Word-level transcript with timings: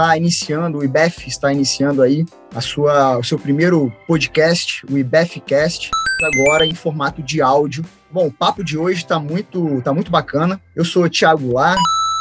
está 0.00 0.16
iniciando, 0.16 0.78
o 0.78 0.84
IBEF 0.84 1.28
está 1.28 1.52
iniciando 1.52 2.00
aí 2.00 2.24
a 2.54 2.60
sua, 2.62 3.18
o 3.18 3.22
seu 3.22 3.38
primeiro 3.38 3.92
podcast, 4.06 4.82
o 4.90 4.96
IBEFcast, 4.96 5.90
agora 6.22 6.64
em 6.64 6.74
formato 6.74 7.22
de 7.22 7.42
áudio. 7.42 7.84
Bom, 8.10 8.28
o 8.28 8.32
papo 8.32 8.64
de 8.64 8.78
hoje 8.78 9.02
está 9.02 9.18
muito, 9.18 9.82
tá 9.82 9.92
muito 9.92 10.10
bacana. 10.10 10.58
Eu 10.74 10.86
sou 10.86 11.04
o 11.04 11.10
Thiago 11.10 11.52
Lar, 11.52 11.76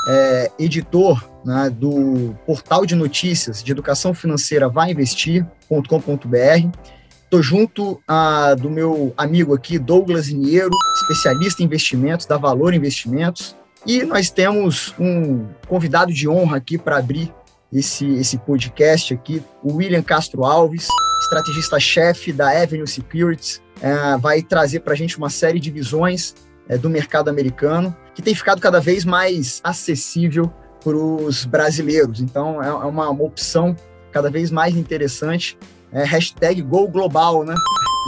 é, 0.09 0.51
editor 0.59 1.23
né, 1.45 1.69
do 1.69 2.35
portal 2.45 2.85
de 2.85 2.95
notícias 2.95 3.63
de 3.63 3.71
educação 3.71 4.13
financeira 4.13 4.67
vainvestir.com.br. 4.67 6.77
Estou 7.23 7.41
junto 7.41 8.01
a, 8.05 8.55
do 8.55 8.69
meu 8.69 9.13
amigo 9.15 9.53
aqui, 9.53 9.79
Douglas 9.79 10.27
Iniero, 10.27 10.71
especialista 10.95 11.63
em 11.63 11.65
investimentos, 11.65 12.25
da 12.25 12.37
Valor 12.37 12.73
Investimentos. 12.73 13.55
E 13.85 14.03
nós 14.03 14.29
temos 14.29 14.93
um 14.99 15.47
convidado 15.67 16.11
de 16.11 16.27
honra 16.27 16.57
aqui 16.57 16.77
para 16.77 16.97
abrir 16.97 17.33
esse, 17.71 18.05
esse 18.15 18.37
podcast 18.37 19.13
aqui, 19.13 19.43
o 19.63 19.75
William 19.75 20.01
Castro 20.01 20.43
Alves, 20.43 20.87
estrategista-chefe 21.21 22.33
da 22.33 22.49
Avenue 22.49 22.87
Securities, 22.87 23.61
é, 23.81 24.17
vai 24.17 24.41
trazer 24.41 24.79
para 24.81 24.93
a 24.93 24.95
gente 24.95 25.17
uma 25.17 25.29
série 25.29 25.59
de 25.59 25.69
visões 25.69 26.35
é, 26.67 26.77
do 26.77 26.89
mercado 26.89 27.29
americano, 27.29 27.95
que 28.13 28.21
tem 28.21 28.33
ficado 28.35 28.59
cada 28.59 28.79
vez 28.79 29.05
mais 29.05 29.61
acessível 29.63 30.51
para 30.83 30.95
os 30.95 31.45
brasileiros. 31.45 32.19
Então, 32.19 32.61
é, 32.61 32.67
é 32.67 32.71
uma, 32.71 33.09
uma, 33.09 33.23
opção 33.23 33.75
cada 34.11 34.29
vez 34.29 34.49
mais 34.49 34.75
interessante. 34.75 35.57
É, 35.91 36.03
hashtag 36.03 36.61
Go 36.61 36.87
Global, 36.87 37.43
né? 37.43 37.55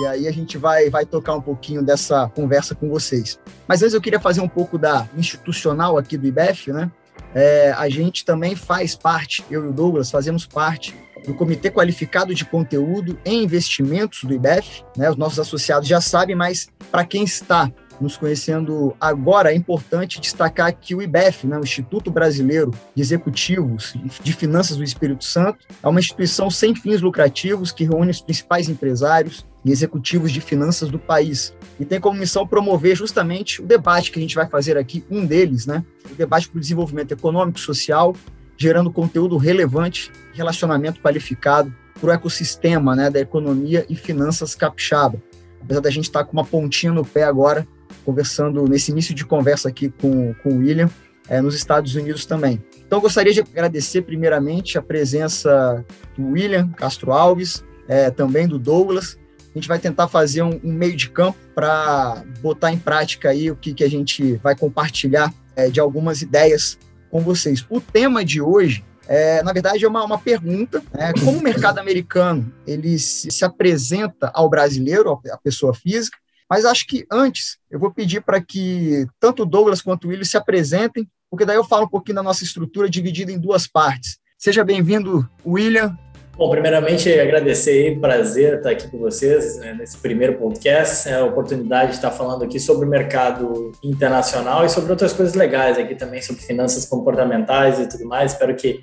E 0.01 0.07
aí 0.07 0.27
a 0.27 0.31
gente 0.31 0.57
vai, 0.57 0.89
vai 0.89 1.05
tocar 1.05 1.35
um 1.35 1.41
pouquinho 1.41 1.83
dessa 1.83 2.29
conversa 2.29 2.73
com 2.73 2.89
vocês. 2.89 3.39
Mas 3.67 3.81
antes 3.81 3.93
eu 3.93 4.01
queria 4.01 4.19
fazer 4.19 4.41
um 4.41 4.47
pouco 4.47 4.77
da 4.77 5.07
institucional 5.17 5.97
aqui 5.97 6.17
do 6.17 6.27
IBEF, 6.27 6.71
né? 6.71 6.89
É, 7.33 7.71
a 7.71 7.89
gente 7.89 8.25
também 8.25 8.55
faz 8.55 8.95
parte, 8.95 9.43
eu 9.49 9.65
e 9.65 9.67
o 9.69 9.73
Douglas 9.73 10.11
fazemos 10.11 10.45
parte 10.45 10.93
do 11.25 11.33
Comitê 11.33 11.69
Qualificado 11.69 12.33
de 12.33 12.43
Conteúdo 12.43 13.17
em 13.23 13.43
Investimentos 13.43 14.23
do 14.23 14.33
IBEF. 14.33 14.83
Né? 14.97 15.09
Os 15.09 15.15
nossos 15.15 15.39
associados 15.39 15.87
já 15.87 16.01
sabem, 16.01 16.35
mas 16.35 16.69
para 16.91 17.05
quem 17.05 17.23
está 17.23 17.71
nos 18.01 18.17
conhecendo 18.17 18.95
agora, 18.99 19.51
é 19.51 19.55
importante 19.55 20.19
destacar 20.19 20.75
que 20.75 20.95
o 20.95 21.01
IBEF, 21.01 21.45
né, 21.45 21.57
o 21.57 21.63
Instituto 21.63 22.09
Brasileiro 22.09 22.71
de 22.95 23.01
Executivos 23.01 23.93
de 24.21 24.33
Finanças 24.33 24.77
do 24.77 24.83
Espírito 24.83 25.23
Santo, 25.23 25.65
é 25.81 25.87
uma 25.87 25.99
instituição 25.99 26.49
sem 26.49 26.75
fins 26.75 27.01
lucrativos 27.01 27.71
que 27.71 27.83
reúne 27.83 28.11
os 28.11 28.21
principais 28.21 28.67
empresários 28.67 29.45
e 29.63 29.71
executivos 29.71 30.31
de 30.31 30.41
finanças 30.41 30.89
do 30.89 30.97
país 30.97 31.53
e 31.79 31.85
tem 31.85 31.99
como 31.99 32.19
missão 32.19 32.47
promover 32.47 32.95
justamente 32.95 33.61
o 33.61 33.65
debate 33.65 34.11
que 34.11 34.19
a 34.19 34.21
gente 34.21 34.35
vai 34.35 34.47
fazer 34.47 34.77
aqui, 34.77 35.03
um 35.09 35.25
deles, 35.25 35.65
né, 35.65 35.83
o 36.11 36.15
debate 36.15 36.49
para 36.49 36.57
o 36.57 36.61
desenvolvimento 36.61 37.11
econômico 37.11 37.59
e 37.59 37.61
social, 37.61 38.15
gerando 38.57 38.91
conteúdo 38.91 39.37
relevante, 39.37 40.11
relacionamento 40.33 41.01
qualificado 41.01 41.73
para 41.99 42.09
o 42.09 42.11
ecossistema 42.11 42.95
né, 42.95 43.09
da 43.09 43.19
economia 43.19 43.85
e 43.87 43.95
finanças 43.95 44.55
capixaba. 44.55 45.21
Apesar 45.63 45.81
da 45.81 45.89
gente 45.89 46.05
estar 46.05 46.23
com 46.23 46.33
uma 46.33 46.45
pontinha 46.45 46.91
no 46.91 47.05
pé 47.05 47.23
agora 47.23 47.67
conversando 48.05 48.65
nesse 48.67 48.91
início 48.91 49.13
de 49.13 49.25
conversa 49.25 49.69
aqui 49.69 49.89
com, 49.89 50.33
com 50.35 50.49
o 50.49 50.57
William, 50.57 50.89
é, 51.29 51.39
nos 51.41 51.55
Estados 51.55 51.95
Unidos 51.95 52.25
também. 52.25 52.61
Então, 52.85 52.99
gostaria 52.99 53.33
de 53.33 53.39
agradecer 53.39 54.01
primeiramente 54.01 54.77
a 54.77 54.81
presença 54.81 55.85
do 56.17 56.31
William 56.31 56.69
Castro 56.69 57.11
Alves, 57.11 57.63
é, 57.87 58.09
também 58.09 58.47
do 58.47 58.59
Douglas. 58.59 59.17
A 59.39 59.57
gente 59.57 59.67
vai 59.67 59.79
tentar 59.79 60.07
fazer 60.07 60.41
um, 60.41 60.59
um 60.63 60.71
meio 60.71 60.95
de 60.95 61.09
campo 61.09 61.37
para 61.53 62.23
botar 62.41 62.71
em 62.71 62.77
prática 62.77 63.29
aí 63.29 63.51
o 63.51 63.55
que, 63.55 63.73
que 63.73 63.83
a 63.83 63.89
gente 63.89 64.35
vai 64.37 64.55
compartilhar 64.55 65.33
é, 65.55 65.69
de 65.69 65.79
algumas 65.79 66.21
ideias 66.21 66.77
com 67.09 67.21
vocês. 67.21 67.65
O 67.69 67.79
tema 67.79 68.23
de 68.23 68.41
hoje 68.41 68.83
é, 69.07 69.43
na 69.43 69.51
verdade, 69.51 69.83
é 69.83 69.87
uma, 69.87 70.05
uma 70.05 70.17
pergunta. 70.17 70.81
Né? 70.93 71.11
Como 71.19 71.37
o 71.37 71.43
mercado 71.43 71.79
americano 71.79 72.49
ele 72.65 72.97
se, 72.97 73.29
se 73.29 73.43
apresenta 73.43 74.31
ao 74.33 74.49
brasileiro, 74.49 75.19
à 75.29 75.37
pessoa 75.37 75.73
física, 75.73 76.17
mas 76.51 76.65
acho 76.65 76.85
que 76.85 77.05
antes 77.09 77.57
eu 77.71 77.79
vou 77.79 77.93
pedir 77.93 78.19
para 78.19 78.41
que 78.41 79.07
tanto 79.21 79.45
Douglas 79.45 79.81
quanto 79.81 80.03
o 80.03 80.09
Willis 80.09 80.31
se 80.31 80.35
apresentem, 80.35 81.07
porque 81.29 81.45
daí 81.45 81.55
eu 81.55 81.63
falo 81.63 81.85
um 81.85 81.89
pouquinho 81.89 82.17
da 82.17 82.23
nossa 82.23 82.43
estrutura 82.43 82.89
dividida 82.89 83.31
em 83.31 83.39
duas 83.39 83.67
partes. 83.67 84.17
Seja 84.37 84.61
bem-vindo, 84.61 85.25
William. 85.47 85.97
Bom, 86.35 86.49
primeiramente 86.49 87.09
agradecer, 87.09 87.97
prazer 88.01 88.57
estar 88.57 88.71
aqui 88.71 88.89
com 88.89 88.97
vocês 88.97 89.59
né, 89.59 89.73
nesse 89.75 89.95
primeiro 89.95 90.33
podcast, 90.33 91.07
é 91.07 91.19
a 91.19 91.23
oportunidade 91.23 91.91
de 91.91 91.95
estar 91.95 92.11
falando 92.11 92.43
aqui 92.43 92.59
sobre 92.59 92.85
o 92.85 92.89
mercado 92.89 93.71
internacional 93.81 94.65
e 94.65 94.69
sobre 94.69 94.91
outras 94.91 95.13
coisas 95.13 95.33
legais 95.35 95.77
aqui 95.77 95.95
também, 95.95 96.21
sobre 96.21 96.41
finanças 96.41 96.85
comportamentais 96.85 97.79
e 97.79 97.87
tudo 97.87 98.05
mais. 98.05 98.33
Espero 98.33 98.53
que 98.57 98.81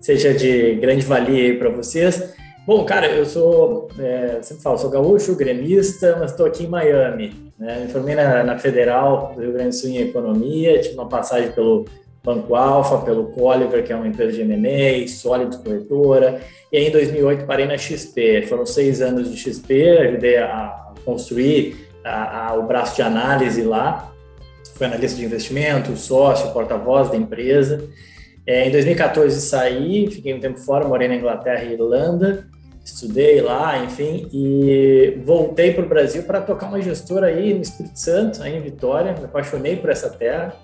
seja 0.00 0.32
de 0.32 0.76
grande 0.76 1.04
valia 1.04 1.58
para 1.58 1.68
vocês. 1.68 2.32
Bom, 2.70 2.84
cara, 2.84 3.08
eu 3.08 3.26
sou, 3.26 3.88
é, 3.98 4.38
sempre 4.42 4.62
falo, 4.62 4.78
sou 4.78 4.88
gaúcho, 4.88 5.34
gremista, 5.34 6.16
mas 6.20 6.30
estou 6.30 6.46
aqui 6.46 6.62
em 6.62 6.68
Miami. 6.68 7.52
Né? 7.58 7.80
Me 7.80 7.88
formei 7.90 8.14
na, 8.14 8.44
na, 8.44 8.58
Federal 8.60 9.32
do 9.34 9.40
Rio 9.40 9.54
Grande 9.54 9.70
do 9.70 9.74
Sul 9.74 9.90
em 9.90 9.98
Economia, 9.98 10.80
tive 10.80 10.94
uma 10.94 11.08
passagem 11.08 11.50
pelo 11.50 11.84
Banco 12.22 12.54
Alfa, 12.54 12.98
pelo 12.98 13.24
Colliver, 13.32 13.84
que 13.84 13.92
é 13.92 13.96
uma 13.96 14.06
empresa 14.06 14.34
de 14.34 14.42
M&A, 14.42 15.08
Sólido 15.08 15.58
Corretora, 15.58 16.40
e 16.70 16.76
aí 16.76 16.86
em 16.86 16.92
2008 16.92 17.44
parei 17.44 17.66
na 17.66 17.76
XP. 17.76 18.42
Foram 18.42 18.64
seis 18.64 19.02
anos 19.02 19.28
de 19.28 19.36
XP, 19.36 19.98
ajudei 20.02 20.36
a 20.36 20.92
construir 21.04 21.88
a, 22.04 22.50
a, 22.50 22.54
o 22.54 22.68
braço 22.68 22.94
de 22.94 23.02
análise 23.02 23.62
lá, 23.62 24.12
fui 24.76 24.86
analista 24.86 25.18
de 25.18 25.24
investimento, 25.24 25.96
sócio, 25.96 26.52
porta-voz 26.52 27.10
da 27.10 27.16
empresa, 27.16 27.84
é, 28.46 28.66
em 28.66 28.70
2014 28.70 29.40
saí, 29.40 30.10
fiquei 30.10 30.32
um 30.34 30.40
tempo 30.40 30.58
fora, 30.58 30.86
morei 30.86 31.08
na 31.08 31.16
Inglaterra 31.16 31.62
e 31.64 31.74
Irlanda, 31.74 32.48
estudei 32.94 33.40
lá, 33.40 33.82
enfim, 33.84 34.28
e 34.32 35.18
voltei 35.24 35.72
para 35.72 35.84
o 35.84 35.88
Brasil 35.88 36.22
para 36.22 36.40
tocar 36.40 36.66
uma 36.66 36.80
gestora 36.80 37.26
aí 37.26 37.54
no 37.54 37.62
Espírito 37.62 37.98
Santo, 37.98 38.42
aí 38.42 38.56
em 38.56 38.60
Vitória, 38.60 39.12
me 39.12 39.24
apaixonei 39.24 39.76
por 39.76 39.90
essa 39.90 40.10
terra. 40.10 40.54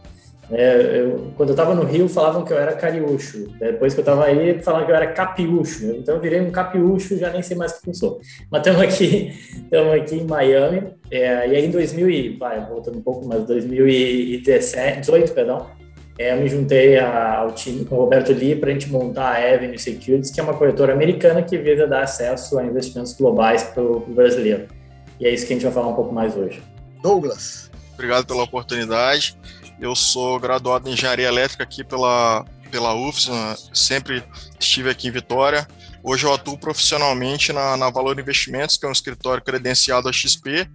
É, 0.51 1.01
eu, 1.01 1.33
quando 1.37 1.49
eu 1.49 1.55
estava 1.55 1.75
no 1.75 1.83
Rio, 1.83 2.09
falavam 2.09 2.45
que 2.45 2.53
eu 2.53 2.59
era 2.59 2.73
cariúcho. 2.73 3.49
Depois 3.59 3.95
que 3.95 4.01
eu 4.01 4.03
estava 4.03 4.27
aí, 4.27 4.63
falavam 4.63 4.87
que 4.87 4.93
eu 4.93 4.97
era 4.97 5.09
capiúcho. 5.09 5.87
Então 5.87 6.15
eu 6.15 6.21
virei 6.21 6.41
um 6.41 6.51
capiúcho, 6.51 7.17
já 7.17 7.31
nem 7.31 7.43
sei 7.43 7.57
mais 7.57 7.73
o 7.73 7.83
que 7.83 7.91
eu 7.91 7.95
sou. 7.95 8.21
Mas 8.51 8.61
estamos 8.61 8.83
aqui, 8.83 9.33
estamos 9.65 9.95
aqui 9.95 10.15
em 10.17 10.25
Miami. 10.25 10.83
É, 11.11 11.49
e 11.49 11.57
aí 11.57 11.67
em 11.67 11.71
2000 11.71 12.11
e, 12.11 12.37
vai, 12.37 12.65
voltando 12.65 12.99
um 12.99 13.03
pouco, 13.03 13.27
mas 13.27 13.45
2017, 13.45 15.01
18, 15.01 15.33
perdão, 15.33 15.67
é, 16.19 16.33
eu 16.33 16.41
me 16.41 16.49
juntei 16.49 16.99
a, 16.99 17.39
ao 17.39 17.53
time 17.53 17.85
com 17.85 17.97
o 17.97 17.99
Roberto 17.99 18.33
Lee 18.33 18.57
para 18.57 18.71
a 18.71 18.73
gente 18.73 18.89
montar 18.89 19.33
a 19.33 19.55
Avenue 19.55 19.79
Securities, 19.79 20.31
que 20.31 20.41
é 20.41 20.43
uma 20.43 20.55
corretora 20.55 20.93
americana 20.93 21.43
que 21.43 21.59
visa 21.59 21.87
dar 21.87 22.03
acesso 22.03 22.59
a 22.59 22.65
investimentos 22.65 23.13
globais 23.13 23.63
para 23.63 23.83
o 23.83 24.01
brasileiro. 24.01 24.67
E 25.21 25.27
é 25.27 25.33
isso 25.33 25.47
que 25.47 25.53
a 25.53 25.57
gente 25.57 25.65
vai 25.65 25.73
falar 25.73 25.89
um 25.89 25.95
pouco 25.95 26.15
mais 26.15 26.37
hoje. 26.37 26.63
Douglas. 27.03 27.71
Obrigado 27.95 28.27
pela 28.27 28.43
oportunidade. 28.43 29.37
Eu 29.81 29.95
sou 29.95 30.41
graduado 30.41 30.89
em 30.89 30.93
Engenharia 30.93 31.29
Elétrica 31.29 31.63
aqui 31.63 31.85
pela, 31.85 32.45
pela 32.71 32.95
UFS, 32.95 33.31
sempre 33.73 34.23
estive 34.59 34.89
aqui 34.89 35.09
em 35.09 35.11
Vitória. 35.11 35.67
Hoje 36.03 36.25
eu 36.25 36.33
atuo 36.33 36.57
profissionalmente 36.57 37.53
na, 37.53 37.77
na 37.77 37.91
Valor 37.91 38.19
Investimentos, 38.19 38.79
que 38.79 38.87
é 38.87 38.89
um 38.89 38.93
escritório 38.93 39.43
credenciado 39.43 40.09
a 40.09 40.13
XP, 40.13 40.67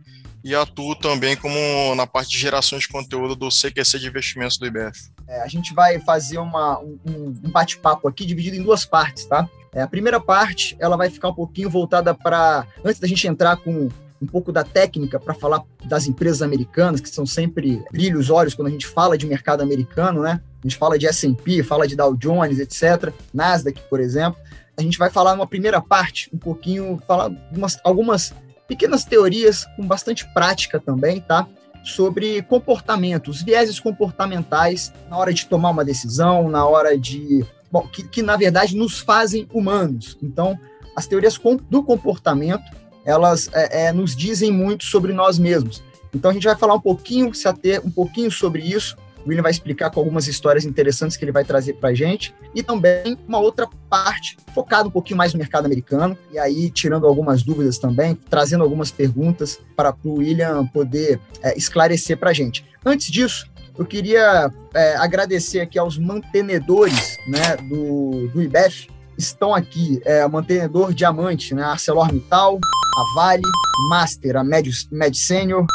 e 0.44 0.56
atuo 0.56 0.96
também 0.96 1.35
como 1.35 1.96
na 1.96 2.07
parte 2.07 2.31
de 2.31 2.38
geração 2.38 2.79
de 2.79 2.88
conteúdo 2.88 3.35
do 3.35 3.50
CQC 3.50 4.00
de 4.00 4.07
investimentos 4.07 4.57
do 4.57 4.66
IBF. 4.66 5.12
É, 5.28 5.41
a 5.41 5.47
gente 5.47 5.74
vai 5.74 6.00
fazer 6.00 6.40
uma, 6.40 6.79
um, 6.79 7.00
um 7.06 7.50
bate-papo 7.50 8.07
aqui 8.07 8.25
dividido 8.25 8.57
em 8.57 8.63
duas 8.63 8.85
partes, 8.85 9.25
tá? 9.25 9.47
É, 9.74 9.81
a 9.81 9.88
primeira 9.88 10.19
parte 10.19 10.75
ela 10.80 10.97
vai 10.97 11.09
ficar 11.09 11.30
um 11.30 11.33
pouquinho 11.33 11.69
voltada 11.69 12.13
para 12.13 12.66
antes 12.83 13.00
da 13.00 13.07
gente 13.07 13.25
entrar 13.27 13.56
com 13.57 13.89
um 14.21 14.27
pouco 14.27 14.51
da 14.51 14.63
técnica 14.63 15.19
para 15.19 15.33
falar 15.33 15.63
das 15.83 16.06
empresas 16.06 16.42
americanas, 16.42 17.01
que 17.01 17.10
são 17.10 17.25
sempre 17.25 17.83
brilhos 17.92 18.25
os 18.25 18.30
olhos 18.30 18.54
quando 18.54 18.68
a 18.68 18.71
gente 18.71 18.86
fala 18.86 19.18
de 19.18 19.25
mercado 19.25 19.62
americano, 19.62 20.21
né? 20.21 20.39
A 20.63 20.68
gente 20.68 20.77
fala 20.77 21.00
de 21.00 21.07
S&P, 21.07 21.63
fala 21.63 21.88
de 21.88 21.95
Dow 21.95 22.16
Jones, 22.16 22.60
etc. 22.60 23.12
Nasdaq, 23.33 23.81
por 23.89 24.00
exemplo. 24.00 24.39
A 24.77 24.81
gente 24.81 24.98
vai 24.98 25.10
falar 25.10 25.36
numa 25.36 25.48
primeira 25.48 25.81
parte, 25.81 26.30
um 26.31 26.38
pouquinho, 26.38 27.01
falar 27.07 27.31
umas, 27.51 27.80
algumas 27.83 28.33
pequenas 28.71 29.03
teorias 29.03 29.65
com 29.75 29.85
bastante 29.85 30.25
prática 30.33 30.79
também, 30.79 31.19
tá? 31.19 31.45
Sobre 31.83 32.41
comportamentos, 32.44 33.41
vieses 33.41 33.81
comportamentais 33.81 34.94
na 35.09 35.18
hora 35.18 35.33
de 35.33 35.45
tomar 35.45 35.71
uma 35.71 35.83
decisão, 35.83 36.47
na 36.47 36.65
hora 36.65 36.97
de. 36.97 37.45
Bom, 37.69 37.85
que, 37.85 38.07
que 38.07 38.21
na 38.21 38.38
verdade 38.38 38.77
nos 38.77 39.00
fazem 39.00 39.45
humanos. 39.53 40.18
Então, 40.23 40.57
as 40.95 41.06
teorias 41.06 41.38
do 41.69 41.83
comportamento, 41.83 42.63
elas 43.03 43.50
é, 43.51 43.88
é, 43.88 43.91
nos 43.91 44.15
dizem 44.15 44.53
muito 44.53 44.85
sobre 44.85 45.12
nós 45.12 45.38
mesmos. 45.38 45.83
Então, 46.15 46.31
a 46.31 46.33
gente 46.33 46.45
vai 46.45 46.56
falar 46.56 46.75
um 46.75 46.81
pouquinho, 46.81 47.33
se 47.33 47.50
ater 47.50 47.85
um 47.85 47.91
pouquinho 47.91 48.31
sobre 48.31 48.62
isso 48.62 48.95
o 49.25 49.29
William 49.29 49.41
vai 49.41 49.51
explicar 49.51 49.89
com 49.89 50.00
algumas 50.00 50.27
histórias 50.27 50.65
interessantes 50.65 51.15
que 51.15 51.23
ele 51.23 51.31
vai 51.31 51.44
trazer 51.44 51.73
para 51.73 51.89
a 51.89 51.94
gente. 51.94 52.33
E 52.56 52.63
também 52.63 53.18
uma 53.27 53.39
outra 53.39 53.68
parte 53.89 54.38
focada 54.53 54.88
um 54.88 54.91
pouquinho 54.91 55.18
mais 55.18 55.33
no 55.33 55.39
mercado 55.39 55.65
americano. 55.65 56.18
E 56.31 56.39
aí, 56.39 56.69
tirando 56.69 57.07
algumas 57.07 57.44
dúvidas 57.44 57.77
também, 57.77 58.15
trazendo 58.29 58.63
algumas 58.63 58.91
perguntas 58.91 59.59
para 59.75 59.95
o 60.03 60.15
William 60.15 60.65
poder 60.68 61.19
é, 61.41 61.57
esclarecer 61.57 62.18
para 62.18 62.31
a 62.31 62.33
gente. 62.33 62.65
Antes 62.85 63.12
disso, 63.12 63.50
eu 63.77 63.85
queria 63.85 64.51
é, 64.73 64.95
agradecer 64.97 65.62
aqui 65.62 65.79
aos 65.79 65.97
mantenedores 65.97 67.18
né, 67.27 67.57
do, 67.57 68.27
do 68.29 68.41
IBEF. 68.41 68.89
Estão 69.18 69.53
aqui 69.53 70.01
é, 70.03 70.27
mantenedor 70.27 70.94
diamante, 70.94 71.53
né, 71.53 71.63
ArcelorMittal, 71.63 72.59
a 72.97 73.15
Vale, 73.15 73.44
Master, 73.89 74.38
a 74.38 74.44
Med, 74.44 74.69
Med 74.91 75.15
Senior, 75.15 75.65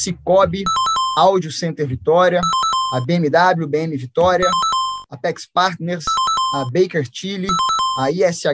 Cicobi, 0.00 0.62
Audio 1.16 1.50
Center 1.50 1.86
Vitória, 1.86 2.40
a 2.92 3.00
BMW, 3.00 3.66
BM 3.66 3.96
Vitória, 3.96 4.48
a 5.10 5.16
Pex 5.16 5.46
Partners, 5.46 6.04
a 6.54 6.64
Baker 6.70 7.06
Tilly, 7.06 7.48
a 7.98 8.10
ISH, 8.10 8.46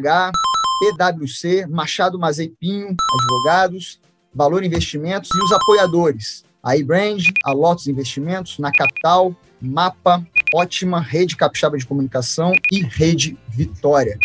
PwC, 0.81 1.67
Machado 1.67 2.19
Mazei 2.19 2.49
Pinho, 2.49 2.97
advogados, 3.21 4.01
Valor 4.35 4.65
Investimentos 4.65 5.31
e 5.33 5.45
os 5.45 5.53
apoiadores, 5.53 6.45
a 6.63 6.77
eBrand, 6.77 7.23
a 7.45 7.53
Lotus 7.53 7.87
Investimentos, 7.87 8.59
Na 8.59 8.73
Capital, 8.73 9.35
Mapa, 9.61 10.27
Ótima, 10.53 11.01
Rede 11.01 11.37
Capixaba 11.37 11.79
de 11.79 11.87
Comunicação 11.87 12.53
e 12.73 12.81
Rede 12.83 13.39
Vitória. 13.49 14.19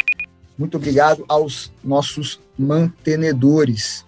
Muito 0.57 0.77
obrigado 0.77 1.23
aos 1.27 1.71
nossos 1.83 2.39
mantenedores. 2.57 4.05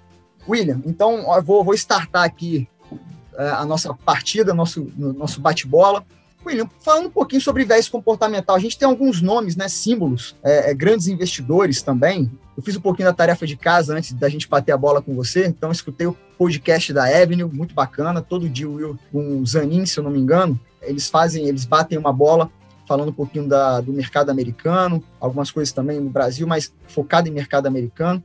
William, 0.49 0.81
então 0.83 1.33
eu 1.33 1.43
vou, 1.43 1.63
vou 1.63 1.75
startar 1.75 2.23
aqui 2.23 2.67
a 3.37 3.65
nossa 3.65 3.93
partida, 3.93 4.53
nosso, 4.53 4.91
nosso 4.95 5.39
bate-bola. 5.41 6.05
William, 6.45 6.67
falando 6.79 7.07
um 7.07 7.11
pouquinho 7.11 7.41
sobre 7.41 7.63
viés 7.63 7.87
comportamental, 7.87 8.55
a 8.55 8.59
gente 8.59 8.77
tem 8.77 8.87
alguns 8.87 9.21
nomes, 9.21 9.55
né, 9.55 9.67
símbolos, 9.67 10.35
é, 10.43 10.71
é, 10.71 10.73
grandes 10.73 11.07
investidores 11.07 11.81
também. 11.81 12.31
Eu 12.57 12.63
fiz 12.63 12.75
um 12.75 12.81
pouquinho 12.81 13.07
da 13.07 13.13
tarefa 13.13 13.45
de 13.45 13.55
casa 13.55 13.95
antes 13.95 14.13
da 14.13 14.27
gente 14.27 14.47
bater 14.47 14.71
a 14.71 14.77
bola 14.77 15.01
com 15.01 15.15
você, 15.15 15.45
então 15.45 15.71
escutei 15.71 16.07
o 16.07 16.17
podcast 16.37 16.91
da 16.93 17.05
Avenue, 17.05 17.43
muito 17.45 17.75
bacana, 17.75 18.21
todo 18.21 18.49
dia 18.49 18.67
o 18.67 18.73
Will 18.73 18.99
com 19.11 19.39
o 19.39 19.45
Zanin, 19.45 19.85
se 19.85 19.99
eu 19.99 20.03
não 20.03 20.11
me 20.11 20.19
engano, 20.19 20.59
eles 20.81 21.09
fazem, 21.09 21.47
eles 21.47 21.65
batem 21.65 21.97
uma 21.97 22.11
bola 22.11 22.49
falando 22.87 23.09
um 23.09 23.13
pouquinho 23.13 23.47
da, 23.47 23.79
do 23.79 23.93
mercado 23.93 24.31
americano, 24.31 25.01
algumas 25.19 25.49
coisas 25.51 25.71
também 25.71 25.99
no 25.99 26.09
Brasil, 26.09 26.45
mas 26.45 26.73
focado 26.87 27.29
em 27.29 27.31
mercado 27.31 27.67
americano. 27.67 28.21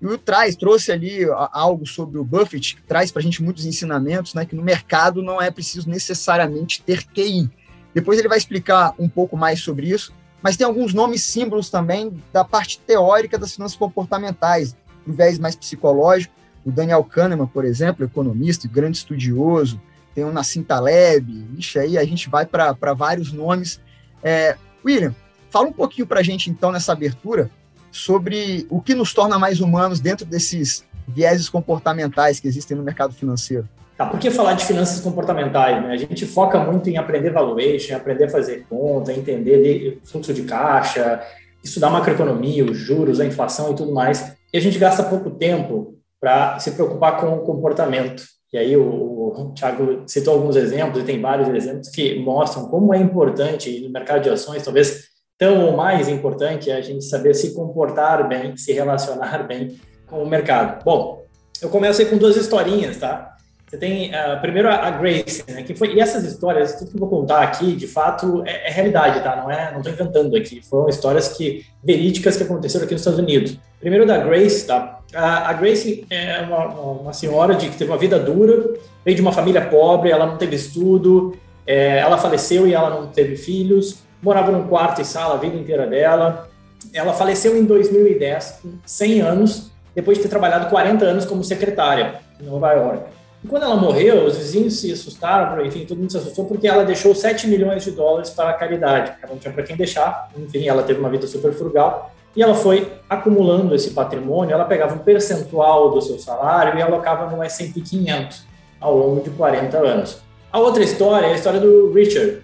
E 0.00 0.06
o 0.06 0.16
traz, 0.16 0.54
trouxe 0.54 0.92
ali 0.92 1.24
algo 1.52 1.86
sobre 1.86 2.18
o 2.18 2.24
Buffett, 2.24 2.76
que 2.76 2.82
traz 2.82 3.10
para 3.10 3.20
a 3.20 3.22
gente 3.22 3.42
muitos 3.42 3.66
ensinamentos, 3.66 4.32
né? 4.32 4.44
Que 4.46 4.54
no 4.54 4.62
mercado 4.62 5.22
não 5.22 5.42
é 5.42 5.50
preciso 5.50 5.90
necessariamente 5.90 6.82
ter 6.82 7.04
QI. 7.04 7.50
Depois 7.92 8.18
ele 8.18 8.28
vai 8.28 8.38
explicar 8.38 8.94
um 8.98 9.08
pouco 9.08 9.36
mais 9.36 9.60
sobre 9.60 9.88
isso, 9.88 10.14
mas 10.40 10.56
tem 10.56 10.64
alguns 10.64 10.94
nomes 10.94 11.24
símbolos 11.24 11.68
também 11.68 12.22
da 12.32 12.44
parte 12.44 12.78
teórica 12.78 13.36
das 13.36 13.54
finanças 13.54 13.76
comportamentais, 13.76 14.76
um 15.06 15.12
viés 15.12 15.38
mais 15.38 15.56
psicológico. 15.56 16.32
O 16.64 16.70
Daniel 16.70 17.02
Kahneman, 17.02 17.46
por 17.46 17.64
exemplo, 17.64 18.04
economista, 18.04 18.68
grande 18.68 18.98
estudioso, 18.98 19.80
tem 20.14 20.22
o 20.22 20.32
Nassim 20.32 20.62
Taleb, 20.62 21.46
ixi, 21.56 21.78
aí 21.78 21.98
a 21.98 22.04
gente 22.04 22.28
vai 22.28 22.44
para 22.46 22.94
vários 22.94 23.32
nomes. 23.32 23.80
É, 24.22 24.56
William, 24.84 25.14
fala 25.50 25.68
um 25.68 25.72
pouquinho 25.72 26.06
para 26.06 26.20
a 26.20 26.22
gente, 26.22 26.50
então, 26.50 26.70
nessa 26.70 26.92
abertura, 26.92 27.50
sobre 27.90 28.66
o 28.70 28.80
que 28.80 28.94
nos 28.94 29.12
torna 29.12 29.38
mais 29.38 29.60
humanos 29.60 30.00
dentro 30.00 30.26
desses 30.26 30.84
vieses 31.06 31.48
comportamentais 31.48 32.38
que 32.38 32.48
existem 32.48 32.76
no 32.76 32.82
mercado 32.82 33.14
financeiro. 33.14 33.68
Tá, 33.96 34.06
por 34.06 34.20
que 34.20 34.30
falar 34.30 34.52
de 34.52 34.64
finanças 34.64 35.00
comportamentais? 35.00 35.82
Né? 35.82 35.92
A 35.92 35.96
gente 35.96 36.24
foca 36.24 36.58
muito 36.60 36.88
em 36.88 36.96
aprender 36.96 37.30
valuation, 37.30 37.96
aprender 37.96 38.24
a 38.24 38.30
fazer 38.30 38.64
conta, 38.68 39.12
entender 39.12 39.98
fluxo 40.04 40.32
de 40.32 40.42
caixa, 40.42 41.20
estudar 41.64 41.90
macroeconomia, 41.90 42.64
os 42.64 42.78
juros, 42.78 43.18
a 43.18 43.26
inflação 43.26 43.72
e 43.72 43.74
tudo 43.74 43.92
mais. 43.92 44.36
E 44.52 44.58
a 44.58 44.60
gente 44.60 44.78
gasta 44.78 45.02
pouco 45.02 45.30
tempo 45.30 45.98
para 46.20 46.58
se 46.60 46.70
preocupar 46.72 47.16
com 47.16 47.28
o 47.28 47.40
comportamento. 47.40 48.22
E 48.52 48.58
aí 48.58 48.76
o, 48.76 48.82
o 48.82 49.52
Thiago 49.54 50.04
citou 50.06 50.34
alguns 50.34 50.56
exemplos, 50.56 51.02
e 51.02 51.04
tem 51.04 51.20
vários 51.20 51.48
exemplos 51.48 51.88
que 51.88 52.18
mostram 52.20 52.66
como 52.68 52.94
é 52.94 52.98
importante 52.98 53.80
no 53.80 53.90
mercado 53.90 54.22
de 54.22 54.30
ações, 54.30 54.62
talvez 54.62 55.08
tão 55.38 55.64
ou 55.66 55.76
mais 55.76 56.08
importante, 56.08 56.70
a 56.70 56.80
gente 56.80 57.04
saber 57.04 57.32
se 57.34 57.54
comportar 57.54 58.28
bem, 58.28 58.56
se 58.56 58.72
relacionar 58.72 59.46
bem 59.46 59.78
com 60.06 60.22
o 60.22 60.28
mercado. 60.28 60.84
Bom, 60.84 61.22
eu 61.62 61.68
começo 61.68 62.02
aí 62.02 62.08
com 62.08 62.18
duas 62.18 62.36
historinhas, 62.36 62.96
tá? 62.96 63.36
Você 63.68 63.76
tem, 63.76 64.10
uh, 64.10 64.40
primeiro, 64.40 64.68
a 64.68 64.90
Grace, 64.90 65.44
né? 65.46 65.62
Que 65.62 65.74
foi, 65.74 65.94
e 65.94 66.00
essas 66.00 66.24
histórias, 66.24 66.76
tudo 66.76 66.90
que 66.90 66.96
eu 66.96 67.00
vou 67.00 67.08
contar 67.08 67.42
aqui, 67.42 67.76
de 67.76 67.86
fato, 67.86 68.42
é, 68.46 68.68
é 68.68 68.70
realidade, 68.70 69.22
tá? 69.22 69.36
Não 69.36 69.50
é, 69.50 69.70
não 69.70 69.78
estou 69.80 69.92
inventando 69.92 70.34
aqui. 70.34 70.62
Foram 70.62 70.88
histórias 70.88 71.28
que 71.28 71.66
verídicas 71.84 72.36
que 72.36 72.44
aconteceram 72.44 72.86
aqui 72.86 72.94
nos 72.94 73.02
Estados 73.02 73.20
Unidos. 73.20 73.58
Primeiro, 73.78 74.06
da 74.06 74.16
Grace, 74.16 74.66
tá? 74.66 75.00
A, 75.14 75.50
a 75.50 75.52
Grace 75.52 76.06
é 76.08 76.40
uma, 76.40 76.66
uma, 76.66 77.12
senhora 77.12 77.54
de, 77.54 77.68
que 77.68 77.76
teve 77.76 77.90
uma 77.90 77.98
vida 77.98 78.18
dura, 78.18 78.74
veio 79.04 79.14
de 79.14 79.22
uma 79.22 79.32
família 79.32 79.66
pobre, 79.66 80.10
ela 80.10 80.26
não 80.26 80.38
teve 80.38 80.56
estudo, 80.56 81.36
é, 81.66 81.98
ela 81.98 82.16
faleceu 82.16 82.66
e 82.66 82.72
ela 82.72 82.88
não 82.88 83.08
teve 83.08 83.36
filhos, 83.36 84.02
morava 84.22 84.50
num 84.50 84.66
quarto 84.66 85.00
e 85.00 85.04
sala 85.04 85.34
a 85.34 85.38
vida 85.38 85.56
inteira 85.56 85.86
dela. 85.86 86.48
Ela 86.92 87.12
faleceu 87.12 87.56
em 87.56 87.64
2010, 87.64 88.60
com 88.62 88.72
100 88.84 89.20
anos, 89.20 89.70
depois 89.94 90.18
de 90.18 90.22
ter 90.22 90.28
trabalhado 90.28 90.68
40 90.68 91.04
anos 91.04 91.26
como 91.26 91.42
secretária 91.42 92.20
em 92.40 92.44
Nova 92.44 92.72
York. 92.72 93.02
E 93.42 93.46
quando 93.46 93.62
ela 93.62 93.76
morreu, 93.76 94.24
os 94.24 94.36
vizinhos 94.36 94.80
se 94.80 94.92
assustaram, 94.92 95.64
enfim, 95.64 95.84
todo 95.84 95.98
mundo 95.98 96.10
se 96.10 96.18
assustou 96.18 96.44
porque 96.44 96.66
ela 96.66 96.84
deixou 96.84 97.14
7 97.14 97.46
milhões 97.46 97.84
de 97.84 97.92
dólares 97.92 98.30
para 98.30 98.50
a 98.50 98.52
caridade. 98.52 99.12
Ela 99.22 99.32
não 99.32 99.38
tinha 99.38 99.52
para 99.52 99.62
quem 99.62 99.76
deixar, 99.76 100.28
enfim, 100.36 100.66
ela 100.66 100.82
teve 100.82 100.98
uma 100.98 101.08
vida 101.08 101.26
super 101.26 101.52
frugal. 101.52 102.12
E 102.34 102.42
ela 102.42 102.54
foi 102.54 102.92
acumulando 103.08 103.74
esse 103.74 103.90
patrimônio, 103.90 104.52
ela 104.52 104.64
pegava 104.64 104.94
um 104.94 104.98
percentual 104.98 105.90
do 105.90 106.00
seu 106.00 106.18
salário 106.18 106.78
e 106.78 106.82
alocava 106.82 107.34
no 107.34 107.42
S&P 107.42 107.80
500 107.80 108.44
ao 108.80 108.96
longo 108.96 109.22
de 109.22 109.30
40 109.30 109.76
anos. 109.78 110.22
A 110.52 110.58
outra 110.58 110.82
história 110.82 111.26
é 111.26 111.32
a 111.32 111.34
história 111.34 111.60
do 111.60 111.92
Richard. 111.92 112.42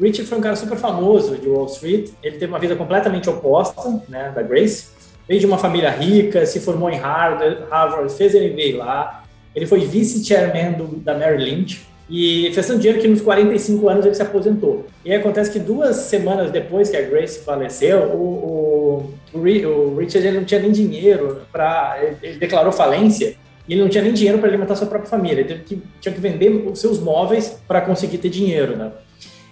Richard 0.00 0.28
foi 0.28 0.38
um 0.38 0.40
cara 0.40 0.56
super 0.56 0.78
famoso 0.78 1.36
de 1.36 1.48
Wall 1.48 1.66
Street, 1.66 2.10
ele 2.22 2.38
teve 2.38 2.52
uma 2.52 2.58
vida 2.58 2.76
completamente 2.76 3.28
oposta 3.28 4.02
né, 4.08 4.32
da 4.34 4.42
Grace, 4.42 4.88
veio 5.26 5.40
de 5.40 5.46
uma 5.46 5.58
família 5.58 5.90
rica, 5.90 6.46
se 6.46 6.60
formou 6.60 6.90
em 6.90 6.96
Harvard, 6.96 7.64
Harvard 7.70 8.12
fez 8.12 8.34
MBA 8.34 8.78
lá, 8.78 9.24
ele 9.54 9.66
foi 9.66 9.80
vice-chairman 9.80 10.76
da 11.02 11.14
Merrill 11.14 11.44
Lynch 11.44 11.86
e 12.08 12.50
fez 12.54 12.66
tanto 12.66 12.80
dinheiro 12.80 13.00
que 13.00 13.08
nos 13.08 13.20
45 13.20 13.88
anos 13.88 14.06
ele 14.06 14.14
se 14.14 14.22
aposentou. 14.22 14.86
E 15.04 15.12
acontece 15.12 15.50
que 15.50 15.58
duas 15.58 15.96
semanas 15.96 16.50
depois 16.50 16.88
que 16.88 16.96
a 16.96 17.02
Grace 17.02 17.40
faleceu, 17.40 18.04
o, 18.14 19.12
o, 19.34 19.38
o 19.38 19.96
Richard 19.96 20.26
ele 20.26 20.38
não 20.38 20.44
tinha 20.44 20.60
nem 20.60 20.72
dinheiro 20.72 21.42
para. 21.52 21.98
Ele 22.22 22.38
declarou 22.38 22.72
falência 22.72 23.36
e 23.68 23.74
ele 23.74 23.82
não 23.82 23.88
tinha 23.90 24.02
nem 24.02 24.12
dinheiro 24.12 24.38
para 24.38 24.48
alimentar 24.48 24.74
sua 24.74 24.86
própria 24.86 25.10
família. 25.10 25.42
Ele 25.42 25.58
que, 25.58 25.82
tinha 26.00 26.14
que 26.14 26.20
vender 26.20 26.48
os 26.48 26.80
seus 26.80 26.98
móveis 26.98 27.60
para 27.68 27.82
conseguir 27.82 28.18
ter 28.18 28.30
dinheiro, 28.30 28.74
né? 28.74 28.90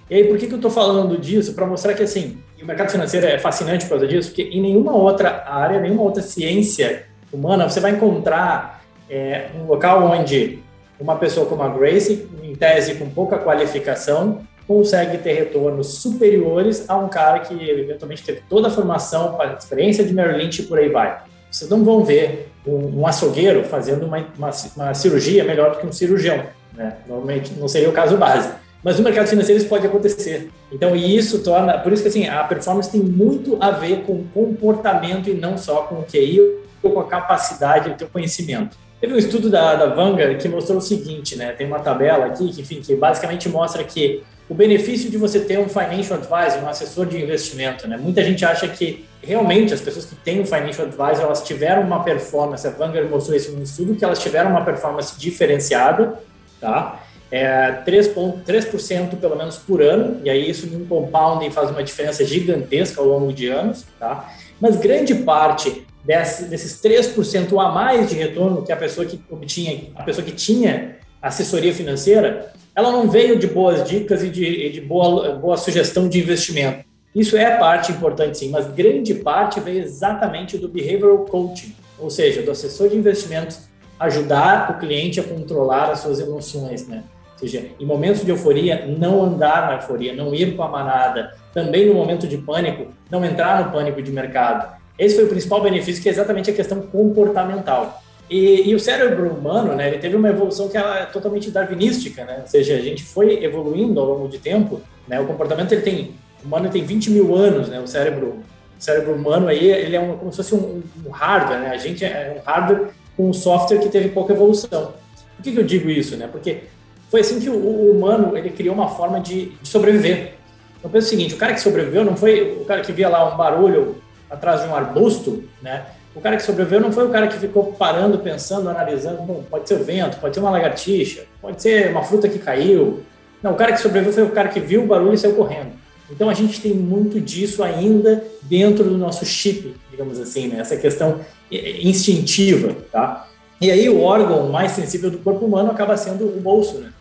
E 0.08 0.14
aí, 0.14 0.24
por 0.24 0.38
que, 0.38 0.46
que 0.46 0.52
eu 0.52 0.56
estou 0.56 0.70
falando 0.70 1.18
disso? 1.18 1.54
Para 1.54 1.66
mostrar 1.66 1.94
que, 1.94 2.02
assim, 2.02 2.38
o 2.60 2.64
mercado 2.64 2.90
financeiro 2.90 3.26
é 3.26 3.38
fascinante 3.38 3.84
por 3.84 3.90
causa 3.90 4.06
disso, 4.06 4.28
porque 4.28 4.42
em 4.42 4.60
nenhuma 4.60 4.94
outra 4.94 5.44
área, 5.46 5.80
nenhuma 5.80 6.02
outra 6.02 6.22
ciência 6.22 7.06
humana, 7.32 7.68
você 7.68 7.80
vai 7.80 7.92
encontrar 7.92 8.76
é 9.08 9.48
um 9.54 9.66
local 9.66 10.04
onde 10.04 10.58
uma 10.98 11.16
pessoa 11.16 11.46
como 11.46 11.62
a 11.62 11.68
Grace, 11.68 12.28
em 12.42 12.54
tese 12.54 12.94
com 12.94 13.08
pouca 13.08 13.38
qualificação, 13.38 14.40
consegue 14.66 15.18
ter 15.18 15.34
retornos 15.34 15.98
superiores 15.98 16.88
a 16.88 16.96
um 16.96 17.08
cara 17.08 17.40
que 17.40 17.54
eventualmente 17.70 18.24
teve 18.24 18.42
toda 18.48 18.68
a 18.68 18.70
formação, 18.70 19.40
a 19.40 19.54
experiência 19.54 20.04
de 20.04 20.12
Merrill 20.12 20.38
Lynch 20.38 20.62
e 20.62 20.64
por 20.64 20.78
aí 20.78 20.88
vai. 20.88 21.22
Vocês 21.50 21.70
não 21.70 21.84
vão 21.84 22.04
ver 22.04 22.50
um, 22.66 23.00
um 23.00 23.06
açougueiro 23.06 23.62
fazendo 23.64 24.06
uma, 24.06 24.18
uma, 24.36 24.50
uma, 24.76 24.94
cirurgia 24.94 25.44
melhor 25.44 25.72
do 25.72 25.78
que 25.78 25.86
um 25.86 25.92
cirurgião. 25.92 26.42
Né? 26.74 26.96
Normalmente 27.06 27.52
não 27.54 27.68
seria 27.68 27.88
o 27.88 27.92
caso 27.92 28.16
base. 28.16 28.50
Mas 28.86 28.98
no 28.98 29.02
mercado 29.02 29.26
financeiro 29.26 29.58
isso 29.58 29.68
pode 29.68 29.84
acontecer. 29.84 30.48
Então, 30.70 30.94
isso 30.94 31.42
torna. 31.42 31.76
Por 31.76 31.92
isso 31.92 32.02
que 32.02 32.08
assim, 32.08 32.28
a 32.28 32.44
performance 32.44 32.88
tem 32.88 33.00
muito 33.00 33.58
a 33.60 33.72
ver 33.72 34.04
com 34.06 34.22
comportamento 34.28 35.28
e 35.28 35.34
não 35.34 35.58
só 35.58 35.82
com 35.82 35.96
o 35.96 36.04
QI 36.04 36.40
ou 36.80 36.92
com 36.92 37.00
a 37.00 37.04
capacidade 37.08 37.90
de 37.90 37.96
ter 37.96 38.06
conhecimento. 38.06 38.76
Teve 39.00 39.12
um 39.12 39.16
estudo 39.16 39.50
da, 39.50 39.74
da 39.74 39.86
Vanguard 39.86 40.40
que 40.40 40.48
mostrou 40.48 40.78
o 40.78 40.80
seguinte, 40.80 41.34
né? 41.34 41.50
Tem 41.50 41.66
uma 41.66 41.80
tabela 41.80 42.26
aqui 42.26 42.48
que, 42.52 42.60
enfim, 42.60 42.80
que 42.80 42.94
basicamente 42.94 43.48
mostra 43.48 43.82
que 43.82 44.22
o 44.48 44.54
benefício 44.54 45.10
de 45.10 45.16
você 45.16 45.40
ter 45.40 45.58
um 45.58 45.68
financial 45.68 46.20
advisor, 46.20 46.62
um 46.62 46.68
assessor 46.68 47.06
de 47.06 47.20
investimento, 47.20 47.88
né? 47.88 47.96
Muita 47.96 48.22
gente 48.22 48.44
acha 48.44 48.68
que 48.68 49.04
realmente 49.20 49.74
as 49.74 49.80
pessoas 49.80 50.04
que 50.04 50.14
têm 50.14 50.40
um 50.40 50.46
financial 50.46 50.86
advisor, 50.86 51.24
elas 51.24 51.42
tiveram 51.42 51.82
uma 51.82 52.04
performance, 52.04 52.64
a 52.64 52.70
Vanguard 52.70 53.10
mostrou 53.10 53.36
isso 53.36 53.50
no 53.50 53.64
estudo, 53.64 53.96
que 53.96 54.04
elas 54.04 54.20
tiveram 54.20 54.50
uma 54.50 54.64
performance 54.64 55.18
diferenciada, 55.18 56.20
tá? 56.60 57.02
É 57.30 57.82
3%, 57.84 58.44
3% 58.44 59.16
pelo 59.18 59.36
menos 59.36 59.56
por 59.58 59.82
ano, 59.82 60.20
e 60.24 60.30
aí 60.30 60.48
isso 60.48 60.66
num 60.68 60.86
compounding 60.86 61.50
faz 61.50 61.70
uma 61.70 61.82
diferença 61.82 62.24
gigantesca 62.24 63.00
ao 63.00 63.06
longo 63.06 63.32
de 63.32 63.48
anos, 63.48 63.84
tá? 63.98 64.32
Mas 64.60 64.76
grande 64.76 65.14
parte 65.14 65.84
desse, 66.04 66.44
desses 66.44 66.80
3% 66.80 67.60
a 67.60 67.70
mais 67.72 68.08
de 68.08 68.14
retorno 68.14 68.62
que 68.62 68.70
a 68.70 68.76
pessoa 68.76 69.04
que 69.04 69.20
obtinha, 69.28 69.90
a 69.96 70.04
pessoa 70.04 70.24
que 70.24 70.32
tinha 70.32 70.96
assessoria 71.20 71.74
financeira, 71.74 72.52
ela 72.74 72.92
não 72.92 73.08
veio 73.08 73.38
de 73.38 73.46
boas 73.46 73.82
dicas 73.88 74.22
e 74.22 74.28
de, 74.28 74.70
de 74.70 74.80
boa, 74.80 75.34
boa 75.34 75.56
sugestão 75.56 76.08
de 76.08 76.20
investimento. 76.20 76.84
Isso 77.14 77.36
é 77.36 77.56
parte 77.56 77.90
importante, 77.90 78.38
sim, 78.38 78.50
mas 78.50 78.66
grande 78.66 79.14
parte 79.14 79.58
veio 79.58 79.82
exatamente 79.82 80.58
do 80.58 80.68
behavioral 80.68 81.24
coaching, 81.24 81.74
ou 81.98 82.10
seja, 82.10 82.42
do 82.42 82.50
assessor 82.50 82.90
de 82.90 82.96
investimentos 82.96 83.60
ajudar 83.98 84.70
o 84.70 84.78
cliente 84.78 85.18
a 85.18 85.24
controlar 85.24 85.90
as 85.90 86.00
suas 86.00 86.20
emoções, 86.20 86.86
né? 86.86 87.02
Ou 87.36 87.40
seja, 87.40 87.66
em 87.78 87.84
momentos 87.84 88.24
de 88.24 88.30
euforia, 88.30 88.86
não 88.86 89.22
andar 89.22 89.66
na 89.66 89.74
euforia, 89.74 90.14
não 90.14 90.34
ir 90.34 90.56
com 90.56 90.62
a 90.62 90.68
manada. 90.68 91.34
Também 91.52 91.86
no 91.86 91.94
momento 91.94 92.26
de 92.26 92.38
pânico, 92.38 92.86
não 93.10 93.24
entrar 93.24 93.64
no 93.64 93.70
pânico 93.70 94.00
de 94.00 94.10
mercado. 94.10 94.74
Esse 94.98 95.16
foi 95.16 95.24
o 95.24 95.28
principal 95.28 95.62
benefício, 95.62 96.02
que 96.02 96.08
é 96.08 96.12
exatamente 96.12 96.50
a 96.50 96.54
questão 96.54 96.80
comportamental. 96.80 98.02
E, 98.28 98.70
e, 98.70 98.74
o 98.74 98.80
cérebro 98.80 99.28
humano, 99.28 99.74
né, 99.74 99.86
ele 99.88 99.98
teve 99.98 100.16
uma 100.16 100.28
evolução 100.28 100.68
que 100.68 100.76
é 100.76 101.04
totalmente 101.06 101.50
darwinística, 101.50 102.24
né? 102.24 102.38
Ou 102.42 102.48
seja, 102.48 102.74
a 102.74 102.80
gente 102.80 103.04
foi 103.04 103.44
evoluindo 103.44 104.00
ao 104.00 104.06
longo 104.06 104.28
de 104.28 104.38
tempo, 104.38 104.80
né? 105.06 105.20
O 105.20 105.26
comportamento 105.26 105.70
ele 105.72 105.82
tem, 105.82 106.14
o 106.42 106.46
humano 106.46 106.68
tem 106.68 106.82
20 106.82 107.10
mil 107.10 107.36
anos, 107.36 107.68
né? 107.68 107.78
O 107.78 107.86
cérebro, 107.86 108.40
o 108.78 108.82
cérebro 108.82 109.14
humano 109.14 109.46
aí, 109.46 109.70
ele 109.70 109.94
é 109.94 110.00
um, 110.00 110.16
como 110.16 110.32
se 110.32 110.38
fosse 110.38 110.54
um, 110.56 110.82
um 111.06 111.10
hardware, 111.10 111.60
né? 111.60 111.70
A 111.70 111.76
gente 111.76 112.04
é 112.04 112.36
um 112.36 112.44
hardware 112.44 112.88
com 113.16 113.30
um 113.30 113.32
software 113.32 113.78
que 113.78 113.88
teve 113.88 114.08
pouca 114.08 114.32
evolução. 114.32 114.94
Por 115.36 115.42
que, 115.44 115.52
que 115.52 115.60
eu 115.60 115.64
digo 115.64 115.88
isso, 115.88 116.16
né? 116.16 116.28
Porque 116.30 116.62
foi 117.10 117.20
assim 117.20 117.40
que 117.40 117.48
o, 117.48 117.90
humano 117.90 118.36
ele 118.36 118.50
criou 118.50 118.74
uma 118.74 118.88
forma 118.88 119.20
de, 119.20 119.50
de 119.62 119.68
sobreviver. 119.68 120.34
Então 120.78 120.90
pensa 120.90 121.06
o 121.06 121.10
seguinte, 121.10 121.34
o 121.34 121.38
cara 121.38 121.54
que 121.54 121.60
sobreviveu 121.60 122.04
não 122.04 122.16
foi 122.16 122.58
o 122.60 122.64
cara 122.64 122.80
que 122.80 122.92
via 122.92 123.08
lá 123.08 123.32
um 123.32 123.36
barulho 123.36 123.96
atrás 124.30 124.62
de 124.62 124.68
um 124.68 124.74
arbusto, 124.74 125.44
né? 125.62 125.86
O 126.14 126.20
cara 126.20 126.36
que 126.36 126.42
sobreviveu 126.42 126.80
não 126.80 126.90
foi 126.90 127.06
o 127.06 127.10
cara 127.10 127.28
que 127.28 127.38
ficou 127.38 127.72
parando, 127.72 128.18
pensando, 128.18 128.68
analisando, 128.68 129.22
bom, 129.22 129.44
pode 129.50 129.68
ser 129.68 129.74
o 129.74 129.84
vento, 129.84 130.18
pode 130.18 130.34
ser 130.34 130.40
uma 130.40 130.50
lagartixa, 130.50 131.24
pode 131.42 131.60
ser 131.60 131.90
uma 131.90 132.02
fruta 132.02 132.28
que 132.28 132.38
caiu. 132.38 133.02
Não, 133.42 133.52
o 133.52 133.54
cara 133.54 133.72
que 133.72 133.80
sobreviveu 133.80 134.14
foi 134.14 134.22
o 134.22 134.30
cara 134.30 134.48
que 134.48 134.58
viu 134.58 134.82
o 134.82 134.86
barulho 134.86 135.12
e 135.12 135.18
saiu 135.18 135.34
correndo. 135.34 135.72
Então 136.10 136.30
a 136.30 136.34
gente 136.34 136.60
tem 136.60 136.72
muito 136.72 137.20
disso 137.20 137.62
ainda 137.62 138.24
dentro 138.42 138.84
do 138.84 138.96
nosso 138.96 139.26
chip, 139.26 139.74
digamos 139.90 140.18
assim, 140.18 140.48
né? 140.48 140.60
Essa 140.60 140.76
questão 140.76 141.20
instintiva, 141.50 142.74
tá? 142.90 143.28
E 143.60 143.70
aí 143.70 143.88
o 143.88 144.00
órgão 144.00 144.48
mais 144.48 144.72
sensível 144.72 145.10
do 145.10 145.18
corpo 145.18 145.44
humano 145.44 145.70
acaba 145.70 145.96
sendo 145.96 146.24
o 146.24 146.40
bolso, 146.40 146.78
né? 146.78 146.92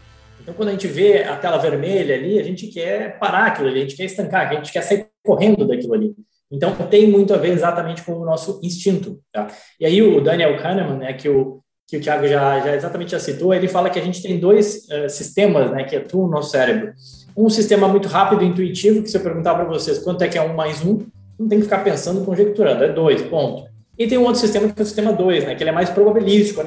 Então 0.46 0.54
quando 0.54 0.70
a 0.70 0.72
gente 0.74 0.86
vê 0.86 1.24
a 1.24 1.36
tela 1.36 1.58
vermelha 1.58 2.14
ali, 2.14 2.38
a 2.38 2.44
gente 2.44 2.68
quer 2.68 3.18
parar 3.18 3.48
aquilo 3.48 3.68
ali, 3.68 3.80
a 3.80 3.82
gente 3.82 3.98
quer 3.98 4.06
estancar, 4.06 4.48
a 4.48 4.54
gente 4.54 4.72
quer 4.72 4.84
sair 4.84 5.08
correndo 5.24 5.66
daquilo 5.66 5.96
ali. 5.96 6.16
Então, 6.52 6.75
tem 6.90 7.10
muito 7.10 7.34
a 7.34 7.38
ver 7.38 7.50
exatamente 7.50 8.04
com 8.04 8.14
o 8.14 8.24
nosso 8.24 8.60
instinto. 8.64 9.20
Tá? 9.34 9.48
E 9.80 9.86
aí, 9.86 10.00
o 10.04 10.22
Daniel 10.22 10.56
Kahneman, 10.58 10.98
né, 10.98 11.14
que 11.14 11.28
o, 11.28 11.60
que 11.88 11.98
o 11.98 12.02
Thiago 12.02 12.28
já, 12.28 12.60
já 12.60 12.75
exatamente 12.75 13.12
já 13.12 13.20
citou, 13.20 13.54
ele 13.54 13.68
fala 13.68 13.90
que 13.90 13.98
a 13.98 14.04
gente 14.04 14.22
tem 14.22 14.40
dois 14.40 14.88
uh, 14.90 15.10
sistemas 15.10 15.72
né, 15.72 15.84
que 15.84 15.96
atuam 15.96 16.28
no 16.28 16.34
nosso 16.34 16.52
cérebro. 16.52 16.94
Um 17.36 17.50
sistema 17.50 17.88
muito 17.88 18.08
rápido 18.08 18.44
e 18.44 18.48
intuitivo, 18.48 19.02
que 19.02 19.10
se 19.10 19.18
eu 19.18 19.24
perguntar 19.24 19.56
para 19.56 19.66
vocês 19.66 19.98
quanto 19.98 20.24
é 20.24 20.28
que 20.28 20.38
é 20.38 20.42
um 20.42 20.54
mais 20.54 20.86
um, 20.86 21.06
não 21.38 21.48
tem 21.50 21.58
que 21.58 21.66
ficar 21.66 21.84
pensando, 21.84 22.24
conjecturando, 22.24 22.84
é 22.84 22.94
dois, 22.94 23.24
ponto. 23.24 23.66
E 23.98 24.08
tem 24.08 24.18
um 24.18 24.24
outro 24.24 24.42
sistema 24.42 24.68
que 24.68 24.80
é 24.80 24.84
o 24.84 24.86
sistema 24.86 25.14
2, 25.14 25.46
né, 25.46 25.56
que 25.56 25.64
ele 25.64 25.70
é 25.70 25.74
mais 25.74 25.90
probabilístico, 25.90 26.62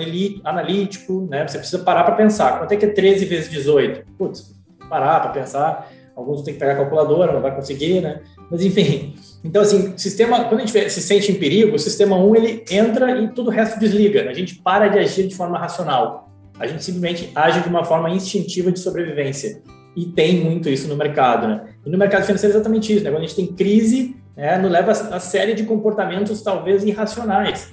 analítico, 0.44 1.26
né, 1.30 1.46
você 1.46 1.58
precisa 1.58 1.82
parar 1.82 2.04
para 2.04 2.14
pensar. 2.14 2.58
Quanto 2.58 2.72
é 2.72 2.76
que 2.76 2.86
é 2.86 2.88
13 2.88 3.24
vezes 3.26 3.50
18? 3.50 4.04
Putz, 4.16 4.54
parar 4.88 5.20
para 5.20 5.30
pensar. 5.30 5.90
Alguns 6.16 6.42
têm 6.42 6.54
que 6.54 6.60
pegar 6.60 6.72
a 6.72 6.76
calculadora, 6.76 7.32
não 7.32 7.40
vai 7.40 7.54
conseguir, 7.54 8.00
né? 8.00 8.20
Mas 8.50 8.64
enfim, 8.64 9.14
então, 9.44 9.62
assim, 9.62 9.96
sistema, 9.96 10.44
quando 10.44 10.62
a 10.62 10.66
gente 10.66 10.90
se 10.90 11.00
sente 11.00 11.30
em 11.30 11.36
perigo, 11.36 11.76
o 11.76 11.78
sistema 11.78 12.16
1 12.16 12.36
ele 12.36 12.64
entra 12.70 13.20
e 13.20 13.28
todo 13.28 13.48
o 13.48 13.50
resto 13.50 13.78
desliga. 13.78 14.28
A 14.28 14.34
gente 14.34 14.56
para 14.56 14.88
de 14.88 14.98
agir 14.98 15.28
de 15.28 15.36
forma 15.36 15.56
racional. 15.58 16.28
A 16.58 16.66
gente 16.66 16.82
simplesmente 16.82 17.30
age 17.34 17.60
de 17.60 17.68
uma 17.68 17.84
forma 17.84 18.10
instintiva 18.10 18.72
de 18.72 18.80
sobrevivência. 18.80 19.62
E 19.94 20.06
tem 20.06 20.40
muito 20.40 20.68
isso 20.68 20.88
no 20.88 20.96
mercado, 20.96 21.46
né? 21.46 21.68
E 21.86 21.90
no 21.90 21.96
mercado 21.96 22.24
financeiro 22.24 22.52
é 22.52 22.56
exatamente 22.56 22.92
isso, 22.92 23.04
né? 23.04 23.10
Quando 23.10 23.22
a 23.22 23.26
gente 23.26 23.36
tem 23.36 23.46
crise, 23.46 24.16
né, 24.38 24.56
nos 24.56 24.70
leva 24.70 24.92
a, 24.92 25.18
série 25.18 25.52
de 25.52 25.64
comportamentos 25.64 26.40
talvez 26.42 26.84
irracionais. 26.84 27.72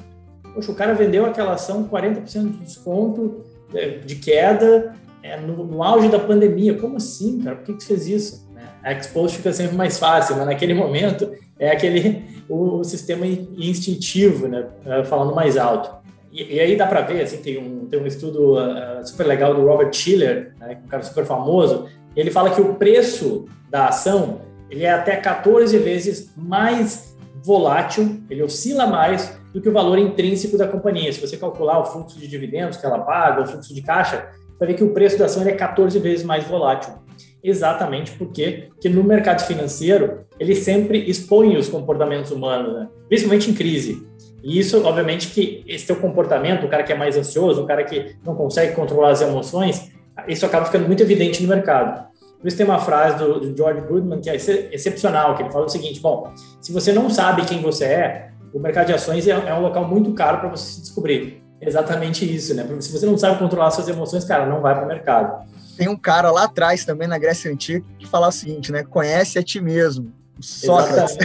Poxa, 0.55 0.71
o 0.71 0.75
cara 0.75 0.95
vendeu 0.95 1.23
aquela 1.23 1.53
ação 1.53 1.87
40% 1.87 2.51
de 2.53 2.57
desconto, 2.57 3.43
é, 3.71 3.99
de 3.99 4.15
queda, 4.15 4.95
é, 5.21 5.39
no, 5.39 5.63
no, 5.63 5.83
auge 5.83 6.09
da 6.09 6.17
pandemia. 6.17 6.73
Como 6.73 6.97
assim, 6.97 7.43
cara? 7.43 7.57
Por 7.57 7.65
que, 7.65 7.73
que 7.73 7.85
fez 7.85 8.07
isso? 8.07 8.49
Né? 8.51 8.63
A 8.83 8.93
expost 8.93 9.37
fica 9.37 9.53
sempre 9.53 9.75
mais 9.75 9.99
fácil, 9.99 10.37
mas 10.37 10.47
naquele 10.47 10.73
momento 10.73 11.31
é 11.59 11.69
aquele 11.69 12.23
o, 12.49 12.79
o 12.79 12.83
sistema 12.83 13.27
instintivo, 13.27 14.47
né? 14.47 14.65
É, 14.87 15.03
falando 15.03 15.35
mais 15.35 15.57
alto. 15.57 16.03
E, 16.31 16.55
e 16.55 16.59
aí 16.59 16.75
dá 16.75 16.87
para 16.87 17.01
ver, 17.01 17.21
assim, 17.21 17.37
tem 17.37 17.59
um, 17.59 17.85
tem 17.85 18.01
um 18.01 18.07
estudo 18.07 18.55
uh, 18.55 19.05
super 19.05 19.27
legal 19.27 19.53
do 19.53 19.63
Robert 19.63 19.93
Schiller, 19.93 20.55
né, 20.59 20.79
um 20.83 20.87
cara 20.87 21.03
super 21.03 21.25
famoso. 21.25 21.87
Ele 22.15 22.31
fala 22.31 22.49
que 22.49 22.59
o 22.59 22.73
preço 22.73 23.45
da 23.69 23.89
ação 23.89 24.41
ele 24.69 24.83
é 24.83 24.91
até 24.91 25.15
14 25.15 25.77
vezes 25.77 26.33
mais 26.35 27.15
volátil, 27.43 28.21
ele 28.29 28.43
oscila 28.43 28.87
mais 28.87 29.37
do 29.53 29.61
que 29.61 29.69
o 29.69 29.73
valor 29.73 29.97
intrínseco 29.97 30.57
da 30.57 30.67
companhia. 30.67 31.11
Se 31.13 31.21
você 31.21 31.37
calcular 31.37 31.79
o 31.79 31.85
fluxo 31.85 32.19
de 32.19 32.27
dividendos 32.27 32.77
que 32.77 32.85
ela 32.85 32.99
paga, 32.99 33.43
o 33.43 33.47
fluxo 33.47 33.73
de 33.73 33.81
caixa, 33.81 34.29
vai 34.59 34.69
ver 34.69 34.73
que 34.73 34.83
o 34.83 34.93
preço 34.93 35.17
da 35.17 35.25
ação 35.25 35.43
é 35.43 35.51
14 35.51 35.97
vezes 35.99 36.25
mais 36.25 36.43
volátil 36.45 37.05
exatamente 37.45 38.11
porque 38.13 38.69
que 38.81 38.89
no 38.89 39.03
mercado 39.03 39.45
financeiro 39.45 40.25
ele 40.39 40.55
sempre 40.55 41.07
expõe 41.07 41.55
os 41.55 41.69
comportamentos 41.69 42.31
humanos, 42.31 42.73
né? 42.73 42.87
principalmente 43.07 43.51
em 43.51 43.53
crise. 43.53 44.03
E 44.43 44.59
isso, 44.59 44.83
obviamente, 44.83 45.27
que 45.29 45.63
esse 45.67 45.85
teu 45.85 45.95
comportamento, 45.95 46.65
o 46.65 46.69
cara 46.69 46.83
que 46.83 46.91
é 46.91 46.95
mais 46.95 47.15
ansioso, 47.15 47.63
o 47.63 47.67
cara 47.67 47.83
que 47.83 48.15
não 48.25 48.35
consegue 48.35 48.75
controlar 48.75 49.11
as 49.11 49.21
emoções, 49.21 49.91
isso 50.27 50.45
acaba 50.45 50.65
ficando 50.65 50.87
muito 50.87 51.01
evidente 51.01 51.41
no 51.41 51.49
mercado. 51.49 52.07
Por 52.45 52.49
isso 52.49 52.57
tem 52.57 52.65
uma 52.67 52.77
frase 52.77 53.17
do, 53.17 53.39
do 53.39 53.57
George 53.57 53.81
Goodman 53.81 54.21
que 54.21 54.29
é 54.29 54.35
excepcional, 54.35 55.35
que 55.35 55.41
ele 55.41 55.51
fala 55.51 55.65
o 55.65 55.67
seguinte, 55.67 55.99
bom, 55.99 56.31
se 56.61 56.71
você 56.71 56.93
não 56.93 57.09
sabe 57.09 57.43
quem 57.43 57.59
você 57.59 57.85
é, 57.85 58.29
o 58.53 58.59
mercado 58.59 58.85
de 58.85 58.93
ações 58.93 59.27
é, 59.27 59.31
é 59.31 59.53
um 59.55 59.61
local 59.61 59.87
muito 59.87 60.13
caro 60.13 60.41
para 60.41 60.49
você 60.49 60.73
se 60.73 60.81
descobrir. 60.81 61.43
Exatamente 61.59 62.23
isso, 62.23 62.53
né? 62.53 62.63
Porque 62.63 62.83
se 62.83 62.91
você 62.91 63.03
não 63.07 63.17
sabe 63.17 63.39
controlar 63.39 63.71
suas 63.71 63.87
emoções, 63.87 64.23
cara, 64.25 64.45
não 64.45 64.61
vai 64.61 64.75
para 64.75 64.85
o 64.85 64.87
mercado. 64.87 65.43
Tem 65.75 65.89
um 65.89 65.97
cara 65.97 66.29
lá 66.29 66.43
atrás 66.43 66.85
também 66.85 67.07
na 67.07 67.17
Grécia 67.17 67.51
Antiga 67.51 67.83
que 67.97 68.07
fala 68.07 68.27
o 68.27 68.31
seguinte, 68.31 68.71
né? 68.71 68.83
Conhece 68.83 69.39
a 69.39 69.43
ti 69.43 69.59
mesmo. 69.59 70.13
Sócrates. 70.39 71.17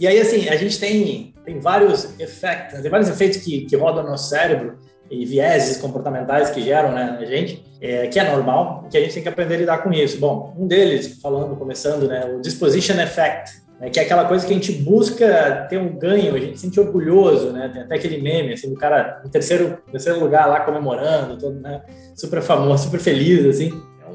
e 0.00 0.04
aí, 0.08 0.20
assim, 0.20 0.48
a 0.48 0.56
gente 0.56 0.80
tem, 0.80 1.32
tem 1.44 1.60
vários 1.60 2.18
efeitos, 2.18 2.80
tem 2.80 2.90
vários 2.90 3.08
efeitos 3.08 3.38
que, 3.38 3.66
que 3.66 3.76
rodam 3.76 4.02
no 4.02 4.10
nosso 4.10 4.30
cérebro 4.30 4.80
e 5.22 5.24
vieses 5.24 5.76
comportamentais 5.76 6.50
que 6.50 6.60
geram 6.60 6.92
né, 6.92 7.18
gente, 7.26 7.64
é, 7.80 8.06
que 8.06 8.18
é 8.18 8.30
normal, 8.30 8.86
que 8.90 8.96
a 8.96 9.00
gente 9.00 9.14
tem 9.14 9.22
que 9.22 9.28
aprender 9.28 9.54
a 9.54 9.58
lidar 9.58 9.78
com 9.78 9.92
isso. 9.92 10.18
Bom, 10.18 10.54
um 10.58 10.66
deles, 10.66 11.18
falando, 11.20 11.56
começando, 11.56 12.08
né, 12.08 12.24
o 12.34 12.40
disposition 12.40 13.00
effect, 13.00 13.64
né, 13.80 13.90
que 13.90 13.98
é 13.98 14.02
aquela 14.02 14.24
coisa 14.24 14.46
que 14.46 14.52
a 14.52 14.56
gente 14.56 14.72
busca 14.72 15.66
ter 15.68 15.78
um 15.78 15.98
ganho, 15.98 16.34
a 16.34 16.38
gente 16.38 16.58
se 16.58 16.66
sente 16.66 16.80
orgulhoso, 16.80 17.50
né? 17.52 17.68
Tem 17.72 17.82
até 17.82 17.94
aquele 17.96 18.22
meme, 18.22 18.52
assim, 18.52 18.70
do 18.70 18.76
cara 18.76 19.20
em 19.24 19.28
terceiro, 19.28 19.78
terceiro 19.90 20.20
lugar 20.20 20.46
lá 20.46 20.60
comemorando, 20.60 21.36
todo, 21.38 21.60
né, 21.60 21.82
super 22.14 22.40
famoso, 22.40 22.84
super 22.84 23.00
feliz, 23.00 23.44
assim. 23.46 23.72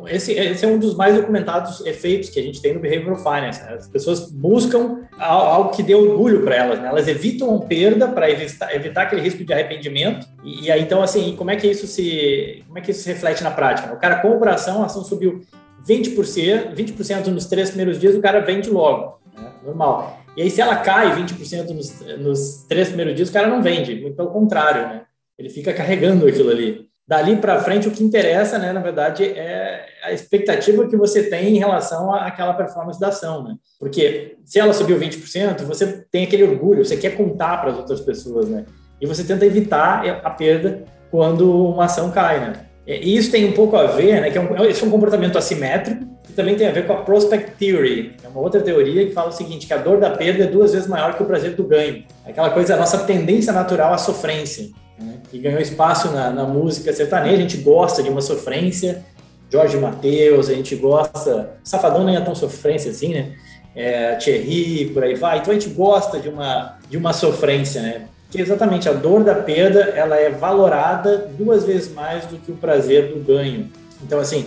Esse, 0.09 0.33
esse, 0.33 0.65
é 0.65 0.67
um 0.67 0.77
dos 0.77 0.95
mais 0.95 1.15
documentados 1.15 1.85
efeitos 1.85 2.29
que 2.29 2.39
a 2.39 2.43
gente 2.43 2.61
tem 2.61 2.73
no 2.73 2.79
Behavioral 2.79 3.17
Finance. 3.17 3.63
Né? 3.63 3.73
As 3.73 3.87
pessoas 3.87 4.31
buscam 4.31 5.01
algo 5.17 5.69
que 5.69 5.83
dê 5.83 5.95
orgulho 5.95 6.43
para 6.43 6.55
elas, 6.55 6.79
né? 6.79 6.87
Elas 6.87 7.07
evitam 7.07 7.59
perda 7.59 8.07
para 8.07 8.29
evitar, 8.29 8.73
evitar, 8.75 9.03
aquele 9.03 9.21
risco 9.21 9.43
de 9.43 9.53
arrependimento. 9.53 10.27
E, 10.43 10.65
e, 10.65 10.71
aí, 10.71 10.81
então, 10.81 11.01
assim, 11.01 11.35
como 11.35 11.51
é 11.51 11.55
que 11.55 11.67
isso 11.67 11.87
se, 11.87 12.63
como 12.67 12.77
é 12.77 12.81
que 12.81 12.91
isso 12.91 13.03
se 13.03 13.09
reflete 13.09 13.43
na 13.43 13.51
prática? 13.51 13.93
O 13.93 13.99
cara 13.99 14.19
compra 14.19 14.51
a 14.51 14.55
ação, 14.55 14.81
a 14.81 14.85
ação 14.85 15.03
subiu 15.03 15.41
20%, 15.87 16.73
20% 16.75 17.27
nos 17.27 17.45
três 17.45 17.69
primeiros 17.69 17.99
dias, 17.99 18.15
o 18.15 18.21
cara 18.21 18.39
vende 18.39 18.69
logo 18.69 19.19
normal. 19.63 20.19
E 20.35 20.41
aí, 20.41 20.49
se 20.49 20.61
ela 20.61 20.77
cai 20.77 21.15
20% 21.15 21.69
nos, 21.69 21.99
nos 22.17 22.65
três 22.67 22.87
primeiros 22.87 23.15
dias, 23.15 23.29
o 23.29 23.33
cara 23.33 23.47
não 23.47 23.61
vende, 23.61 23.95
muito 23.95 24.15
pelo 24.15 24.29
contrário, 24.29 24.81
né? 24.81 25.01
Ele 25.37 25.49
fica 25.49 25.73
carregando 25.73 26.27
aquilo 26.27 26.49
ali. 26.49 26.88
Dali 27.09 27.37
para 27.37 27.59
frente, 27.59 27.87
o 27.87 27.91
que 27.91 28.03
interessa, 28.03 28.59
né, 28.59 28.71
na 28.71 28.81
verdade, 28.81 29.23
é 29.25 29.83
a 30.03 30.11
expectativa 30.11 30.87
que 30.87 30.95
você 30.95 31.23
tem 31.23 31.55
em 31.55 31.57
relação 31.57 32.13
àquela 32.13 32.53
performance 32.53 32.99
da 32.99 33.07
ação, 33.07 33.43
né? 33.43 33.55
Porque 33.79 34.37
se 34.45 34.59
ela 34.59 34.71
subiu 34.73 34.99
20%, 34.99 35.63
você 35.63 36.05
tem 36.11 36.25
aquele 36.25 36.43
orgulho, 36.43 36.85
você 36.85 36.95
quer 36.95 37.17
contar 37.17 37.57
para 37.61 37.71
as 37.71 37.77
outras 37.77 37.99
pessoas, 38.01 38.47
né? 38.47 38.63
E 39.01 39.07
você 39.07 39.23
tenta 39.23 39.43
evitar 39.43 40.07
a 40.23 40.29
perda 40.29 40.83
quando 41.09 41.51
uma 41.71 41.85
ação 41.85 42.11
cai, 42.11 42.41
né? 42.41 42.53
E 42.85 43.17
isso 43.17 43.31
tem 43.31 43.43
um 43.49 43.53
pouco 43.53 43.75
a 43.75 43.87
ver, 43.87 44.21
né, 44.21 44.29
que 44.29 44.37
é 44.37 44.41
um, 44.41 44.65
esse 44.65 44.83
é 44.83 44.85
um 44.85 44.91
comportamento 44.91 45.35
assimétrico, 45.35 46.05
que 46.27 46.33
também 46.33 46.55
tem 46.55 46.67
a 46.67 46.71
ver 46.71 46.85
com 46.85 46.93
a 46.93 46.97
Prospect 46.97 47.53
Theory, 47.57 48.17
é 48.23 48.27
uma 48.27 48.39
outra 48.39 48.61
teoria 48.61 49.07
que 49.07 49.13
fala 49.13 49.29
o 49.29 49.31
seguinte, 49.31 49.65
que 49.65 49.73
a 49.73 49.77
dor 49.77 49.99
da 49.99 50.11
perda 50.11 50.43
é 50.43 50.47
duas 50.47 50.73
vezes 50.73 50.87
maior 50.87 51.15
que 51.15 51.23
o 51.23 51.25
prazer 51.25 51.55
do 51.55 51.63
ganho. 51.63 52.03
Aquela 52.23 52.51
coisa, 52.51 52.75
a 52.75 52.77
nossa 52.77 52.99
tendência 52.99 53.51
natural 53.51 53.95
à 53.95 53.97
sofrência, 53.97 54.69
né, 54.99 55.15
que 55.29 55.39
ganhou 55.39 55.59
espaço 55.59 56.09
na, 56.11 56.29
na 56.29 56.43
música 56.45 56.91
sertaneja, 56.93 57.37
a 57.37 57.41
gente 57.41 57.57
gosta 57.57 58.03
de 58.03 58.09
uma 58.09 58.21
sofrência, 58.21 59.03
Jorge 59.51 59.77
Mateus, 59.77 60.49
a 60.49 60.53
gente 60.53 60.75
gosta, 60.75 61.51
Safadão 61.63 62.03
nem 62.03 62.15
é 62.15 62.21
tão 62.21 62.35
sofrência 62.35 62.91
assim, 62.91 63.13
né, 63.13 63.35
é, 63.75 64.15
Thierry, 64.15 64.91
por 64.93 65.03
aí 65.03 65.15
vai, 65.15 65.39
então 65.39 65.51
a 65.51 65.53
gente 65.53 65.69
gosta 65.69 66.19
de 66.19 66.29
uma, 66.29 66.77
de 66.89 66.97
uma 66.97 67.13
sofrência, 67.13 67.81
né, 67.81 68.07
que 68.29 68.39
exatamente 68.39 68.87
a 68.87 68.93
dor 68.93 69.23
da 69.23 69.35
perda 69.35 69.79
ela 69.95 70.15
é 70.15 70.29
valorada 70.29 71.29
duas 71.37 71.63
vezes 71.63 71.91
mais 71.91 72.25
do 72.25 72.37
que 72.37 72.51
o 72.51 72.55
prazer 72.55 73.11
do 73.11 73.23
ganho. 73.23 73.71
Então, 74.03 74.19
assim, 74.19 74.45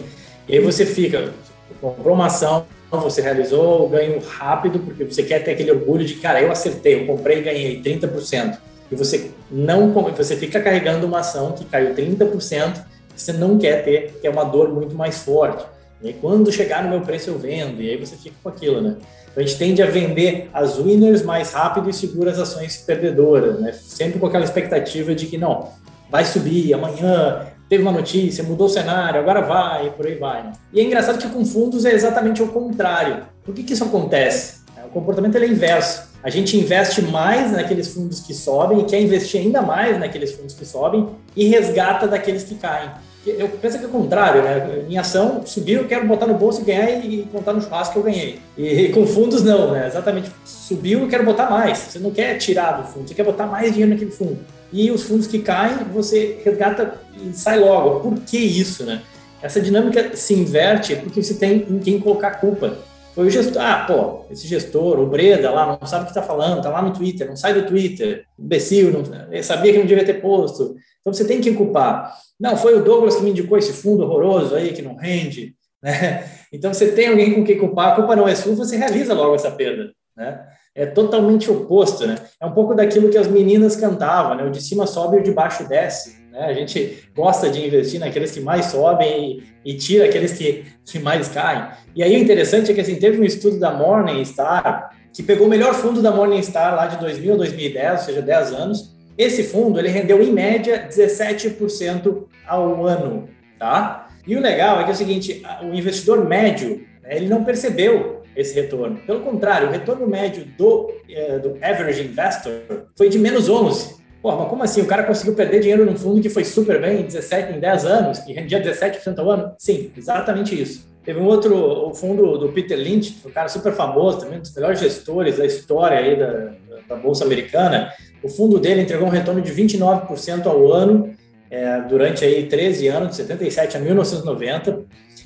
e 0.48 0.54
aí 0.54 0.60
você 0.60 0.86
fica, 0.86 1.32
comprou 1.80 2.14
uma 2.14 2.26
ação, 2.26 2.64
você 2.90 3.22
realizou 3.22 3.86
o 3.86 3.88
ganho 3.88 4.20
rápido, 4.20 4.78
porque 4.80 5.04
você 5.04 5.22
quer 5.22 5.42
ter 5.42 5.52
aquele 5.52 5.72
orgulho 5.72 6.04
de, 6.04 6.14
cara, 6.14 6.40
eu 6.40 6.52
acertei, 6.52 7.00
eu 7.00 7.06
comprei 7.06 7.38
e 7.38 7.42
ganhei 7.42 7.82
30%. 7.82 8.58
E 8.92 8.96
você 8.96 9.30
não, 9.50 9.90
você 9.90 10.36
fica 10.36 10.60
carregando 10.60 11.06
uma 11.06 11.20
ação 11.20 11.52
que 11.52 11.64
caiu 11.64 11.94
30%, 11.94 12.84
você 13.16 13.32
não 13.32 13.58
quer 13.58 13.82
ter, 13.84 14.18
que 14.20 14.26
é 14.26 14.30
uma 14.30 14.44
dor 14.44 14.68
muito 14.68 14.94
mais 14.94 15.22
forte. 15.22 15.64
E 16.02 16.08
aí, 16.08 16.14
quando 16.20 16.52
chegar 16.52 16.84
no 16.84 16.90
meu 16.90 17.00
preço, 17.00 17.30
eu 17.30 17.38
vendo, 17.38 17.80
e 17.80 17.88
aí 17.88 17.96
você 17.96 18.16
fica 18.16 18.36
com 18.42 18.48
aquilo, 18.50 18.82
né? 18.82 18.96
Então, 19.30 19.42
a 19.42 19.46
gente 19.46 19.56
tende 19.56 19.82
a 19.82 19.86
vender 19.86 20.50
as 20.52 20.78
winners 20.78 21.22
mais 21.22 21.52
rápido 21.52 21.88
e 21.88 21.92
segura 21.92 22.30
as 22.30 22.38
ações 22.38 22.76
perdedoras, 22.78 23.58
né? 23.58 23.72
Sempre 23.72 24.18
com 24.18 24.26
aquela 24.26 24.44
expectativa 24.44 25.14
de 25.14 25.26
que, 25.26 25.38
não, 25.38 25.70
vai 26.10 26.24
subir 26.26 26.74
amanhã, 26.74 27.46
teve 27.70 27.82
uma 27.82 27.92
notícia, 27.92 28.44
mudou 28.44 28.66
o 28.66 28.70
cenário, 28.70 29.18
agora 29.18 29.40
vai, 29.40 29.86
e 29.86 29.90
por 29.90 30.06
aí 30.06 30.16
vai. 30.16 30.42
Né? 30.42 30.52
E 30.70 30.80
é 30.80 30.82
engraçado 30.82 31.18
que 31.18 31.28
com 31.30 31.46
fundos 31.46 31.86
é 31.86 31.94
exatamente 31.94 32.42
o 32.42 32.48
contrário. 32.48 33.22
Por 33.42 33.54
que, 33.54 33.62
que 33.62 33.72
isso 33.72 33.84
acontece? 33.84 34.60
O 34.84 34.88
comportamento 34.90 35.38
é 35.38 35.46
inverso. 35.46 36.11
A 36.22 36.30
gente 36.30 36.56
investe 36.56 37.02
mais 37.02 37.52
naqueles 37.52 37.88
fundos 37.92 38.20
que 38.20 38.32
sobem 38.32 38.80
e 38.80 38.84
quer 38.84 39.00
investir 39.00 39.40
ainda 39.40 39.60
mais 39.60 39.98
naqueles 39.98 40.32
fundos 40.32 40.54
que 40.54 40.64
sobem 40.64 41.08
e 41.34 41.46
resgata 41.46 42.06
daqueles 42.06 42.44
que 42.44 42.54
caem. 42.54 42.90
Eu 43.26 43.48
penso 43.48 43.78
que 43.78 43.84
é 43.84 43.88
o 43.88 43.90
contrário, 43.90 44.42
né? 44.42 44.84
Minha 44.86 45.00
ação 45.00 45.42
subiu, 45.46 45.82
eu 45.82 45.88
quero 45.88 46.06
botar 46.06 46.26
no 46.26 46.34
bolso 46.34 46.60
e 46.60 46.64
ganhar 46.64 46.90
e 47.04 47.22
contar 47.30 47.52
no 47.52 47.60
churrasco 47.60 47.92
que 47.92 47.98
eu 48.00 48.02
ganhei. 48.02 48.40
E 48.58 48.88
com 48.94 49.06
fundos, 49.06 49.42
não, 49.42 49.70
né? 49.70 49.86
Exatamente. 49.86 50.30
Subiu, 50.44 51.00
eu 51.00 51.08
quero 51.08 51.24
botar 51.24 51.48
mais. 51.48 51.78
Você 51.78 51.98
não 51.98 52.10
quer 52.10 52.36
tirar 52.38 52.80
do 52.80 52.88
fundo, 52.88 53.08
você 53.08 53.14
quer 53.14 53.24
botar 53.24 53.46
mais 53.46 53.70
dinheiro 53.70 53.92
naquele 53.92 54.10
fundo 54.10 54.38
e 54.72 54.90
os 54.90 55.02
fundos 55.02 55.26
que 55.26 55.38
caem, 55.40 55.76
você 55.92 56.40
resgata 56.42 56.94
e 57.14 57.36
sai 57.36 57.58
logo. 57.58 58.00
Por 58.00 58.20
que 58.20 58.38
isso, 58.38 58.84
né? 58.84 59.02
Essa 59.42 59.60
dinâmica 59.60 60.16
se 60.16 60.32
inverte 60.32 60.96
porque 60.96 61.22
você 61.22 61.34
tem 61.34 61.66
em 61.68 61.78
quem 61.78 62.00
colocar 62.00 62.32
culpa. 62.32 62.78
Foi 63.14 63.26
o 63.26 63.30
gestor, 63.30 63.62
ah, 63.62 63.84
pô, 63.86 64.24
esse 64.30 64.46
gestor, 64.46 64.98
o 64.98 65.06
Breda 65.06 65.50
lá, 65.50 65.78
não 65.80 65.86
sabe 65.86 66.02
o 66.02 66.06
que 66.06 66.12
está 66.12 66.22
falando, 66.22 66.62
tá 66.62 66.70
lá 66.70 66.80
no 66.80 66.92
Twitter, 66.92 67.28
não 67.28 67.36
sai 67.36 67.52
do 67.52 67.66
Twitter, 67.66 68.24
imbecil, 68.38 68.90
não, 68.90 69.42
sabia 69.42 69.72
que 69.72 69.78
não 69.78 69.86
devia 69.86 70.04
ter 70.04 70.20
posto. 70.20 70.76
Então 71.00 71.12
você 71.12 71.24
tem 71.24 71.40
que 71.40 71.52
culpar. 71.52 72.14
Não, 72.40 72.56
foi 72.56 72.74
o 72.74 72.82
Douglas 72.82 73.16
que 73.16 73.22
me 73.22 73.30
indicou 73.30 73.58
esse 73.58 73.72
fundo 73.72 74.02
horroroso 74.02 74.54
aí 74.54 74.72
que 74.72 74.82
não 74.82 74.96
rende. 74.96 75.54
Né? 75.82 76.24
Então 76.52 76.72
você 76.72 76.92
tem 76.92 77.08
alguém 77.08 77.34
com 77.34 77.42
quem 77.42 77.58
culpar, 77.58 77.88
a 77.88 77.96
culpa 77.96 78.14
não 78.14 78.28
é 78.28 78.36
sua, 78.36 78.54
você 78.54 78.76
realiza 78.76 79.12
logo 79.14 79.34
essa 79.34 79.50
perda. 79.50 79.92
Né? 80.16 80.40
é 80.74 80.86
totalmente 80.86 81.50
oposto, 81.50 82.06
né? 82.06 82.16
É 82.40 82.46
um 82.46 82.52
pouco 82.52 82.74
daquilo 82.74 83.10
que 83.10 83.18
as 83.18 83.28
meninas 83.28 83.76
cantavam, 83.76 84.34
né? 84.34 84.44
O 84.44 84.50
de 84.50 84.62
cima 84.62 84.86
sobe 84.86 85.16
e 85.16 85.20
o 85.20 85.22
de 85.22 85.32
baixo 85.32 85.68
desce, 85.68 86.16
né? 86.32 86.46
A 86.46 86.54
gente 86.54 87.04
gosta 87.14 87.50
de 87.50 87.64
investir 87.64 88.00
naqueles 88.00 88.32
que 88.32 88.40
mais 88.40 88.66
sobem 88.66 89.42
e, 89.64 89.72
e 89.72 89.76
tira 89.76 90.06
aqueles 90.06 90.32
que, 90.32 90.64
que 90.84 90.98
mais 90.98 91.28
caem. 91.28 91.68
E 91.94 92.02
aí 92.02 92.16
o 92.16 92.18
interessante 92.18 92.70
é 92.70 92.74
que 92.74 92.80
assim, 92.80 92.96
teve 92.96 93.20
um 93.20 93.24
estudo 93.24 93.58
da 93.58 93.70
Morningstar 93.70 94.96
que 95.12 95.22
pegou 95.22 95.46
o 95.46 95.50
melhor 95.50 95.74
fundo 95.74 96.00
da 96.00 96.10
Morningstar 96.10 96.74
lá 96.74 96.86
de 96.86 96.98
2000 96.98 97.34
a 97.34 97.36
2010, 97.36 97.92
ou 97.92 98.06
seja, 98.06 98.22
10 98.22 98.52
anos. 98.54 98.96
Esse 99.16 99.44
fundo, 99.44 99.78
ele 99.78 99.88
rendeu 99.88 100.22
em 100.22 100.32
média 100.32 100.88
17% 100.88 102.24
ao 102.46 102.86
ano, 102.86 103.28
tá? 103.58 104.08
E 104.26 104.34
o 104.34 104.40
legal 104.40 104.80
é 104.80 104.84
que 104.84 104.90
é 104.90 104.92
o 104.94 104.96
seguinte, 104.96 105.42
o 105.62 105.74
investidor 105.74 106.26
médio, 106.26 106.86
né, 107.02 107.16
ele 107.16 107.28
não 107.28 107.44
percebeu 107.44 108.22
esse 108.34 108.54
retorno. 108.54 108.96
Pelo 109.06 109.20
contrário, 109.20 109.68
o 109.68 109.70
retorno 109.70 110.06
médio 110.06 110.46
do, 110.56 110.90
é, 111.10 111.38
do 111.38 111.58
average 111.60 112.02
investor 112.02 112.62
foi 112.96 113.10
de 113.10 113.18
menos 113.18 113.50
11. 113.50 114.01
Pô, 114.22 114.36
mas 114.36 114.48
como 114.48 114.62
assim? 114.62 114.80
O 114.80 114.86
cara 114.86 115.02
conseguiu 115.02 115.34
perder 115.34 115.60
dinheiro 115.60 115.84
num 115.84 115.96
fundo 115.96 116.20
que 116.20 116.30
foi 116.30 116.44
super 116.44 116.80
bem 116.80 117.00
em 117.00 117.04
17, 117.04 117.52
em 117.52 117.60
10 117.60 117.84
anos, 117.84 118.18
que 118.20 118.32
rendia 118.32 118.62
17% 118.62 119.18
ao 119.18 119.30
ano? 119.30 119.52
Sim, 119.58 119.90
exatamente 119.96 120.60
isso. 120.60 120.88
Teve 121.04 121.18
um 121.18 121.26
outro 121.26 121.56
o 121.88 121.92
fundo 121.92 122.38
do 122.38 122.48
Peter 122.50 122.78
Lynch, 122.78 123.20
um 123.26 123.30
cara 123.30 123.48
super 123.48 123.72
famoso, 123.72 124.20
também 124.20 124.38
um 124.38 124.40
dos 124.40 124.54
melhores 124.54 124.78
gestores 124.78 125.38
da 125.38 125.44
história 125.44 125.98
aí 125.98 126.16
da, 126.16 126.52
da 126.88 126.94
Bolsa 126.94 127.24
Americana. 127.24 127.92
O 128.22 128.28
fundo 128.28 128.60
dele 128.60 128.82
entregou 128.82 129.08
um 129.08 129.10
retorno 129.10 129.40
de 129.40 129.52
29% 129.52 130.46
ao 130.46 130.72
ano 130.72 131.12
é, 131.50 131.80
durante 131.80 132.24
aí 132.24 132.46
13 132.46 132.86
anos, 132.86 133.10
de 133.10 133.16
77 133.16 133.76
a 133.76 133.80
1990 133.80 134.84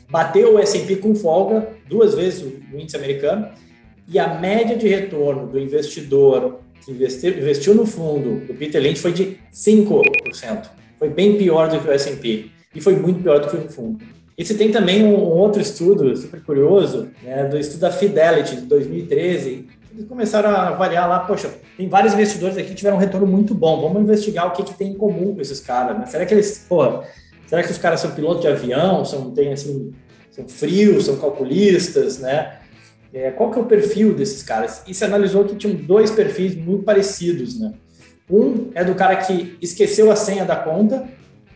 bateu 0.09 0.55
o 0.55 0.59
S&P 0.59 0.97
com 0.97 1.15
folga, 1.15 1.69
duas 1.89 2.15
vezes 2.15 2.43
o 2.43 2.79
índice 2.79 2.97
americano, 2.97 3.49
e 4.09 4.19
a 4.19 4.35
média 4.35 4.77
de 4.77 4.87
retorno 4.87 5.47
do 5.47 5.59
investidor 5.59 6.61
que 6.85 6.93
investiu, 6.93 7.39
investiu 7.39 7.75
no 7.75 7.87
fundo 7.87 8.47
do 8.47 8.55
Peter 8.55 8.81
Lynch 8.81 9.01
foi 9.01 9.13
de 9.13 9.39
5%. 9.53 10.03
Foi 10.99 11.09
bem 11.11 11.37
pior 11.37 11.69
do 11.69 11.81
que 11.81 11.89
o 11.89 11.93
S&P 11.93 12.47
e 12.75 12.81
foi 12.81 12.97
muito 12.97 13.23
pior 13.23 13.41
do 13.41 13.49
que 13.49 13.57
o 13.57 13.69
fundo. 13.69 14.05
E 14.37 14.45
você 14.45 14.55
tem 14.55 14.71
também 14.71 15.05
um, 15.05 15.15
outro 15.15 15.61
estudo 15.61 16.15
super 16.17 16.43
curioso, 16.43 17.09
né, 17.23 17.45
do 17.45 17.59
estudo 17.59 17.81
da 17.81 17.91
Fidelity 17.91 18.57
de 18.57 18.63
2013. 18.63 19.67
Eles 19.95 20.07
começaram 20.07 20.51
a 20.51 20.69
avaliar 20.69 21.09
lá, 21.09 21.21
poxa, 21.21 21.51
tem 21.77 21.89
vários 21.89 22.13
investidores 22.13 22.57
aqui 22.57 22.69
que 22.69 22.75
tiveram 22.75 22.97
um 22.97 23.01
retorno 23.01 23.27
muito 23.27 23.55
bom. 23.55 23.81
Vamos 23.81 24.03
investigar 24.03 24.47
o 24.47 24.51
que, 24.51 24.63
que 24.63 24.75
tem 24.75 24.91
em 24.91 24.95
comum 24.95 25.35
com 25.35 25.41
esses 25.41 25.61
caras. 25.61 25.99
Né? 25.99 26.05
Será 26.07 26.27
que 26.27 26.35
eles, 26.35 26.67
porra, 26.69 27.05
Será 27.47 27.63
que 27.63 27.71
os 27.71 27.79
caras 27.79 28.01
são 28.01 28.11
pilotos 28.11 28.43
de 28.43 28.49
avião, 28.49 29.05
são, 29.05 29.31
tem, 29.31 29.53
assim, 29.53 29.93
são 30.31 30.49
frios, 30.49 31.07
são 31.07 31.17
calculistas, 31.17 32.19
né? 32.19 32.59
É, 33.13 33.31
qual 33.31 33.51
que 33.51 33.59
é 33.59 33.63
o 33.63 33.67
perfil 33.67 34.15
desses 34.15 34.43
caras? 34.43 34.83
E 34.87 34.95
se 34.95 35.05
analisou 35.05 35.45
que 35.45 35.57
tinham 35.57 35.75
dois 35.75 36.11
perfis 36.11 36.55
muito 36.55 36.85
parecidos, 36.85 37.59
né? 37.59 37.73
Um 38.29 38.71
é 38.75 38.85
do 38.85 38.95
cara 38.95 39.17
que 39.17 39.57
esqueceu 39.63 40.11
a 40.11 40.17
senha 40.17 40.45
da 40.45 40.57
conta, 40.57 41.09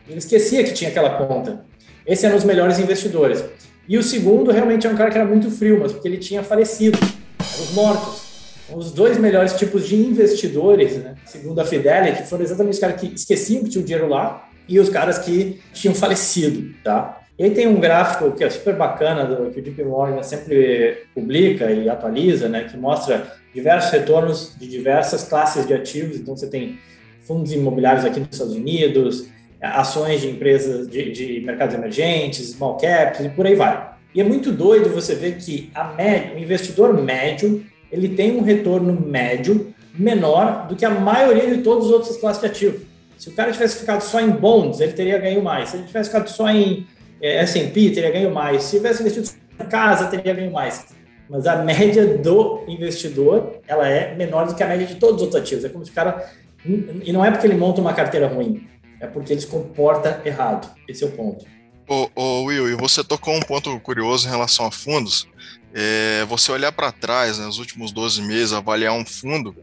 ele 0.07 0.17
esquecia 0.17 0.63
que 0.63 0.73
tinha 0.73 0.89
aquela 0.89 1.17
conta. 1.17 1.63
Esse 2.05 2.25
era 2.25 2.33
um 2.33 2.37
dos 2.37 2.45
melhores 2.45 2.79
investidores. 2.79 3.43
E 3.87 3.97
o 3.97 4.03
segundo 4.03 4.51
realmente 4.51 4.87
é 4.87 4.89
um 4.89 4.95
cara 4.95 5.11
que 5.11 5.17
era 5.17 5.27
muito 5.27 5.51
frio, 5.51 5.79
mas 5.79 5.91
porque 5.91 6.07
ele 6.07 6.17
tinha 6.17 6.41
falecido, 6.43 6.97
os 7.39 7.73
mortos. 7.73 8.31
Os 8.73 8.91
dois 8.93 9.17
melhores 9.17 9.53
tipos 9.53 9.85
de 9.85 9.97
investidores, 9.97 10.95
né, 10.97 11.15
segundo 11.25 11.59
a 11.59 11.65
Fidelity, 11.65 12.23
foram 12.23 12.43
exatamente 12.43 12.73
os 12.75 12.79
caras 12.79 13.01
que 13.01 13.07
esqueciam 13.13 13.63
que 13.63 13.69
tinha 13.69 13.81
o 13.81 13.85
dinheiro 13.85 14.07
lá 14.07 14.49
e 14.67 14.79
os 14.79 14.87
caras 14.87 15.19
que 15.19 15.59
tinham 15.73 15.93
falecido, 15.93 16.73
tá? 16.81 17.20
E 17.41 17.45
aí 17.45 17.49
tem 17.55 17.65
um 17.65 17.79
gráfico 17.79 18.33
que 18.33 18.43
é 18.43 18.49
super 18.51 18.75
bacana, 18.75 19.25
do, 19.25 19.49
que 19.49 19.59
o 19.59 19.63
JP 19.63 19.83
Morgan 19.85 20.21
sempre 20.21 21.07
publica 21.15 21.71
e 21.71 21.89
atualiza, 21.89 22.47
né, 22.47 22.65
que 22.65 22.77
mostra 22.77 23.33
diversos 23.51 23.89
retornos 23.89 24.55
de 24.59 24.67
diversas 24.67 25.23
classes 25.23 25.65
de 25.65 25.73
ativos. 25.73 26.17
Então, 26.17 26.37
você 26.37 26.45
tem 26.45 26.77
fundos 27.21 27.51
imobiliários 27.51 28.05
aqui 28.05 28.19
nos 28.19 28.29
Estados 28.31 28.53
Unidos, 28.53 29.27
ações 29.59 30.21
de 30.21 30.29
empresas 30.29 30.87
de, 30.87 31.11
de 31.11 31.41
mercados 31.43 31.73
emergentes, 31.73 32.51
small 32.51 32.77
caps 32.77 33.25
e 33.25 33.29
por 33.29 33.47
aí 33.47 33.55
vai. 33.55 33.89
E 34.13 34.21
é 34.21 34.23
muito 34.23 34.51
doido 34.51 34.91
você 34.91 35.15
ver 35.15 35.37
que 35.37 35.71
a 35.73 35.95
média, 35.95 36.35
o 36.35 36.37
investidor 36.37 36.93
médio 36.93 37.65
ele 37.91 38.09
tem 38.09 38.37
um 38.37 38.43
retorno 38.43 38.93
médio 39.01 39.73
menor 39.95 40.67
do 40.67 40.75
que 40.75 40.85
a 40.85 40.91
maioria 40.91 41.49
de 41.49 41.63
todas 41.63 41.85
as 41.85 41.91
outras 41.91 42.17
classes 42.17 42.39
de 42.39 42.47
ativos. 42.47 42.81
Se 43.17 43.29
o 43.29 43.31
cara 43.33 43.51
tivesse 43.51 43.79
ficado 43.79 44.01
só 44.01 44.21
em 44.21 44.29
bonds, 44.29 44.79
ele 44.79 44.93
teria 44.93 45.17
ganho 45.17 45.41
mais. 45.41 45.69
Se 45.69 45.77
ele 45.77 45.87
tivesse 45.87 46.11
ficado 46.11 46.29
só 46.29 46.47
em 46.47 46.85
é, 47.21 47.37
S&P, 47.41 47.91
teria 47.91 48.11
ganho 48.11 48.33
mais. 48.33 48.63
Se 48.63 48.77
tivesse 48.77 49.01
investido 49.01 49.29
em 49.59 49.65
casa, 49.65 50.07
teria 50.07 50.33
ganho 50.33 50.51
mais. 50.51 50.85
Mas 51.29 51.47
a 51.47 51.57
média 51.57 52.17
do 52.17 52.63
investidor, 52.67 53.61
ela 53.67 53.87
é 53.87 54.15
menor 54.15 54.47
do 54.47 54.55
que 54.55 54.63
a 54.63 54.67
média 54.67 54.85
de 54.85 54.95
todos 54.95 55.17
os 55.17 55.21
outros 55.21 55.41
ativos. 55.41 55.63
É 55.63 55.69
como 55.69 55.85
se 55.85 55.91
o 55.91 55.93
cara... 55.93 56.29
E 56.65 57.11
não 57.11 57.23
é 57.23 57.31
porque 57.31 57.47
ele 57.47 57.55
monta 57.55 57.81
uma 57.81 57.93
carteira 57.93 58.27
ruim, 58.27 58.67
é 58.99 59.07
porque 59.07 59.33
ele 59.33 59.41
se 59.41 59.47
comporta 59.47 60.21
errado. 60.23 60.69
Esse 60.87 61.03
é 61.03 61.07
o 61.07 61.11
ponto. 61.11 61.45
Ô, 61.87 62.09
ô 62.15 62.43
Will, 62.43 62.69
e 62.69 62.75
você 62.75 63.03
tocou 63.03 63.33
um 63.35 63.39
ponto 63.39 63.79
curioso 63.79 64.27
em 64.27 64.31
relação 64.31 64.67
a 64.67 64.71
fundos. 64.71 65.27
É, 65.73 66.23
você 66.25 66.51
olhar 66.51 66.71
para 66.71 66.91
trás, 66.91 67.39
né, 67.39 67.45
nos 67.45 67.57
últimos 67.57 67.91
12 67.91 68.21
meses, 68.21 68.53
avaliar 68.53 68.93
um 68.93 69.05
fundo, 69.05 69.55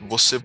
você 0.00 0.42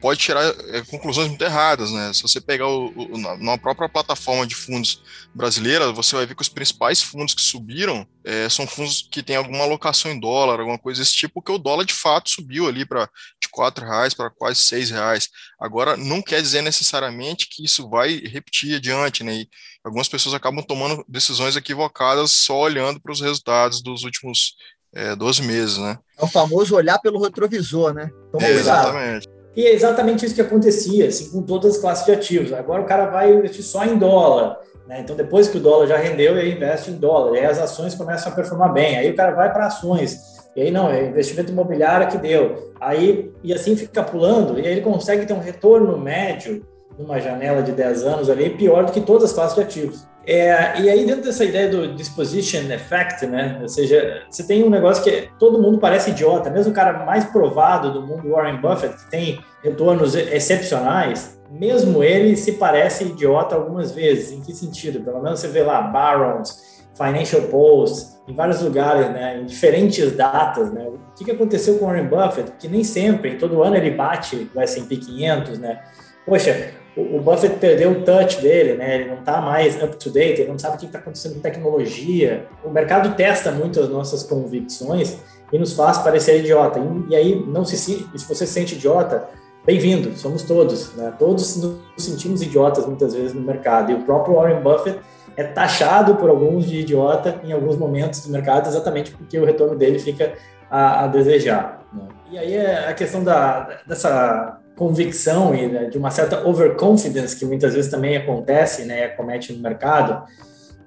pode 0.00 0.20
tirar 0.20 0.44
é, 0.44 0.82
conclusões 0.82 1.28
muito 1.28 1.42
erradas, 1.42 1.90
né? 1.90 2.12
Se 2.12 2.22
você 2.22 2.40
pegar 2.40 2.68
o, 2.68 2.88
o, 2.88 3.18
na 3.38 3.56
própria 3.56 3.88
plataforma 3.88 4.46
de 4.46 4.54
fundos 4.54 5.02
brasileira, 5.34 5.92
você 5.92 6.14
vai 6.14 6.26
ver 6.26 6.34
que 6.34 6.42
os 6.42 6.48
principais 6.48 7.02
fundos 7.02 7.34
que 7.34 7.40
subiram 7.40 8.06
é, 8.24 8.48
são 8.48 8.66
fundos 8.66 9.08
que 9.10 9.22
têm 9.22 9.36
alguma 9.36 9.64
alocação 9.64 10.10
em 10.10 10.20
dólar, 10.20 10.60
alguma 10.60 10.78
coisa 10.78 11.00
desse 11.00 11.14
tipo, 11.14 11.34
porque 11.34 11.52
o 11.52 11.58
dólar 11.58 11.84
de 11.84 11.94
fato 11.94 12.30
subiu 12.30 12.66
ali 12.68 12.84
para 12.84 13.08
de 13.40 13.48
quatro 13.48 13.84
reais 13.84 14.14
para 14.14 14.30
quase 14.30 14.60
seis 14.60 14.90
reais. 14.90 15.28
Agora, 15.58 15.96
não 15.96 16.20
quer 16.20 16.42
dizer 16.42 16.62
necessariamente 16.62 17.48
que 17.50 17.64
isso 17.64 17.88
vai 17.88 18.16
repetir 18.18 18.76
adiante, 18.76 19.24
né? 19.24 19.34
E 19.34 19.48
algumas 19.82 20.08
pessoas 20.08 20.34
acabam 20.34 20.62
tomando 20.62 21.04
decisões 21.08 21.56
equivocadas 21.56 22.30
só 22.30 22.60
olhando 22.60 23.00
para 23.00 23.12
os 23.12 23.20
resultados 23.20 23.82
dos 23.82 24.04
últimos 24.04 24.54
é, 24.94 25.16
12 25.16 25.42
meses, 25.42 25.78
né? 25.78 25.98
É 26.18 26.24
o 26.24 26.28
famoso 26.28 26.76
olhar 26.76 26.98
pelo 27.00 27.22
retrovisor, 27.22 27.92
né? 27.92 28.10
é, 28.40 28.50
exatamente. 28.50 29.33
E 29.56 29.66
é 29.66 29.72
exatamente 29.72 30.26
isso 30.26 30.34
que 30.34 30.40
acontecia, 30.40 31.06
assim, 31.06 31.30
com 31.30 31.42
todas 31.42 31.76
as 31.76 31.80
classes 31.80 32.04
de 32.04 32.12
ativos. 32.12 32.52
Agora 32.52 32.82
o 32.82 32.86
cara 32.86 33.06
vai 33.06 33.32
investir 33.32 33.62
só 33.62 33.84
em 33.84 33.96
dólar, 33.96 34.58
né? 34.86 35.00
Então, 35.00 35.14
depois 35.14 35.48
que 35.48 35.56
o 35.56 35.60
dólar 35.60 35.86
já 35.86 35.96
rendeu, 35.96 36.36
ele 36.36 36.52
investe 36.52 36.90
em 36.90 36.94
dólar. 36.94 37.36
E 37.36 37.38
aí 37.38 37.46
as 37.46 37.58
ações 37.58 37.94
começam 37.94 38.32
a 38.32 38.34
performar 38.34 38.72
bem. 38.72 38.96
Aí 38.96 39.10
o 39.10 39.16
cara 39.16 39.32
vai 39.32 39.52
para 39.52 39.66
ações. 39.66 40.34
E 40.56 40.62
aí, 40.62 40.70
não, 40.70 40.90
é 40.90 41.06
investimento 41.06 41.52
imobiliário 41.52 42.08
que 42.08 42.18
deu. 42.18 42.72
Aí, 42.80 43.32
e 43.42 43.52
assim 43.52 43.76
fica 43.76 44.02
pulando. 44.02 44.58
E 44.58 44.66
aí 44.66 44.72
ele 44.72 44.80
consegue 44.80 45.26
ter 45.26 45.32
um 45.32 45.40
retorno 45.40 45.96
médio 45.98 46.66
numa 46.98 47.20
janela 47.20 47.62
de 47.62 47.72
10 47.72 48.04
anos 48.04 48.30
ali 48.30 48.50
pior 48.50 48.84
do 48.84 48.92
que 48.92 49.00
todas 49.00 49.24
as 49.24 49.32
classes 49.32 49.56
de 49.56 49.62
ativos. 49.62 50.06
É, 50.26 50.80
e 50.80 50.88
aí, 50.88 51.04
dentro 51.04 51.22
dessa 51.22 51.44
ideia 51.44 51.68
do 51.68 51.94
disposition 51.94 52.70
effect, 52.72 53.26
né? 53.26 53.58
Ou 53.60 53.68
seja, 53.68 54.22
você 54.30 54.42
tem 54.46 54.64
um 54.64 54.70
negócio 54.70 55.04
que 55.04 55.28
todo 55.38 55.60
mundo 55.60 55.78
parece 55.78 56.10
idiota, 56.10 56.50
mesmo 56.50 56.72
o 56.72 56.74
cara 56.74 57.04
mais 57.04 57.24
provado 57.26 57.92
do 57.92 58.02
mundo, 58.02 58.30
Warren 58.30 58.60
Buffett, 58.60 58.96
que 58.96 59.10
tem 59.10 59.40
retornos 59.62 60.14
excepcionais, 60.14 61.38
mesmo 61.50 62.02
ele 62.02 62.36
se 62.36 62.52
parece 62.52 63.04
idiota 63.04 63.54
algumas 63.54 63.92
vezes. 63.92 64.32
Em 64.32 64.40
que 64.40 64.54
sentido? 64.54 65.00
Pelo 65.00 65.22
menos 65.22 65.40
você 65.40 65.48
vê 65.48 65.62
lá 65.62 65.82
Barron's, 65.82 66.82
Financial 66.96 67.42
Post, 67.42 68.14
em 68.26 68.34
vários 68.34 68.62
lugares, 68.62 69.10
né, 69.10 69.40
em 69.40 69.44
diferentes 69.44 70.16
datas, 70.16 70.72
né? 70.72 70.86
O 70.86 71.24
que 71.24 71.30
aconteceu 71.30 71.78
com 71.78 71.86
Warren 71.86 72.06
Buffett? 72.06 72.52
Que 72.58 72.68
nem 72.68 72.82
sempre, 72.82 73.36
todo 73.36 73.62
ano 73.62 73.76
ele 73.76 73.90
bate 73.90 74.50
o 74.54 74.60
S&P 74.60 74.96
500, 74.96 75.58
né? 75.58 75.82
Poxa, 76.24 76.72
o, 76.96 77.20
Buffett 77.20 77.56
perdeu 77.56 77.90
o 77.90 78.02
touch 78.02 78.40
dele, 78.40 78.74
né? 78.74 78.96
Ele 78.96 79.08
não 79.08 79.18
está 79.18 79.40
mais 79.40 79.80
up 79.82 79.96
to 79.96 80.10
date, 80.10 80.42
ele 80.42 80.50
não 80.50 80.58
sabe 80.58 80.76
o 80.76 80.78
que 80.78 80.86
está 80.86 80.98
acontecendo 80.98 81.34
com 81.34 81.40
tecnologia. 81.40 82.46
O 82.64 82.70
mercado 82.70 83.14
testa 83.16 83.50
muito 83.50 83.80
as 83.80 83.88
nossas 83.88 84.22
convicções 84.22 85.18
e 85.52 85.58
nos 85.58 85.72
faz 85.72 85.98
parecer 85.98 86.38
idiota. 86.38 86.78
E, 86.78 87.12
e 87.12 87.16
aí, 87.16 87.44
não 87.46 87.64
se 87.64 87.76
se 87.76 88.06
você 88.12 88.46
se 88.46 88.52
sente 88.52 88.76
idiota, 88.76 89.28
bem-vindo, 89.66 90.16
somos 90.16 90.44
todos, 90.44 90.94
né? 90.94 91.12
Todos 91.18 91.56
nos 91.56 91.80
sentimos 91.98 92.42
idiotas 92.42 92.86
muitas 92.86 93.12
vezes 93.12 93.34
no 93.34 93.40
mercado. 93.40 93.90
E 93.90 93.94
o 93.94 94.02
próprio 94.02 94.36
Warren 94.36 94.60
Buffett 94.60 95.00
é 95.36 95.42
taxado 95.42 96.14
por 96.14 96.30
alguns 96.30 96.64
de 96.66 96.80
idiota 96.80 97.40
em 97.42 97.52
alguns 97.52 97.76
momentos 97.76 98.24
do 98.24 98.30
mercado, 98.30 98.68
exatamente 98.68 99.10
porque 99.10 99.36
o 99.36 99.44
retorno 99.44 99.76
dele 99.76 99.98
fica 99.98 100.34
a, 100.70 101.04
a 101.04 101.06
desejar. 101.08 101.84
Né? 101.92 102.08
E 102.30 102.38
aí 102.38 102.54
é 102.54 102.88
a 102.88 102.94
questão 102.94 103.24
da, 103.24 103.80
dessa 103.84 104.60
convicção 104.76 105.54
e 105.54 105.68
né, 105.68 105.84
de 105.84 105.96
uma 105.96 106.10
certa 106.10 106.46
overconfidence 106.46 107.36
que 107.36 107.44
muitas 107.44 107.74
vezes 107.74 107.90
também 107.90 108.16
acontece, 108.16 108.84
né, 108.84 109.04
acomete 109.04 109.52
no 109.52 109.60
mercado, 109.60 110.24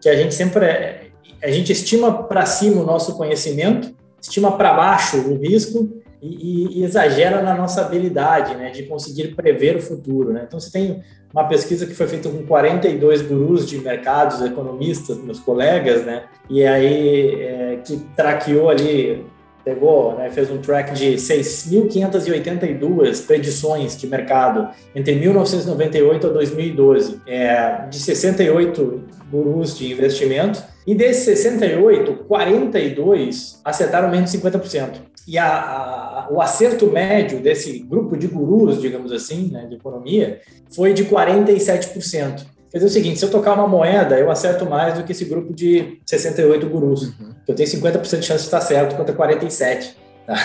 que 0.01 0.09
a 0.09 0.15
gente 0.15 0.33
sempre 0.33 1.07
a 1.41 1.51
gente 1.51 1.71
estima 1.71 2.23
para 2.23 2.45
cima 2.45 2.81
o 2.81 2.85
nosso 2.85 3.15
conhecimento, 3.15 3.93
estima 4.21 4.57
para 4.57 4.73
baixo 4.73 5.17
o 5.17 5.37
risco 5.37 6.01
e, 6.21 6.79
e, 6.79 6.83
exagera 6.83 7.41
na 7.43 7.53
nossa 7.53 7.81
habilidade, 7.81 8.55
né, 8.55 8.71
de 8.71 8.83
conseguir 8.83 9.35
prever 9.35 9.75
o 9.75 9.81
futuro, 9.81 10.33
né? 10.33 10.45
Então 10.47 10.59
você 10.59 10.71
tem 10.71 11.03
uma 11.31 11.47
pesquisa 11.47 11.85
que 11.85 11.93
foi 11.93 12.07
feita 12.07 12.27
com 12.29 12.43
42 12.43 13.21
gurus 13.21 13.67
de 13.67 13.77
mercados, 13.77 14.41
economistas, 14.41 15.17
meus 15.17 15.39
colegas, 15.39 16.03
né? 16.03 16.23
E 16.49 16.65
aí 16.65 17.41
é, 17.41 17.79
que 17.85 17.97
traqueou 18.15 18.69
ali, 18.69 19.23
pegou, 19.67 20.15
né, 20.15 20.29
fez 20.29 20.49
um 20.49 20.59
track 20.59 20.93
de 20.93 21.15
6.582 21.15 23.27
predições 23.27 23.97
de 23.97 24.07
mercado 24.07 24.69
entre 24.95 25.13
1998 25.15 26.27
a 26.27 26.29
2012, 26.29 27.19
é, 27.27 27.85
de 27.89 27.99
68 27.99 29.03
gurus 29.29 29.77
de 29.77 29.91
investimento. 29.91 30.63
E 30.85 30.95
desses 30.95 31.25
68, 31.25 32.23
42 32.29 33.59
acertaram 33.65 34.09
menos 34.09 34.31
de 34.31 34.37
50%. 34.37 35.01
E 35.27 35.37
a, 35.37 35.49
a, 35.49 36.29
o 36.31 36.41
acerto 36.41 36.87
médio 36.87 37.41
desse 37.41 37.77
grupo 37.79 38.15
de 38.15 38.27
gurus, 38.27 38.79
digamos 38.79 39.11
assim, 39.11 39.49
né, 39.51 39.65
de 39.65 39.75
economia, 39.75 40.39
foi 40.73 40.93
de 40.93 41.03
47%. 41.03 42.45
Quer 42.71 42.79
dizer 42.79 42.89
o 42.89 42.93
seguinte, 42.93 43.19
se 43.19 43.25
eu 43.25 43.31
tocar 43.31 43.53
uma 43.53 43.67
moeda, 43.67 44.19
eu 44.19 44.29
acerto 44.29 44.65
mais 44.65 44.93
do 44.93 45.03
que 45.03 45.11
esse 45.11 45.25
grupo 45.25 45.53
de 45.53 45.99
68 46.05 46.67
gurus. 46.67 47.03
Uhum. 47.03 47.33
Eu 47.47 47.55
tenho 47.55 47.69
50% 47.69 48.19
de 48.19 48.25
chance 48.25 48.41
de 48.41 48.47
estar 48.47 48.61
certo 48.61 48.95
contra 48.95 49.15
47%. 49.15 49.95
Tá? 50.25 50.35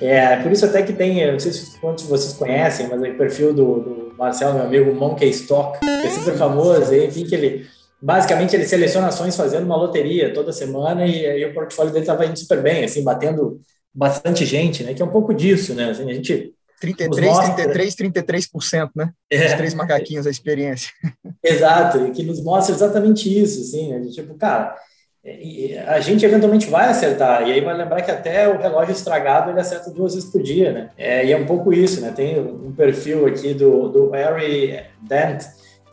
É, 0.00 0.36
por 0.36 0.52
isso 0.52 0.66
até 0.66 0.82
que 0.82 0.92
tem, 0.92 1.32
não 1.32 1.38
sei 1.38 1.52
se 1.52 1.78
quantos 1.80 2.04
vocês 2.04 2.34
conhecem, 2.34 2.86
mas 2.88 3.00
o 3.00 3.16
perfil 3.16 3.54
do, 3.54 3.80
do 3.80 4.14
Marcelo, 4.18 4.54
meu 4.54 4.64
amigo 4.64 4.94
Monkey 4.94 5.30
Stock, 5.30 5.78
que 5.78 5.86
é 5.86 6.10
super 6.10 6.34
famoso, 6.34 6.94
enfim, 6.94 7.24
que 7.24 7.34
ele 7.34 7.66
basicamente 8.00 8.54
ele 8.54 8.66
seleciona 8.66 9.08
ações 9.08 9.34
fazendo 9.34 9.64
uma 9.64 9.76
loteria 9.76 10.34
toda 10.34 10.52
semana 10.52 11.06
e, 11.06 11.40
e 11.40 11.44
o 11.46 11.54
portfólio 11.54 11.92
dele 11.92 12.02
estava 12.02 12.26
indo 12.26 12.38
super 12.38 12.60
bem, 12.60 12.84
assim, 12.84 13.02
batendo 13.02 13.58
bastante 13.94 14.44
gente, 14.44 14.84
né? 14.84 14.92
Que 14.92 15.00
é 15.00 15.04
um 15.04 15.10
pouco 15.10 15.32
disso, 15.32 15.74
né? 15.74 15.90
Assim, 15.90 16.10
a 16.10 16.14
gente 16.14 16.52
33, 16.80 17.26
mostra... 17.26 17.54
33, 17.54 17.96
33%, 17.96 18.90
né? 18.94 19.10
É. 19.30 19.46
Os 19.46 19.52
três 19.54 19.74
macaquinhos 19.74 20.26
a 20.26 20.30
experiência. 20.30 20.90
Exato, 21.42 22.06
e 22.06 22.10
que 22.10 22.22
nos 22.22 22.42
mostra 22.42 22.74
exatamente 22.74 23.28
isso, 23.28 23.62
assim, 23.62 23.92
né? 23.92 24.06
tipo, 24.10 24.34
cara, 24.34 24.76
a 25.88 26.00
gente 26.00 26.24
eventualmente 26.24 26.68
vai 26.68 26.88
acertar, 26.88 27.48
e 27.48 27.52
aí 27.52 27.60
vai 27.60 27.76
lembrar 27.76 28.02
que 28.02 28.10
até 28.10 28.48
o 28.48 28.58
relógio 28.58 28.92
estragado 28.92 29.50
ele 29.50 29.60
acerta 29.60 29.90
duas 29.90 30.14
vezes 30.14 30.30
por 30.30 30.42
dia, 30.42 30.72
né? 30.72 30.90
É, 30.96 31.24
e 31.24 31.32
é 31.32 31.36
um 31.36 31.46
pouco 31.46 31.72
isso, 31.72 32.00
né? 32.00 32.12
Tem 32.14 32.38
um 32.38 32.72
perfil 32.72 33.26
aqui 33.26 33.52
do, 33.52 33.88
do 33.88 34.10
Harry 34.10 34.84
Dent, 35.02 35.44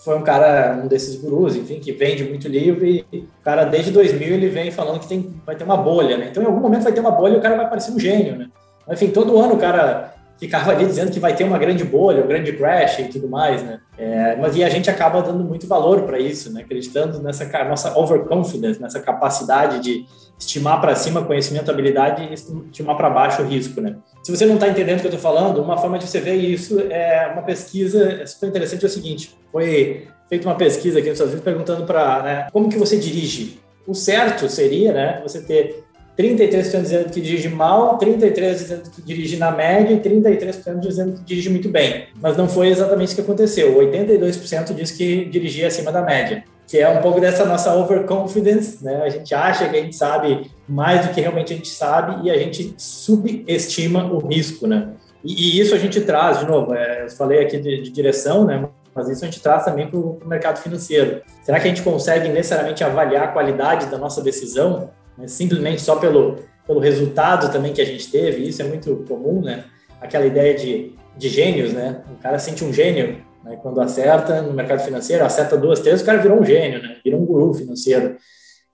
foi 0.03 0.17
um 0.17 0.21
cara, 0.21 0.79
um 0.83 0.87
desses 0.87 1.15
gurus, 1.15 1.55
enfim, 1.55 1.79
que 1.79 1.93
vende 1.93 2.25
muito 2.25 2.47
livro 2.47 2.85
e 2.85 3.05
o 3.13 3.43
cara 3.43 3.63
desde 3.63 3.89
2000 3.89 4.33
ele 4.33 4.49
vem 4.49 4.69
falando 4.69 4.99
que 4.99 5.07
tem, 5.07 5.33
vai 5.45 5.55
ter 5.55 5.63
uma 5.63 5.77
bolha, 5.77 6.17
né? 6.17 6.27
Então 6.29 6.43
em 6.43 6.45
algum 6.45 6.59
momento 6.59 6.83
vai 6.83 6.91
ter 6.91 6.99
uma 6.99 7.11
bolha 7.11 7.35
e 7.35 7.37
o 7.37 7.41
cara 7.41 7.55
vai 7.55 7.69
parecer 7.69 7.91
um 7.91 7.99
gênio, 7.99 8.35
né? 8.35 8.49
Enfim, 8.91 9.07
todo 9.07 9.39
ano 9.39 9.53
o 9.53 9.57
cara 9.57 10.13
ficava 10.43 10.71
ali 10.71 10.85
dizendo 10.85 11.11
que 11.11 11.19
vai 11.19 11.33
ter 11.33 11.45
uma 11.45 11.57
grande 11.57 11.83
bolha, 11.85 12.23
um 12.23 12.27
grande 12.27 12.51
crash 12.53 12.99
e 12.99 13.05
tudo 13.05 13.29
mais, 13.29 13.63
né? 13.63 13.79
É, 13.97 14.35
mas 14.35 14.55
e 14.55 14.63
a 14.63 14.69
gente 14.69 14.89
acaba 14.89 15.21
dando 15.21 15.43
muito 15.43 15.67
valor 15.67 16.01
para 16.01 16.19
isso, 16.19 16.51
né? 16.51 16.61
Acreditando 16.61 17.21
nessa 17.21 17.45
nossa 17.63 17.97
overconfidence, 17.97 18.81
nessa 18.81 18.99
capacidade 18.99 19.79
de 19.79 20.05
estimar 20.37 20.81
para 20.81 20.95
cima 20.95 21.23
conhecimento, 21.23 21.71
habilidade 21.71 22.23
e 22.23 22.33
estimar 22.33 22.97
para 22.97 23.09
baixo 23.09 23.41
o 23.41 23.45
risco, 23.45 23.79
né? 23.79 23.95
Se 24.21 24.35
você 24.35 24.45
não 24.45 24.55
está 24.55 24.67
entendendo 24.67 24.97
o 24.97 25.01
que 25.01 25.07
eu 25.07 25.13
estou 25.13 25.31
falando, 25.31 25.61
uma 25.61 25.77
forma 25.77 25.97
de 25.97 26.07
você 26.07 26.19
ver 26.19 26.35
isso 26.35 26.79
é 26.89 27.29
uma 27.31 27.43
pesquisa 27.43 28.25
super 28.25 28.49
interessante 28.49 28.83
é 28.83 28.87
o 28.87 28.91
seguinte: 28.91 29.37
foi 29.51 30.07
feita 30.27 30.47
uma 30.47 30.55
pesquisa 30.55 30.99
aqui 30.99 31.07
nos 31.07 31.19
Estados 31.19 31.33
Unidos 31.33 31.45
perguntando 31.45 31.85
para 31.85 32.23
né, 32.23 32.47
como 32.51 32.67
que 32.67 32.77
você 32.77 32.97
dirige. 32.97 33.59
O 33.87 33.93
certo 33.93 34.49
seria, 34.49 34.93
né, 34.93 35.21
você 35.23 35.41
ter 35.41 35.83
33% 36.17 36.81
dizendo 36.81 37.09
que 37.09 37.21
dirige 37.21 37.49
mal, 37.49 37.97
33% 37.97 38.53
dizendo 38.53 38.89
que 38.91 39.01
dirige 39.01 39.37
na 39.37 39.51
média 39.51 39.93
e 39.93 39.99
33% 39.99 40.79
dizendo 40.79 41.13
que 41.13 41.23
dirige 41.23 41.49
muito 41.49 41.69
bem. 41.69 42.07
Mas 42.21 42.37
não 42.37 42.47
foi 42.47 42.67
exatamente 42.69 43.07
isso 43.07 43.15
que 43.15 43.21
aconteceu. 43.21 43.75
82% 43.75 44.73
diz 44.73 44.91
que 44.91 45.25
dirigia 45.25 45.67
acima 45.67 45.91
da 45.91 46.01
média 46.01 46.43
que 46.73 46.79
é 46.79 46.89
um 46.89 47.01
pouco 47.01 47.19
dessa 47.19 47.45
nossa 47.45 47.71
overconfidence, 47.75 48.83
né? 48.83 49.03
A 49.03 49.09
gente 49.09 49.35
acha 49.35 49.69
que 49.69 49.75
a 49.77 49.79
gente 49.79 49.95
sabe 49.95 50.49
mais 50.67 51.05
do 51.05 51.13
que 51.13 51.21
realmente 51.21 51.53
a 51.53 51.55
gente 51.55 51.69
sabe 51.69 52.25
e 52.25 52.31
a 52.31 52.37
gente 52.37 52.73
subestima 52.77 54.11
o 54.11 54.17
risco, 54.17 54.65
né? 54.65 54.89
E, 55.23 55.33
e 55.33 55.59
isso 55.59 55.75
a 55.75 55.77
gente 55.77 56.01
traz, 56.01 56.39
de 56.39 56.47
novo, 56.47 56.73
é, 56.73 57.03
eu 57.03 57.09
falei 57.11 57.41
aqui 57.41 57.59
de, 57.59 57.83
de, 57.83 57.91
direção, 57.91 58.45
né? 58.45 58.67
Mas 58.95 59.07
isso 59.07 59.23
a 59.23 59.27
gente 59.27 59.39
traz 59.39 59.65
também 59.65 59.87
para 59.87 59.99
o 59.99 60.19
mercado 60.25 60.57
financeiro. 60.57 61.21
Será 61.43 61.59
que 61.59 61.67
a 61.67 61.69
gente 61.69 61.83
consegue 61.83 62.29
necessariamente 62.29 62.83
avaliar 62.83 63.25
a 63.25 63.27
qualidade 63.27 63.87
da 63.87 63.97
nossa 63.99 64.21
decisão, 64.21 64.89
né? 65.17 65.27
simplesmente 65.27 65.81
só 65.81 65.95
pelo, 65.95 66.37
pelo 66.65 66.79
resultado 66.79 67.51
também 67.51 67.73
que 67.73 67.81
a 67.81 67.85
gente 67.85 68.09
teve? 68.09 68.47
Isso 68.47 68.61
é 68.61 68.65
muito 68.65 69.05
comum, 69.07 69.41
né? 69.41 69.65
Aquela 70.01 70.25
ideia 70.25 70.53
de, 70.53 70.95
de 71.17 71.29
gênios, 71.29 71.73
né? 71.73 72.03
O 72.11 72.21
cara 72.21 72.39
sente 72.39 72.63
um 72.63 72.73
gênio 72.73 73.23
né? 73.43 73.59
Quando 73.61 73.81
acerta 73.81 74.41
no 74.41 74.53
mercado 74.53 74.81
financeiro, 74.83 75.25
acerta 75.25 75.57
duas, 75.57 75.79
três, 75.79 76.01
o 76.01 76.05
cara 76.05 76.21
virou 76.21 76.39
um 76.39 76.45
gênio, 76.45 76.81
né? 76.81 76.97
virou 77.03 77.21
um 77.21 77.25
guru 77.25 77.53
financeiro. 77.53 78.15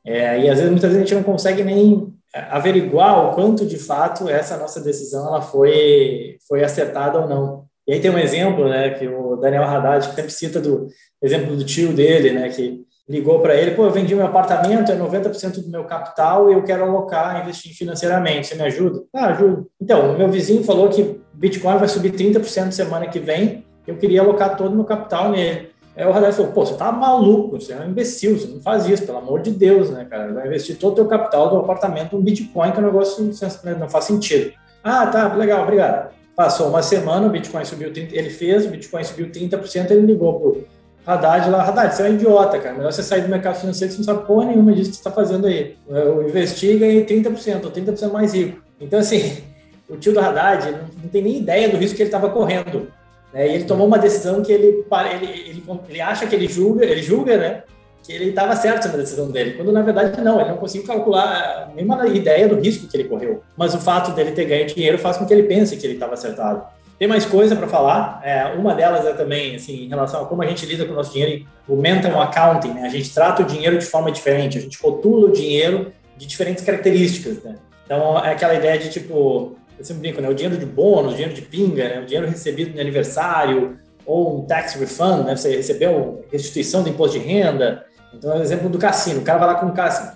É, 0.06 0.40
e 0.40 0.50
às 0.50 0.58
vezes, 0.58 0.72
muitas 0.72 0.92
vezes, 0.92 0.98
a 0.98 1.06
gente 1.06 1.16
não 1.16 1.24
consegue 1.24 1.64
nem 1.64 2.14
averiguar 2.34 3.26
o 3.26 3.34
quanto 3.34 3.66
de 3.66 3.78
fato 3.78 4.30
essa 4.30 4.56
nossa 4.56 4.80
decisão 4.80 5.28
ela 5.28 5.42
foi, 5.42 6.38
foi 6.48 6.64
acertada 6.64 7.20
ou 7.20 7.28
não. 7.28 7.66
E 7.88 7.94
aí 7.94 8.00
tem 8.00 8.12
um 8.12 8.20
exemplo, 8.20 8.70
né, 8.70 8.92
que 8.92 9.08
o 9.08 9.36
Daniel 9.36 9.64
Haddad 9.64 10.06
sempre 10.06 10.32
cita 10.32 10.62
do 10.62 10.88
exemplo 11.22 11.56
do 11.56 11.66
tio 11.66 11.92
dele, 11.92 12.32
né, 12.32 12.48
que 12.50 12.86
ligou 13.10 13.40
para 13.40 13.56
ele, 13.56 13.72
pô, 13.72 13.86
eu 13.86 13.92
vendi 13.92 14.14
meu 14.14 14.26
apartamento, 14.26 14.92
é 14.92 14.96
90% 14.96 15.64
do 15.64 15.70
meu 15.70 15.84
capital 15.86 16.52
e 16.52 16.54
eu 16.54 16.64
quero 16.64 16.84
alocar, 16.84 17.42
investir 17.42 17.76
financeiramente, 17.76 18.48
você 18.48 18.56
me 18.56 18.62
ajuda? 18.62 19.02
Ah, 19.14 19.28
ajudo. 19.28 19.68
Então, 19.82 20.14
o 20.14 20.18
meu 20.18 20.30
vizinho 20.30 20.64
falou 20.64 20.88
que 20.90 21.20
Bitcoin 21.34 21.78
vai 21.78 21.88
subir 21.88 22.12
30% 22.12 22.72
semana 22.72 23.08
que 23.08 23.20
vem 23.20 23.66
eu 23.90 23.98
queria 23.98 24.22
alocar 24.22 24.56
todo 24.56 24.72
o 24.72 24.76
meu 24.76 24.86
capital 24.86 25.32
nele. 25.32 25.70
Aí 25.96 26.06
o 26.06 26.12
Radar 26.12 26.32
falou, 26.32 26.52
pô, 26.52 26.66
você 26.66 26.76
tá 26.76 26.92
maluco, 26.92 27.60
você 27.60 27.74
é 27.74 27.78
um 27.78 27.90
imbecil, 27.90 28.38
você 28.38 28.48
não 28.48 28.62
faz 28.62 28.88
isso, 28.88 29.06
pelo 29.06 29.18
amor 29.18 29.42
de 29.42 29.52
Deus, 29.52 29.90
né, 29.90 30.06
cara? 30.06 30.32
Vai 30.32 30.48
investir 30.48 30.78
todo 30.78 30.94
o 30.94 30.96
teu 30.96 31.08
capital 31.08 31.50
do 31.50 31.58
apartamento 31.58 32.16
no 32.16 32.22
Bitcoin, 32.22 32.72
que 32.72 32.78
é 32.78 32.82
um 32.82 32.86
negócio 32.86 33.26
né, 33.64 33.76
não 33.78 33.90
faz 33.90 34.06
sentido. 34.06 34.54
Ah, 34.84 35.08
tá, 35.08 35.34
legal, 35.34 35.64
obrigado. 35.64 36.14
Passou 36.36 36.70
uma 36.70 36.82
semana, 36.82 37.28
o 37.28 37.30
Bitcoin 37.30 37.66
subiu 37.66 37.92
30%, 37.92 38.14
ele 38.14 38.30
fez, 38.30 38.66
o 38.66 38.70
Bitcoin 38.70 39.04
subiu 39.04 39.30
30%, 39.30 39.92
ele 39.92 40.06
ligou 40.06 40.40
pro 40.40 40.68
Haddad 41.10 41.50
lá, 41.50 41.64
Haddad, 41.68 41.96
você 41.96 42.04
é 42.04 42.10
um 42.10 42.14
idiota, 42.14 42.60
cara, 42.60 42.76
melhor 42.76 42.92
você 42.92 43.02
sair 43.02 43.22
do 43.22 43.30
mercado 43.30 43.56
financeiro, 43.56 43.92
você 43.92 43.98
não 43.98 44.06
sabe 44.06 44.28
porra 44.28 44.46
nenhuma 44.46 44.72
disso 44.74 44.92
que 44.92 44.96
você 44.96 45.00
está 45.00 45.12
fazendo 45.12 45.48
aí. 45.48 45.76
Eu 45.88 46.28
e 46.30 46.78
ganhei 46.78 47.06
30%, 47.06 47.66
ou 47.66 47.72
30% 47.72 48.12
mais 48.12 48.34
rico. 48.34 48.62
Então, 48.80 49.00
assim, 49.00 49.38
o 49.90 49.98
tio 49.98 50.14
do 50.14 50.20
Haddad 50.20 50.72
não, 50.72 50.80
não 51.04 51.10
tem 51.10 51.24
nem 51.24 51.38
ideia 51.38 51.68
do 51.68 51.78
risco 51.78 51.96
que 51.96 52.04
ele 52.04 52.10
estava 52.10 52.30
correndo. 52.30 52.92
Né? 53.34 53.48
E 53.48 53.56
ele 53.56 53.64
tomou 53.64 53.88
uma 53.88 53.98
decisão 53.98 54.44
que 54.44 54.52
ele, 54.52 54.86
ele, 55.12 55.26
ele, 55.26 55.64
ele 55.90 56.02
acha 56.02 56.28
que 56.28 56.36
ele 56.36 56.48
julga, 56.48 56.86
ele 56.86 57.02
julga, 57.02 57.38
né? 57.38 57.64
Que 58.04 58.14
ele 58.14 58.30
estava 58.30 58.56
certo 58.56 58.88
na 58.88 58.98
decisão 58.98 59.30
dele, 59.30 59.54
quando 59.54 59.72
na 59.72 59.82
verdade 59.82 60.20
não, 60.22 60.40
ele 60.40 60.50
não 60.50 60.58
conseguiu 60.58 60.88
calcular 60.88 61.72
nenhuma 61.76 62.08
ideia 62.08 62.48
do 62.48 62.56
risco 62.56 62.88
que 62.88 62.96
ele 62.96 63.10
correu. 63.10 63.44
Mas 63.58 63.74
o 63.76 63.80
fato 63.80 64.12
dele 64.12 64.32
ter 64.32 64.46
ganho 64.46 64.66
dinheiro 64.68 64.98
faz 64.98 65.18
com 65.18 65.26
que 65.26 65.34
ele 65.34 65.44
pense 65.44 65.76
que 65.76 65.86
ele 65.86 65.96
estava 65.96 66.14
acertado. 66.14 66.64
Tem 67.00 67.08
mais 67.08 67.26
coisa 67.26 67.56
para 67.56 67.68
falar. 67.68 68.22
É, 68.24 68.54
uma 68.58 68.76
delas 68.76 69.06
é 69.06 69.14
também 69.14 69.56
assim, 69.56 69.86
em 69.86 69.88
relação 69.88 70.22
a 70.22 70.26
como 70.26 70.44
a 70.44 70.46
gente 70.46 70.66
lida 70.66 70.86
com 70.86 70.92
o 70.92 70.96
nosso 70.96 71.14
dinheiro, 71.14 71.48
o 71.66 71.78
mental 71.78 72.22
accounting. 72.22 72.74
Né? 72.74 72.82
A 72.82 72.90
gente 72.90 73.14
trata 73.14 73.42
o 73.42 73.46
dinheiro 73.46 73.78
de 73.78 73.86
forma 73.86 74.12
diferente, 74.12 74.58
a 74.58 74.62
gente 74.62 74.78
rotula 74.82 75.30
o 75.30 75.32
dinheiro 75.32 75.94
de 76.18 76.28
diferentes 76.28 76.64
características. 76.64 77.42
Né? 77.42 77.56
Então, 77.86 78.20
é 78.20 78.34
aquela 78.34 78.54
ideia 78.54 78.78
de 78.78 78.90
tipo, 78.90 79.56
eu 79.80 79.86
sempre 79.86 80.02
brinco, 80.02 80.22
né? 80.22 80.30
O 80.30 80.34
dinheiro 80.34 80.58
de 80.60 80.66
bônus, 80.66 81.14
o 81.14 81.16
dinheiro 81.16 81.34
de 81.34 81.42
pinga, 81.42 81.88
né? 81.88 82.00
O 82.02 82.06
dinheiro 82.06 82.28
recebido 82.28 82.76
no 82.76 82.82
aniversário, 82.82 83.80
ou 84.06 84.40
um 84.40 84.46
tax 84.46 84.74
refund, 84.74 85.26
né? 85.26 85.36
Você 85.36 85.56
recebeu 85.56 86.26
restituição 86.32 86.84
do 86.84 86.90
imposto 86.90 87.18
de 87.18 87.26
renda. 87.26 87.86
Então, 88.14 88.34
é 88.34 88.40
o 88.40 88.42
exemplo 88.42 88.70
do 88.70 88.78
cassino. 88.78 89.22
O 89.22 89.24
cara 89.24 89.40
vai 89.40 89.48
lá 89.48 89.56
com 89.56 89.74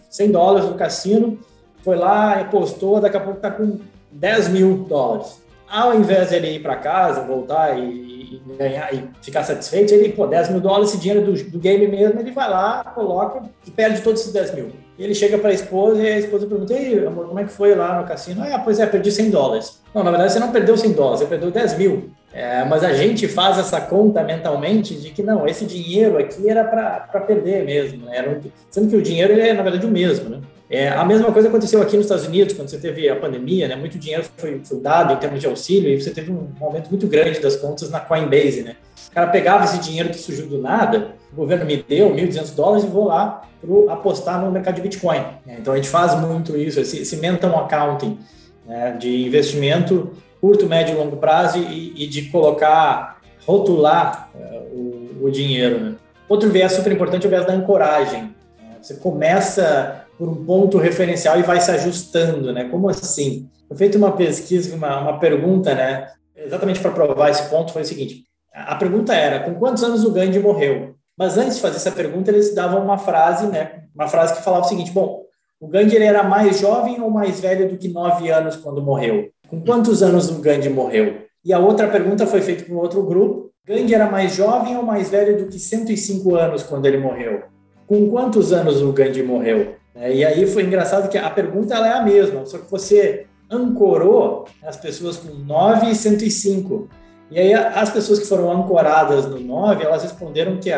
100 0.09 0.31
dólares 0.31 0.67
no 0.67 0.75
cassino, 0.75 1.39
foi 1.81 1.95
lá, 1.95 2.41
apostou, 2.41 2.99
daqui 2.99 3.15
a 3.15 3.21
pouco 3.21 3.37
está 3.37 3.49
com 3.49 3.79
10 4.11 4.49
mil 4.49 4.85
dólares. 4.89 5.41
Ao 5.73 5.95
invés 5.95 6.29
de 6.29 6.35
ele 6.35 6.51
ir 6.51 6.59
para 6.59 6.75
casa, 6.75 7.21
voltar 7.21 7.75
e, 7.79 7.81
e, 7.81 8.41
ganhar 8.59 8.93
e 8.93 9.09
ficar 9.23 9.41
satisfeito, 9.41 9.91
ele, 9.91 10.09
pô, 10.09 10.27
10 10.27 10.49
mil 10.49 10.61
dólares, 10.61 10.89
esse 10.89 10.99
dinheiro 10.99 11.25
do, 11.25 11.33
do 11.49 11.57
game 11.57 11.87
mesmo, 11.87 12.19
ele 12.19 12.29
vai 12.29 12.47
lá, 12.47 12.83
coloca 12.93 13.41
e 13.65 13.71
perde 13.71 14.01
todos 14.01 14.21
esses 14.21 14.31
10 14.31 14.53
mil. 14.53 14.71
E 14.99 15.03
ele 15.03 15.15
chega 15.15 15.35
para 15.39 15.49
a 15.49 15.53
esposa 15.53 15.99
e 15.99 16.07
a 16.07 16.19
esposa 16.19 16.45
pergunta: 16.45 16.75
Ei, 16.75 17.03
amor, 17.03 17.25
como 17.27 17.39
é 17.39 17.43
que 17.43 17.51
foi 17.51 17.73
lá 17.73 17.99
no 17.99 18.07
cassino? 18.07 18.43
Ah, 18.43 18.61
pois 18.63 18.79
é, 18.79 18.85
perdi 18.85 19.11
100 19.11 19.31
dólares. 19.31 19.81
Não, 19.95 20.03
na 20.03 20.11
verdade 20.11 20.33
você 20.33 20.39
não 20.39 20.51
perdeu 20.51 20.77
100 20.77 20.91
dólares, 20.91 21.21
você 21.21 21.25
perdeu 21.25 21.49
10 21.49 21.77
mil. 21.79 22.11
É, 22.31 22.63
mas 22.65 22.83
a 22.83 22.93
gente 22.93 23.27
faz 23.27 23.57
essa 23.57 23.81
conta 23.81 24.23
mentalmente 24.23 24.93
de 24.93 25.09
que 25.09 25.23
não, 25.23 25.47
esse 25.47 25.65
dinheiro 25.65 26.19
aqui 26.19 26.47
era 26.47 26.63
para 26.63 27.21
perder 27.21 27.65
mesmo, 27.65 28.05
né? 28.05 28.17
Era 28.17 28.41
sendo 28.69 28.89
que 28.89 28.95
o 28.95 29.01
dinheiro 29.01 29.33
ele 29.33 29.41
é, 29.41 29.53
na 29.53 29.63
verdade, 29.63 29.87
o 29.87 29.89
mesmo. 29.89 30.29
Né? 30.29 30.41
É, 30.73 30.89
a 30.89 31.05
mesma 31.05 31.31
coisa 31.31 31.49
aconteceu 31.49 31.79
aqui 31.83 31.95
nos 31.95 32.07
Estados 32.07 32.25
Unidos, 32.25 32.55
quando 32.55 32.67
você 32.67 32.79
teve 32.79 33.07
a 33.07 33.15
pandemia, 33.15 33.67
né? 33.67 33.75
muito 33.75 33.99
dinheiro 33.99 34.25
foi, 34.35 34.59
foi 34.63 34.79
dado 34.79 35.13
em 35.13 35.17
termos 35.17 35.39
de 35.39 35.45
auxílio 35.45 35.87
e 35.87 36.01
você 36.01 36.09
teve 36.09 36.31
um 36.31 36.47
aumento 36.59 36.89
muito 36.89 37.05
grande 37.05 37.39
das 37.39 37.55
contas 37.55 37.91
na 37.91 37.99
Coinbase. 37.99 38.63
Né? 38.63 38.75
O 39.07 39.11
cara 39.11 39.27
pegava 39.27 39.65
esse 39.65 39.77
dinheiro 39.77 40.09
que 40.09 40.17
surgiu 40.17 40.47
do 40.47 40.57
nada, 40.59 41.09
o 41.31 41.35
governo 41.35 41.63
me 41.63 41.77
deu 41.77 42.09
1.200 42.09 42.55
dólares 42.55 42.85
e 42.85 42.87
vou 42.87 43.05
lá 43.05 43.47
apostar 43.87 44.43
no 44.43 44.51
mercado 44.51 44.73
de 44.73 44.81
Bitcoin. 44.81 45.23
Então 45.47 45.73
a 45.73 45.75
gente 45.75 45.89
faz 45.89 46.19
muito 46.19 46.57
isso, 46.57 46.79
esse, 46.79 47.03
esse 47.03 47.17
mental 47.17 47.55
accounting 47.65 48.17
né? 48.65 48.97
de 48.99 49.27
investimento 49.27 50.11
curto, 50.41 50.65
médio 50.65 50.95
e 50.95 50.97
longo 50.97 51.17
prazo 51.17 51.59
e, 51.59 52.03
e 52.03 52.07
de 52.07 52.23
colocar, 52.31 53.21
rotular 53.45 54.31
uh, 54.33 54.75
o, 54.75 55.19
o, 55.21 55.29
dinheiro. 55.29 55.79
Né? 55.79 55.95
Outro 56.27 56.49
viés 56.49 56.71
super 56.71 56.91
importante 56.91 57.25
é 57.25 57.27
o 57.27 57.29
viés 57.29 57.45
da 57.45 57.53
ancoragem. 57.53 58.23
Né? 58.59 58.77
Você 58.81 58.95
começa 58.95 60.02
por 60.17 60.29
um 60.29 60.45
ponto 60.45 60.77
referencial 60.77 61.39
e 61.39 61.43
vai 61.43 61.59
se 61.59 61.71
ajustando, 61.71 62.51
né? 62.53 62.65
Como 62.65 62.89
assim? 62.89 63.49
Eu 63.69 63.75
feito 63.75 63.97
uma 63.97 64.11
pesquisa, 64.11 64.75
uma, 64.75 65.01
uma 65.01 65.19
pergunta, 65.19 65.73
né? 65.73 66.11
Exatamente 66.35 66.79
para 66.79 66.91
provar 66.91 67.29
esse 67.29 67.49
ponto 67.49 67.73
foi 67.73 67.81
o 67.81 67.85
seguinte: 67.85 68.23
a 68.53 68.75
pergunta 68.75 69.13
era 69.13 69.39
com 69.39 69.55
quantos 69.55 69.83
anos 69.83 70.03
o 70.03 70.11
Gandhi 70.11 70.39
morreu? 70.39 70.95
Mas 71.17 71.37
antes 71.37 71.55
de 71.55 71.61
fazer 71.61 71.77
essa 71.77 71.91
pergunta, 71.91 72.31
eles 72.31 72.53
davam 72.53 72.83
uma 72.83 72.97
frase, 72.97 73.47
né? 73.47 73.83
Uma 73.93 74.07
frase 74.07 74.35
que 74.35 74.43
falava 74.43 74.65
o 74.65 74.69
seguinte: 74.69 74.91
bom, 74.91 75.23
o 75.59 75.67
Gandhi 75.67 75.97
era 75.97 76.23
mais 76.23 76.59
jovem 76.59 77.01
ou 77.01 77.09
mais 77.09 77.39
velho 77.39 77.69
do 77.69 77.77
que 77.77 77.87
nove 77.87 78.29
anos 78.29 78.55
quando 78.55 78.81
morreu? 78.81 79.29
Com 79.47 79.61
quantos 79.61 80.03
anos 80.03 80.29
o 80.29 80.41
Gandhi 80.41 80.69
morreu? 80.69 81.23
E 81.45 81.53
a 81.53 81.59
outra 81.59 81.87
pergunta 81.87 82.25
foi 82.25 82.41
feita 82.41 82.63
para 82.63 82.73
um 82.73 82.77
outro 82.77 83.03
grupo. 83.03 83.51
Gandhi 83.65 83.93
era 83.93 84.09
mais 84.09 84.35
jovem 84.35 84.75
ou 84.75 84.83
mais 84.83 85.09
velho 85.09 85.37
do 85.37 85.45
que 85.45 85.57
105 85.57 86.35
anos 86.35 86.63
quando 86.63 86.85
ele 86.85 86.97
morreu? 86.97 87.43
Com 87.87 88.09
quantos 88.09 88.51
anos 88.51 88.81
o 88.81 88.91
Gandhi 88.91 89.23
morreu? 89.23 89.75
É, 89.95 90.13
e 90.13 90.25
aí 90.25 90.47
foi 90.47 90.63
engraçado 90.63 91.09
que 91.09 91.17
a 91.17 91.29
pergunta 91.29 91.75
é 91.75 91.91
a 91.91 92.01
mesma, 92.01 92.45
só 92.45 92.57
que 92.57 92.69
você 92.69 93.27
ancorou 93.49 94.45
as 94.63 94.75
pessoas 94.75 95.17
com 95.17 95.33
9 95.33 95.91
e 95.91 95.95
105. 95.95 96.89
E 97.29 97.39
aí 97.39 97.53
as 97.53 97.89
pessoas 97.89 98.19
que 98.19 98.25
foram 98.25 98.51
ancoradas 98.51 99.25
no 99.25 99.39
9, 99.39 99.83
elas 99.83 100.03
responderam 100.03 100.57
que 100.57 100.71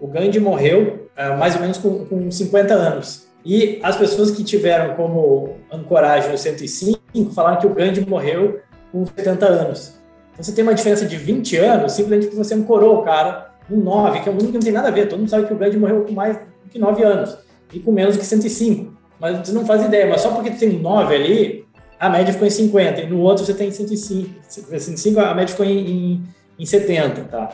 o 0.00 0.06
Gandhi 0.06 0.38
morreu 0.38 1.08
é, 1.16 1.34
mais 1.36 1.54
ou 1.54 1.62
menos 1.62 1.78
com, 1.78 2.04
com 2.04 2.30
50 2.30 2.74
anos. 2.74 3.26
E 3.44 3.78
as 3.82 3.96
pessoas 3.96 4.30
que 4.30 4.44
tiveram 4.44 4.94
como 4.94 5.56
ancoragem 5.72 6.34
o 6.34 6.38
105 6.38 6.98
falaram 7.34 7.58
que 7.58 7.66
o 7.66 7.74
Gandhi 7.74 8.06
morreu 8.06 8.60
com 8.92 9.06
70 9.06 9.46
anos. 9.46 9.98
Então 10.32 10.44
você 10.44 10.52
tem 10.52 10.62
uma 10.62 10.74
diferença 10.74 11.06
de 11.06 11.16
20 11.16 11.56
anos 11.56 11.92
simplesmente 11.92 12.26
porque 12.26 12.44
você 12.44 12.54
ancorou 12.54 12.98
o 12.98 13.02
cara 13.02 13.50
no 13.68 13.82
9, 13.82 14.20
que 14.20 14.28
é 14.28 14.32
um 14.32 14.34
número 14.34 14.52
que 14.52 14.58
não 14.58 14.62
tem 14.62 14.72
nada 14.72 14.88
a 14.88 14.90
ver. 14.90 15.08
Todo 15.08 15.18
mundo 15.18 15.30
sabe 15.30 15.46
que 15.46 15.54
o 15.54 15.56
Gandhi 15.56 15.78
morreu 15.78 16.04
com 16.04 16.12
mais 16.12 16.36
do 16.36 16.70
que 16.70 16.78
9 16.78 17.02
anos 17.02 17.47
e 17.72 17.80
com 17.80 17.92
menos 17.92 18.16
que 18.16 18.24
105. 18.24 18.96
Mas 19.20 19.38
você 19.38 19.52
não 19.52 19.66
faz 19.66 19.84
ideia, 19.84 20.06
mas 20.08 20.20
só 20.20 20.30
porque 20.30 20.50
tem 20.50 20.78
9 20.78 21.14
ali, 21.14 21.66
a 21.98 22.08
média 22.08 22.32
ficou 22.32 22.46
em 22.46 22.50
50, 22.50 23.00
e 23.00 23.06
no 23.08 23.20
outro 23.20 23.44
você 23.44 23.54
tem 23.54 23.70
105. 23.70 24.30
105 24.48 25.20
a 25.20 25.34
média 25.34 25.52
ficou 25.52 25.66
em, 25.66 25.90
em, 25.90 26.22
em 26.58 26.66
70, 26.66 27.22
tá? 27.24 27.50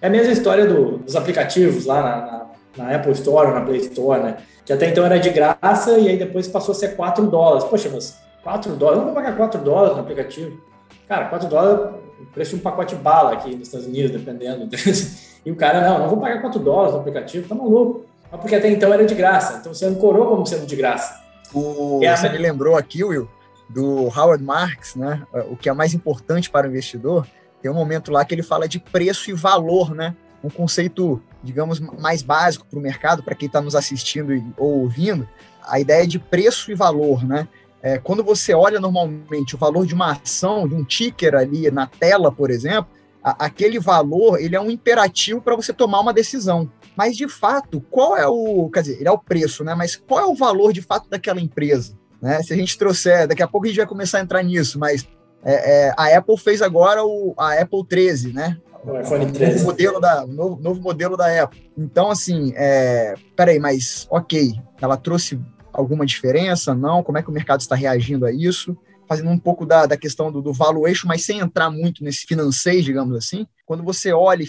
É 0.00 0.08
a 0.08 0.10
mesma 0.10 0.32
história 0.32 0.66
do, 0.66 0.98
dos 0.98 1.16
aplicativos 1.16 1.86
lá 1.86 2.02
na, 2.02 2.16
na, 2.16 2.46
na 2.76 2.96
Apple 2.96 3.12
Store, 3.12 3.52
na 3.52 3.62
Play 3.62 3.80
Store, 3.80 4.22
né? 4.22 4.36
que 4.66 4.72
até 4.72 4.90
então 4.90 5.06
era 5.06 5.16
de 5.16 5.30
graça 5.30 5.96
e 5.96 6.08
aí 6.08 6.16
depois 6.18 6.48
passou 6.48 6.72
a 6.72 6.74
ser 6.74 6.96
4 6.96 7.24
dólares. 7.28 7.64
Poxa, 7.64 7.88
mas 7.88 8.20
4 8.42 8.74
dólares, 8.74 8.98
eu 8.98 9.06
não 9.06 9.14
vou 9.14 9.22
pagar 9.22 9.36
4 9.36 9.60
dólares 9.60 9.96
no 9.96 10.02
aplicativo. 10.02 10.60
Cara, 11.08 11.26
4 11.26 11.48
dólares, 11.48 11.94
o 12.20 12.26
preço 12.26 12.50
de 12.50 12.56
um 12.56 12.58
pacote 12.64 12.96
de 12.96 13.00
bala 13.00 13.32
aqui 13.32 13.54
nos 13.54 13.68
Estados 13.68 13.86
Unidos, 13.86 14.10
dependendo. 14.10 14.68
E 15.46 15.50
o 15.52 15.54
cara, 15.54 15.80
não, 15.80 16.00
não 16.00 16.08
vou 16.08 16.18
pagar 16.18 16.40
4 16.40 16.58
dólares 16.58 16.94
no 16.94 16.98
aplicativo, 16.98 17.48
tá 17.48 17.54
maluco. 17.54 18.04
Porque 18.38 18.54
até 18.54 18.70
então 18.70 18.92
era 18.92 19.04
de 19.04 19.14
graça, 19.14 19.58
então 19.60 19.72
você 19.72 19.86
ancorou 19.86 20.28
como 20.28 20.46
sendo 20.46 20.66
de 20.66 20.76
graça. 20.76 21.20
O, 21.52 22.00
é 22.02 22.14
você 22.14 22.26
a... 22.26 22.32
me 22.32 22.38
lembrou 22.38 22.76
aqui, 22.76 23.04
Will, 23.04 23.28
do 23.68 24.08
Howard 24.08 24.42
Marks, 24.42 24.94
né? 24.94 25.22
O 25.50 25.56
que 25.56 25.68
é 25.68 25.72
mais 25.72 25.94
importante 25.94 26.50
para 26.50 26.66
o 26.66 26.70
investidor, 26.70 27.26
tem 27.62 27.70
um 27.70 27.74
momento 27.74 28.10
lá 28.10 28.24
que 28.24 28.34
ele 28.34 28.42
fala 28.42 28.68
de 28.68 28.78
preço 28.78 29.30
e 29.30 29.34
valor, 29.34 29.94
né? 29.94 30.14
Um 30.42 30.50
conceito 30.50 31.20
digamos, 31.46 31.78
mais 31.80 32.22
básico 32.22 32.66
para 32.66 32.78
o 32.78 32.82
mercado, 32.82 33.22
para 33.22 33.34
quem 33.34 33.46
está 33.46 33.60
nos 33.60 33.76
assistindo 33.76 34.32
ou 34.58 34.80
ouvindo, 34.80 35.26
a 35.62 35.78
ideia 35.80 36.06
de 36.06 36.18
preço 36.18 36.70
e 36.70 36.74
valor, 36.74 37.24
né? 37.24 37.48
É, 37.82 37.98
quando 37.98 38.24
você 38.24 38.52
olha 38.52 38.80
normalmente 38.80 39.54
o 39.54 39.58
valor 39.58 39.86
de 39.86 39.94
uma 39.94 40.12
ação, 40.12 40.66
de 40.66 40.74
um 40.74 40.82
ticker 40.82 41.34
ali 41.34 41.70
na 41.70 41.86
tela, 41.86 42.32
por 42.32 42.50
exemplo, 42.50 42.90
a, 43.22 43.44
aquele 43.44 43.78
valor 43.78 44.40
ele 44.40 44.56
é 44.56 44.60
um 44.60 44.70
imperativo 44.70 45.40
para 45.40 45.54
você 45.54 45.72
tomar 45.72 46.00
uma 46.00 46.12
decisão. 46.12 46.68
Mas 46.96 47.16
de 47.16 47.28
fato, 47.28 47.80
qual 47.90 48.16
é 48.16 48.26
o, 48.26 48.70
quer 48.70 48.80
dizer, 48.80 48.98
ele 48.98 49.08
é 49.08 49.12
o 49.12 49.18
preço, 49.18 49.62
né? 49.62 49.74
Mas 49.74 49.96
qual 49.96 50.20
é 50.20 50.26
o 50.26 50.34
valor 50.34 50.72
de 50.72 50.80
fato 50.80 51.08
daquela 51.08 51.40
empresa? 51.40 51.96
Né? 52.20 52.42
Se 52.42 52.52
a 52.52 52.56
gente 52.56 52.78
trouxer, 52.78 53.28
daqui 53.28 53.42
a 53.42 53.48
pouco 53.48 53.66
a 53.66 53.68
gente 53.68 53.76
vai 53.76 53.86
começar 53.86 54.18
a 54.18 54.22
entrar 54.22 54.42
nisso, 54.42 54.78
mas 54.78 55.06
é, 55.44 55.88
é, 55.88 55.94
a 55.96 56.16
Apple 56.16 56.38
fez 56.38 56.62
agora 56.62 57.04
o, 57.04 57.34
a 57.36 57.60
Apple 57.60 57.84
13, 57.86 58.32
né? 58.32 58.58
O 58.84 58.98
iPhone 58.98 59.30
13. 59.30 59.52
Novo 59.52 59.64
modelo 59.64 60.00
da, 60.00 60.26
novo, 60.26 60.62
novo 60.62 60.80
modelo 60.80 61.16
da 61.16 61.42
Apple. 61.42 61.70
Então, 61.76 62.10
assim, 62.10 62.52
é, 62.56 63.14
peraí, 63.34 63.58
mas 63.58 64.06
ok, 64.10 64.54
ela 64.80 64.96
trouxe 64.96 65.38
alguma 65.72 66.06
diferença? 66.06 66.74
Não? 66.74 67.02
Como 67.02 67.18
é 67.18 67.22
que 67.22 67.28
o 67.28 67.32
mercado 67.32 67.60
está 67.60 67.74
reagindo 67.74 68.24
a 68.24 68.32
isso? 68.32 68.76
Fazendo 69.08 69.30
um 69.30 69.38
pouco 69.38 69.64
da, 69.64 69.86
da 69.86 69.96
questão 69.96 70.32
do, 70.32 70.42
do 70.42 70.52
valuation, 70.52 71.06
mas 71.06 71.24
sem 71.24 71.38
entrar 71.38 71.70
muito 71.70 72.02
nesse 72.02 72.26
financeiro, 72.26 72.82
digamos 72.82 73.16
assim. 73.16 73.46
Quando 73.64 73.82
você 73.82 74.12
olha 74.12 74.44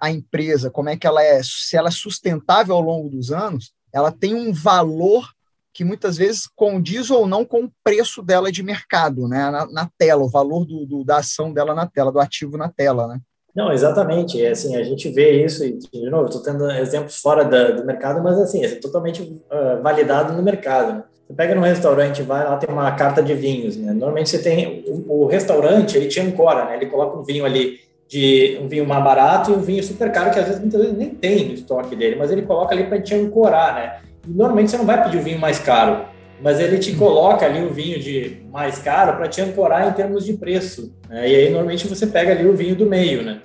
a 0.00 0.10
empresa, 0.10 0.70
como 0.70 0.88
é 0.88 0.96
que 0.96 1.06
ela 1.06 1.22
é, 1.22 1.40
se 1.42 1.76
ela 1.76 1.88
é 1.88 1.92
sustentável 1.92 2.74
ao 2.74 2.80
longo 2.80 3.08
dos 3.08 3.30
anos, 3.30 3.72
ela 3.92 4.10
tem 4.10 4.34
um 4.34 4.52
valor 4.52 5.28
que 5.72 5.84
muitas 5.84 6.16
vezes 6.16 6.46
condiz 6.46 7.10
ou 7.10 7.26
não 7.26 7.44
com 7.44 7.64
o 7.64 7.72
preço 7.84 8.22
dela 8.22 8.50
de 8.50 8.62
mercado, 8.62 9.28
né? 9.28 9.50
Na, 9.50 9.66
na 9.66 9.90
tela, 9.96 10.22
o 10.22 10.28
valor 10.28 10.64
do, 10.64 10.84
do, 10.84 11.04
da 11.04 11.18
ação 11.18 11.52
dela 11.52 11.74
na 11.74 11.86
tela, 11.86 12.12
do 12.12 12.20
ativo 12.20 12.56
na 12.56 12.68
tela, 12.68 13.06
né? 13.06 13.20
Não, 13.54 13.72
exatamente. 13.72 14.42
É 14.42 14.50
assim, 14.50 14.76
a 14.76 14.82
gente 14.82 15.08
vê 15.10 15.44
isso, 15.44 15.64
e, 15.64 15.78
de 15.78 16.10
novo, 16.10 16.26
estou 16.26 16.42
tendo 16.42 16.70
exemplos 16.70 17.16
fora 17.16 17.44
da, 17.44 17.70
do 17.72 17.84
mercado, 17.84 18.22
mas 18.22 18.38
assim, 18.38 18.64
é 18.64 18.76
totalmente 18.76 19.22
uh, 19.22 19.82
validado 19.82 20.32
no 20.32 20.42
mercado. 20.42 20.98
Né? 20.98 21.04
Você 21.30 21.36
pega 21.36 21.54
num 21.54 21.60
restaurante, 21.60 22.22
vai 22.22 22.42
lá, 22.42 22.56
tem 22.56 22.68
uma 22.68 22.90
carta 22.90 23.22
de 23.22 23.32
vinhos, 23.34 23.76
né? 23.76 23.92
Normalmente 23.92 24.30
você 24.30 24.38
tem, 24.40 24.84
o, 24.88 25.22
o 25.22 25.26
restaurante, 25.26 25.96
ele 25.96 26.08
te 26.08 26.18
ancora, 26.18 26.64
né? 26.64 26.74
Ele 26.74 26.86
coloca 26.86 27.16
um 27.16 27.22
vinho 27.22 27.44
ali, 27.44 27.78
de 28.08 28.58
um 28.60 28.66
vinho 28.66 28.84
mais 28.84 29.04
barato 29.04 29.52
e 29.52 29.54
um 29.54 29.60
vinho 29.60 29.80
super 29.84 30.10
caro, 30.10 30.32
que 30.32 30.40
às 30.40 30.46
vezes, 30.46 30.60
muitas 30.60 30.80
vezes 30.80 30.98
nem 30.98 31.10
tem 31.10 31.46
no 31.46 31.54
estoque 31.54 31.94
dele, 31.94 32.16
mas 32.16 32.32
ele 32.32 32.42
coloca 32.42 32.74
ali 32.74 32.82
para 32.82 33.00
te 33.00 33.14
ancorar, 33.14 33.76
né? 33.76 34.00
E 34.26 34.30
normalmente 34.32 34.72
você 34.72 34.76
não 34.76 34.84
vai 34.84 35.00
pedir 35.04 35.18
o 35.18 35.22
vinho 35.22 35.38
mais 35.38 35.60
caro, 35.60 36.04
mas 36.42 36.58
ele 36.58 36.78
te 36.78 36.96
coloca 36.96 37.46
ali 37.46 37.64
o 37.64 37.72
vinho 37.72 38.00
de 38.00 38.42
mais 38.50 38.80
caro 38.80 39.16
para 39.16 39.28
te 39.28 39.40
ancorar 39.40 39.88
em 39.88 39.92
termos 39.92 40.24
de 40.24 40.32
preço. 40.32 40.92
Né? 41.08 41.30
E 41.30 41.36
aí, 41.36 41.50
normalmente, 41.50 41.86
você 41.86 42.08
pega 42.08 42.32
ali 42.32 42.48
o 42.48 42.56
vinho 42.56 42.74
do 42.74 42.86
meio, 42.86 43.22
né? 43.22 43.40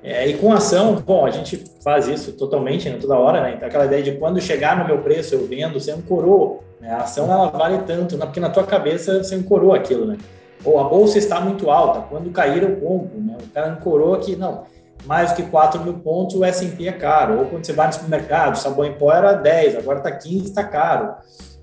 É, 0.00 0.28
e 0.28 0.34
com 0.34 0.52
ação, 0.52 0.94
bom, 1.04 1.26
a 1.26 1.30
gente 1.32 1.64
faz 1.82 2.06
isso 2.06 2.30
totalmente, 2.34 2.88
né, 2.88 2.96
toda 3.00 3.18
hora, 3.18 3.42
né? 3.42 3.54
Então, 3.56 3.66
aquela 3.66 3.86
ideia 3.86 4.04
de 4.04 4.12
quando 4.12 4.40
chegar 4.40 4.78
no 4.78 4.86
meu 4.86 4.98
preço 4.98 5.34
eu 5.34 5.44
vendo, 5.44 5.80
você 5.80 5.90
ancorou. 5.90 6.62
Né? 6.80 6.90
A 6.90 6.98
ação, 6.98 7.30
ela 7.30 7.48
vale 7.48 7.78
tanto, 7.86 8.16
né? 8.16 8.26
porque 8.26 8.40
na 8.40 8.50
tua 8.50 8.64
cabeça 8.64 9.22
você 9.22 9.34
ancorou 9.34 9.74
aquilo, 9.74 10.06
né? 10.06 10.16
Ou 10.64 10.80
a 10.80 10.84
bolsa 10.84 11.18
está 11.18 11.40
muito 11.40 11.70
alta, 11.70 12.00
quando 12.08 12.30
cair 12.30 12.62
eu 12.62 12.76
compro, 12.76 13.20
né? 13.20 13.36
O 13.40 13.48
cara 13.50 13.68
ancorou 13.68 14.14
aqui, 14.14 14.34
não, 14.34 14.64
mais 15.04 15.30
do 15.30 15.36
que 15.36 15.42
4 15.44 15.80
mil 15.82 15.94
pontos 15.94 16.36
o 16.36 16.44
S&P 16.44 16.88
é 16.88 16.92
caro. 16.92 17.38
Ou 17.38 17.44
quando 17.46 17.64
você 17.64 17.72
vai 17.72 17.86
no 17.86 17.92
supermercado, 17.92 18.56
sabão 18.56 18.84
em 18.84 18.92
pó 18.92 19.12
era 19.12 19.32
10, 19.32 19.76
agora 19.76 19.98
está 19.98 20.10
15, 20.10 20.44
está 20.44 20.64
caro. 20.64 21.14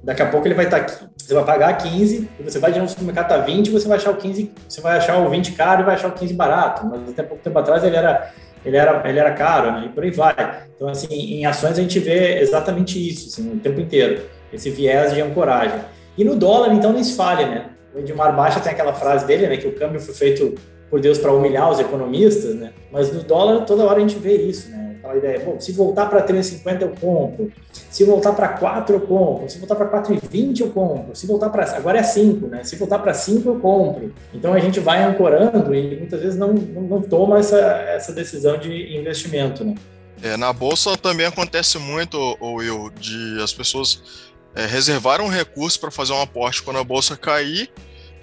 Daqui 0.04 0.21
a 0.21 0.30
pouco 0.30 0.47
ele 0.47 0.54
vai 0.54 0.65
estar 0.65 0.86
tá, 0.86 1.08
você 1.17 1.34
vai 1.34 1.45
pagar 1.45 1.78
15, 1.78 2.30
e 2.39 2.43
você 2.43 2.60
vai 2.60 2.71
de 2.71 2.80
um 2.80 2.88
supermercado 2.88 3.30
tá 3.30 3.38
20, 3.38 3.71
você 3.71 3.88
vai 3.88 3.97
achar 3.97 4.12
o 4.12 4.17
15, 4.17 4.52
você 4.67 4.82
vai 4.82 4.97
achar 4.97 5.17
o 5.17 5.30
20 5.30 5.52
caro 5.54 5.82
e 5.82 5.86
vai 5.86 5.95
achar 5.95 6.10
o 6.10 6.12
15 6.12 6.34
barato. 6.34 6.86
Mas 6.86 7.10
até 7.10 7.23
pouco 7.23 7.43
tempo 7.43 7.58
atrás 7.60 7.84
ele 7.84 7.95
era 7.95 8.32
ele 8.65 8.78
era, 8.78 9.10
ele 9.10 9.19
era 9.19 9.34
caro, 9.34 9.71
né? 9.73 9.86
E 9.86 9.89
por 9.89 10.04
aí 10.04 10.12
vai. 10.12 10.34
Então, 10.76 10.88
assim, 10.88 11.13
em 11.13 11.45
ações 11.45 11.78
a 11.78 11.82
gente 11.82 11.99
vê 11.99 12.39
exatamente 12.39 12.97
isso, 12.97 13.28
assim, 13.28 13.52
o 13.52 13.60
tempo 13.60 13.80
inteiro, 13.80 14.23
esse 14.53 14.69
viés 14.69 15.13
de 15.13 15.21
ancoragem. 15.21 15.79
E 16.17 16.23
no 16.23 16.35
dólar, 16.35 16.73
então, 16.73 16.93
nem 16.93 17.03
se 17.03 17.15
fale, 17.15 17.45
né? 17.45 17.69
O 17.93 17.99
Edmar 17.99 18.35
Baixa 18.35 18.59
tem 18.59 18.71
aquela 18.71 18.93
frase 18.93 19.25
dele, 19.25 19.47
né? 19.47 19.57
Que 19.57 19.67
o 19.67 19.73
câmbio 19.73 19.99
foi 19.99 20.13
feito 20.13 20.55
por 20.93 20.99
Deus 20.99 21.17
para 21.17 21.33
humilhar 21.33 21.71
os 21.71 21.79
economistas, 21.79 22.53
né? 22.53 22.71
Mas 22.91 23.11
no 23.11 23.23
dólar 23.23 23.65
toda 23.65 23.83
hora 23.83 23.97
a 23.97 23.99
gente 23.99 24.19
vê 24.19 24.35
isso, 24.35 24.69
né? 24.69 24.95
Aquela 24.99 25.17
ideia, 25.17 25.39
bom, 25.39 25.59
se 25.59 25.71
voltar 25.71 26.05
para 26.05 26.21
3,50 26.23 26.81
eu 26.81 26.93
compro, 27.01 27.51
se 27.71 28.03
voltar 28.03 28.31
para 28.33 28.47
4 28.47 28.95
eu 28.95 29.01
compro, 29.01 29.49
se 29.49 29.57
voltar 29.57 29.75
para 29.75 30.03
4,20 30.03 30.59
eu 30.61 30.69
compro, 30.69 31.15
se 31.15 31.25
voltar 31.25 31.49
para 31.49 31.65
agora 31.75 31.97
é 31.97 32.03
5, 32.03 32.47
né? 32.47 32.63
Se 32.63 32.75
voltar 32.75 32.99
para 32.99 33.11
5 33.11 33.49
eu 33.49 33.59
compro. 33.59 34.13
Então 34.33 34.53
a 34.53 34.59
gente 34.59 34.79
vai 34.79 35.03
ancorando 35.03 35.73
e 35.73 35.97
muitas 35.97 36.21
vezes 36.21 36.37
não, 36.37 36.53
não, 36.53 36.81
não 36.83 37.01
toma 37.01 37.39
essa, 37.39 37.57
essa 37.57 38.13
decisão 38.13 38.57
de 38.59 38.95
investimento, 38.95 39.65
né? 39.65 39.73
É, 40.21 40.37
na 40.37 40.53
bolsa 40.53 40.95
também 40.95 41.25
acontece 41.25 41.77
muito, 41.79 42.37
Will, 42.39 42.91
de 42.97 43.41
as 43.43 43.51
pessoas 43.51 44.22
é, 44.55 44.65
reservaram 44.65 45.25
um 45.25 45.29
recurso 45.29 45.79
para 45.79 45.91
fazer 45.91 46.13
um 46.13 46.21
aporte 46.21 46.61
quando 46.61 46.79
a 46.79 46.83
bolsa 46.83 47.17
cair 47.17 47.71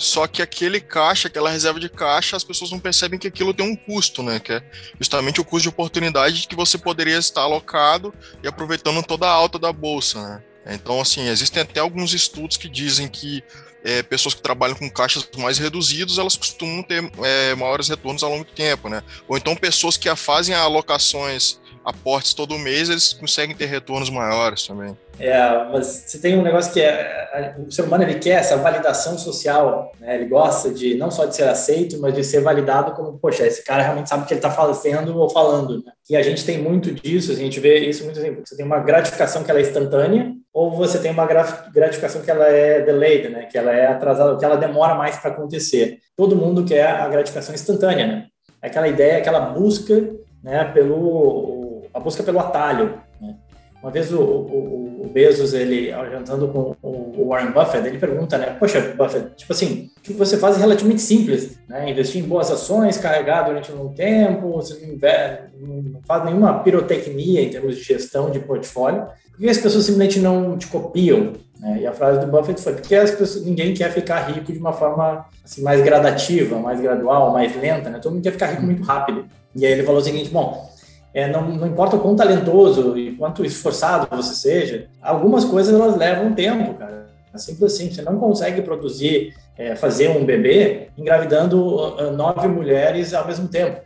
só 0.01 0.27
que 0.27 0.41
aquele 0.41 0.81
caixa, 0.81 1.29
aquela 1.29 1.51
reserva 1.51 1.79
de 1.79 1.91
caixa, 1.91 2.35
as 2.35 2.43
pessoas 2.43 2.71
não 2.71 2.79
percebem 2.79 3.19
que 3.19 3.29
aquilo 3.29 3.53
tem 3.53 3.67
um 3.67 3.77
custo, 3.77 4.23
né? 4.23 4.41
Que 4.41 4.55
é 4.55 4.63
justamente 4.99 5.43
o 5.43 5.45
custo 5.45 5.65
de 5.65 5.69
oportunidade 5.69 6.49
que 6.49 6.57
você 6.57 6.79
poderia 6.79 7.19
estar 7.19 7.43
alocado 7.43 8.15
e 8.43 8.49
aproveitando 8.49 9.03
toda 9.03 9.27
a 9.27 9.31
alta 9.31 9.59
da 9.59 9.71
bolsa, 9.71 10.23
né? 10.27 10.43
Então, 10.75 11.03
assim, 11.03 11.29
existem 11.29 11.63
até 11.63 11.81
alguns 11.81 12.15
estudos 12.15 12.57
que 12.57 12.67
dizem 12.67 13.09
que 13.09 13.45
é, 13.85 14.03
pessoas 14.03 14.33
que 14.33 14.41
trabalham 14.41 14.75
com 14.75 14.89
caixas 14.89 15.29
mais 15.37 15.59
reduzidos, 15.59 16.17
elas 16.17 16.35
costumam 16.35 16.83
ter 16.83 17.05
é, 17.23 17.55
maiores 17.55 17.91
retornos 17.91 18.23
ao 18.23 18.31
longo 18.31 18.45
do 18.45 18.53
tempo, 18.53 18.89
né? 18.89 19.03
Ou 19.29 19.37
então 19.37 19.55
pessoas 19.55 19.99
que 19.99 20.15
fazem 20.17 20.55
alocações, 20.55 21.61
aportes 21.85 22.35
todo 22.35 22.59
mês, 22.59 22.91
eles 22.91 23.13
conseguem 23.13 23.57
ter 23.57 23.67
retornos 23.67 24.11
maiores 24.11 24.67
também. 24.67 24.97
É, 25.19 25.39
mas 25.71 25.87
você 26.07 26.19
tem 26.19 26.39
um 26.39 26.43
negócio 26.43 26.73
que 26.73 26.81
é, 26.81 27.55
o 27.59 27.71
ser 27.71 27.83
humano 27.83 28.05
ele 28.05 28.19
quer 28.19 28.41
essa 28.41 28.57
validação 28.57 29.19
social, 29.19 29.93
né? 30.01 30.15
Ele 30.15 30.25
gosta 30.25 30.71
de 30.71 30.95
não 30.95 31.11
só 31.11 31.27
de 31.27 31.37
ser 31.37 31.45
aceito, 31.45 32.01
mas 32.01 32.15
de 32.15 32.25
ser 32.25 32.41
validado 32.41 32.93
como, 32.93 33.19
poxa, 33.19 33.47
esse 33.47 33.63
cara 33.63 33.83
realmente 33.83 34.09
sabe 34.09 34.25
o 34.25 34.27
que 34.27 34.33
ele 34.33 34.39
está 34.39 34.51
fazendo 34.51 35.19
ou 35.19 35.29
falando. 35.29 35.85
Né? 35.85 35.93
E 36.09 36.17
a 36.17 36.23
gente 36.23 36.45
tem 36.45 36.59
muito 36.59 36.91
disso, 36.91 37.33
a 37.33 37.35
gente 37.35 37.61
vê 37.61 37.81
isso 37.81 38.05
muito 38.05 38.19
assim, 38.19 38.35
você 38.35 38.57
tem 38.57 38.65
uma 38.65 38.79
gratificação 38.79 39.45
que 39.45 39.51
ela 39.51 39.61
é 39.61 39.63
instantânea 39.63 40.33
ou 40.55 40.71
você 40.75 40.99
tem 40.99 41.11
uma 41.11 41.27
gratificação 41.27 42.23
que 42.23 42.31
ela 42.31 42.47
é 42.47 42.81
delayed, 42.81 43.29
né? 43.29 43.43
Que 43.45 43.59
ela 43.59 43.73
é 43.73 43.87
atrasada, 43.89 44.39
que 44.39 44.45
ela 44.45 44.57
demora 44.57 44.95
mais 44.95 45.19
para 45.19 45.33
acontecer. 45.33 45.99
Todo 46.17 46.35
mundo 46.35 46.65
quer 46.65 46.87
a 46.87 47.07
gratificação 47.09 47.55
instantânea, 47.55 48.07
né? 48.07 48.27
Aquela 48.63 48.89
ideia, 48.89 49.19
aquela 49.19 49.41
busca, 49.41 50.11
né? 50.43 50.65
Pelo 50.73 51.60
a 51.93 52.01
busca 52.01 52.23
pelo 52.23 52.41
atalho. 52.41 53.01
Né? 53.21 53.35
Uma 53.83 53.91
vez 53.91 54.13
o, 54.13 54.21
o, 54.21 55.03
o, 55.05 55.11
Bezos, 55.11 55.55
ele, 55.55 55.91
jantando 55.91 56.49
com 56.49 56.77
o 56.83 57.29
Warren 57.29 57.51
Buffett, 57.51 57.87
ele 57.87 57.99
pergunta, 57.99 58.37
né? 58.37 58.55
Poxa, 58.61 58.95
Buffett, 58.97 59.35
tipo 59.37 59.53
assim, 59.53 59.91
o 59.97 60.01
que 60.03 60.13
você 60.13 60.37
faz 60.37 60.57
é 60.57 60.61
relativamente 60.61 61.01
simples, 61.01 61.59
né? 61.67 61.91
Investir 61.91 62.23
em 62.23 62.29
boas 62.29 62.51
ações, 62.51 62.99
carregar 62.99 63.45
durante 63.45 63.73
um 63.73 63.89
tempo, 63.89 64.53
você 64.53 64.75
não, 64.85 64.93
investe, 64.93 65.45
não 65.59 66.01
faz 66.07 66.25
nenhuma 66.27 66.63
pirotecnia 66.63 67.41
em 67.41 67.49
termos 67.49 67.77
de 67.77 67.83
gestão 67.83 68.31
de 68.31 68.39
portfólio. 68.39 69.07
Por 69.33 69.39
que 69.39 69.49
as 69.49 69.57
pessoas 69.57 69.87
simplesmente 69.87 70.21
não 70.21 70.59
te 70.59 70.67
copiam? 70.67 71.33
Né? 71.59 71.81
E 71.81 71.87
a 71.87 71.93
frase 71.93 72.21
do 72.21 72.27
Buffett 72.27 72.61
foi: 72.61 72.75
porque 72.75 72.95
as 72.95 73.11
pessoas, 73.11 73.45
ninguém 73.47 73.73
quer 73.73 73.91
ficar 73.93 74.21
rico 74.31 74.53
de 74.53 74.59
uma 74.59 74.75
forma 74.75 75.25
assim, 75.43 75.63
mais 75.63 75.83
gradativa, 75.83 76.59
mais 76.59 76.81
gradual, 76.81 77.33
mais 77.33 77.55
lenta, 77.57 77.89
né? 77.89 77.99
Todo 77.99 78.13
mundo 78.13 78.23
quer 78.23 78.33
ficar 78.33 78.47
rico 78.47 78.63
muito 78.63 78.83
rápido. 78.83 79.25
E 79.55 79.67
aí 79.67 79.73
ele 79.73 79.83
falou 79.83 80.01
o 80.01 80.05
seguinte: 80.05 80.31
bom, 80.31 80.70
é, 81.13 81.29
não, 81.29 81.49
não, 81.49 81.67
importa 81.67 81.97
o 81.97 82.01
quão 82.01 82.15
talentoso 82.15 82.97
e 82.97 83.17
quanto 83.17 83.45
esforçado 83.45 84.09
você 84.15 84.35
seja, 84.35 84.89
algumas 85.03 85.45
coisas 85.45 85.75
elas 85.75 85.97
levam 85.97 86.35
tempo, 86.35 86.75
cara. 86.75 87.09
É 87.33 87.39
simples 87.39 87.75
assim, 87.75 87.91
você 87.91 88.03
não 88.03 88.19
consegue 88.19 88.63
produzir, 88.63 89.35
é, 89.57 89.77
fazer 89.77 90.09
um 90.11 90.25
bebê 90.25 90.89
engravidando 90.99 91.63
uh, 91.65 92.11
nove 92.13 92.49
mulheres 92.49 93.15
ao 93.15 93.27
mesmo 93.27 93.49
tempo. 93.49 93.81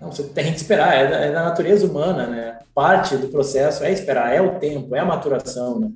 Não, 0.00 0.10
você 0.10 0.22
tem 0.24 0.52
que 0.52 0.56
esperar, 0.56 0.94
é 0.94 1.06
da, 1.06 1.16
é 1.16 1.32
da, 1.32 1.44
natureza 1.44 1.86
humana, 1.86 2.26
né? 2.26 2.58
Parte 2.74 3.16
do 3.16 3.28
processo 3.28 3.82
é 3.84 3.92
esperar, 3.92 4.34
é 4.34 4.40
o 4.40 4.58
tempo, 4.58 4.94
é 4.94 4.98
a 4.98 5.04
maturação, 5.04 5.80
né? 5.80 5.90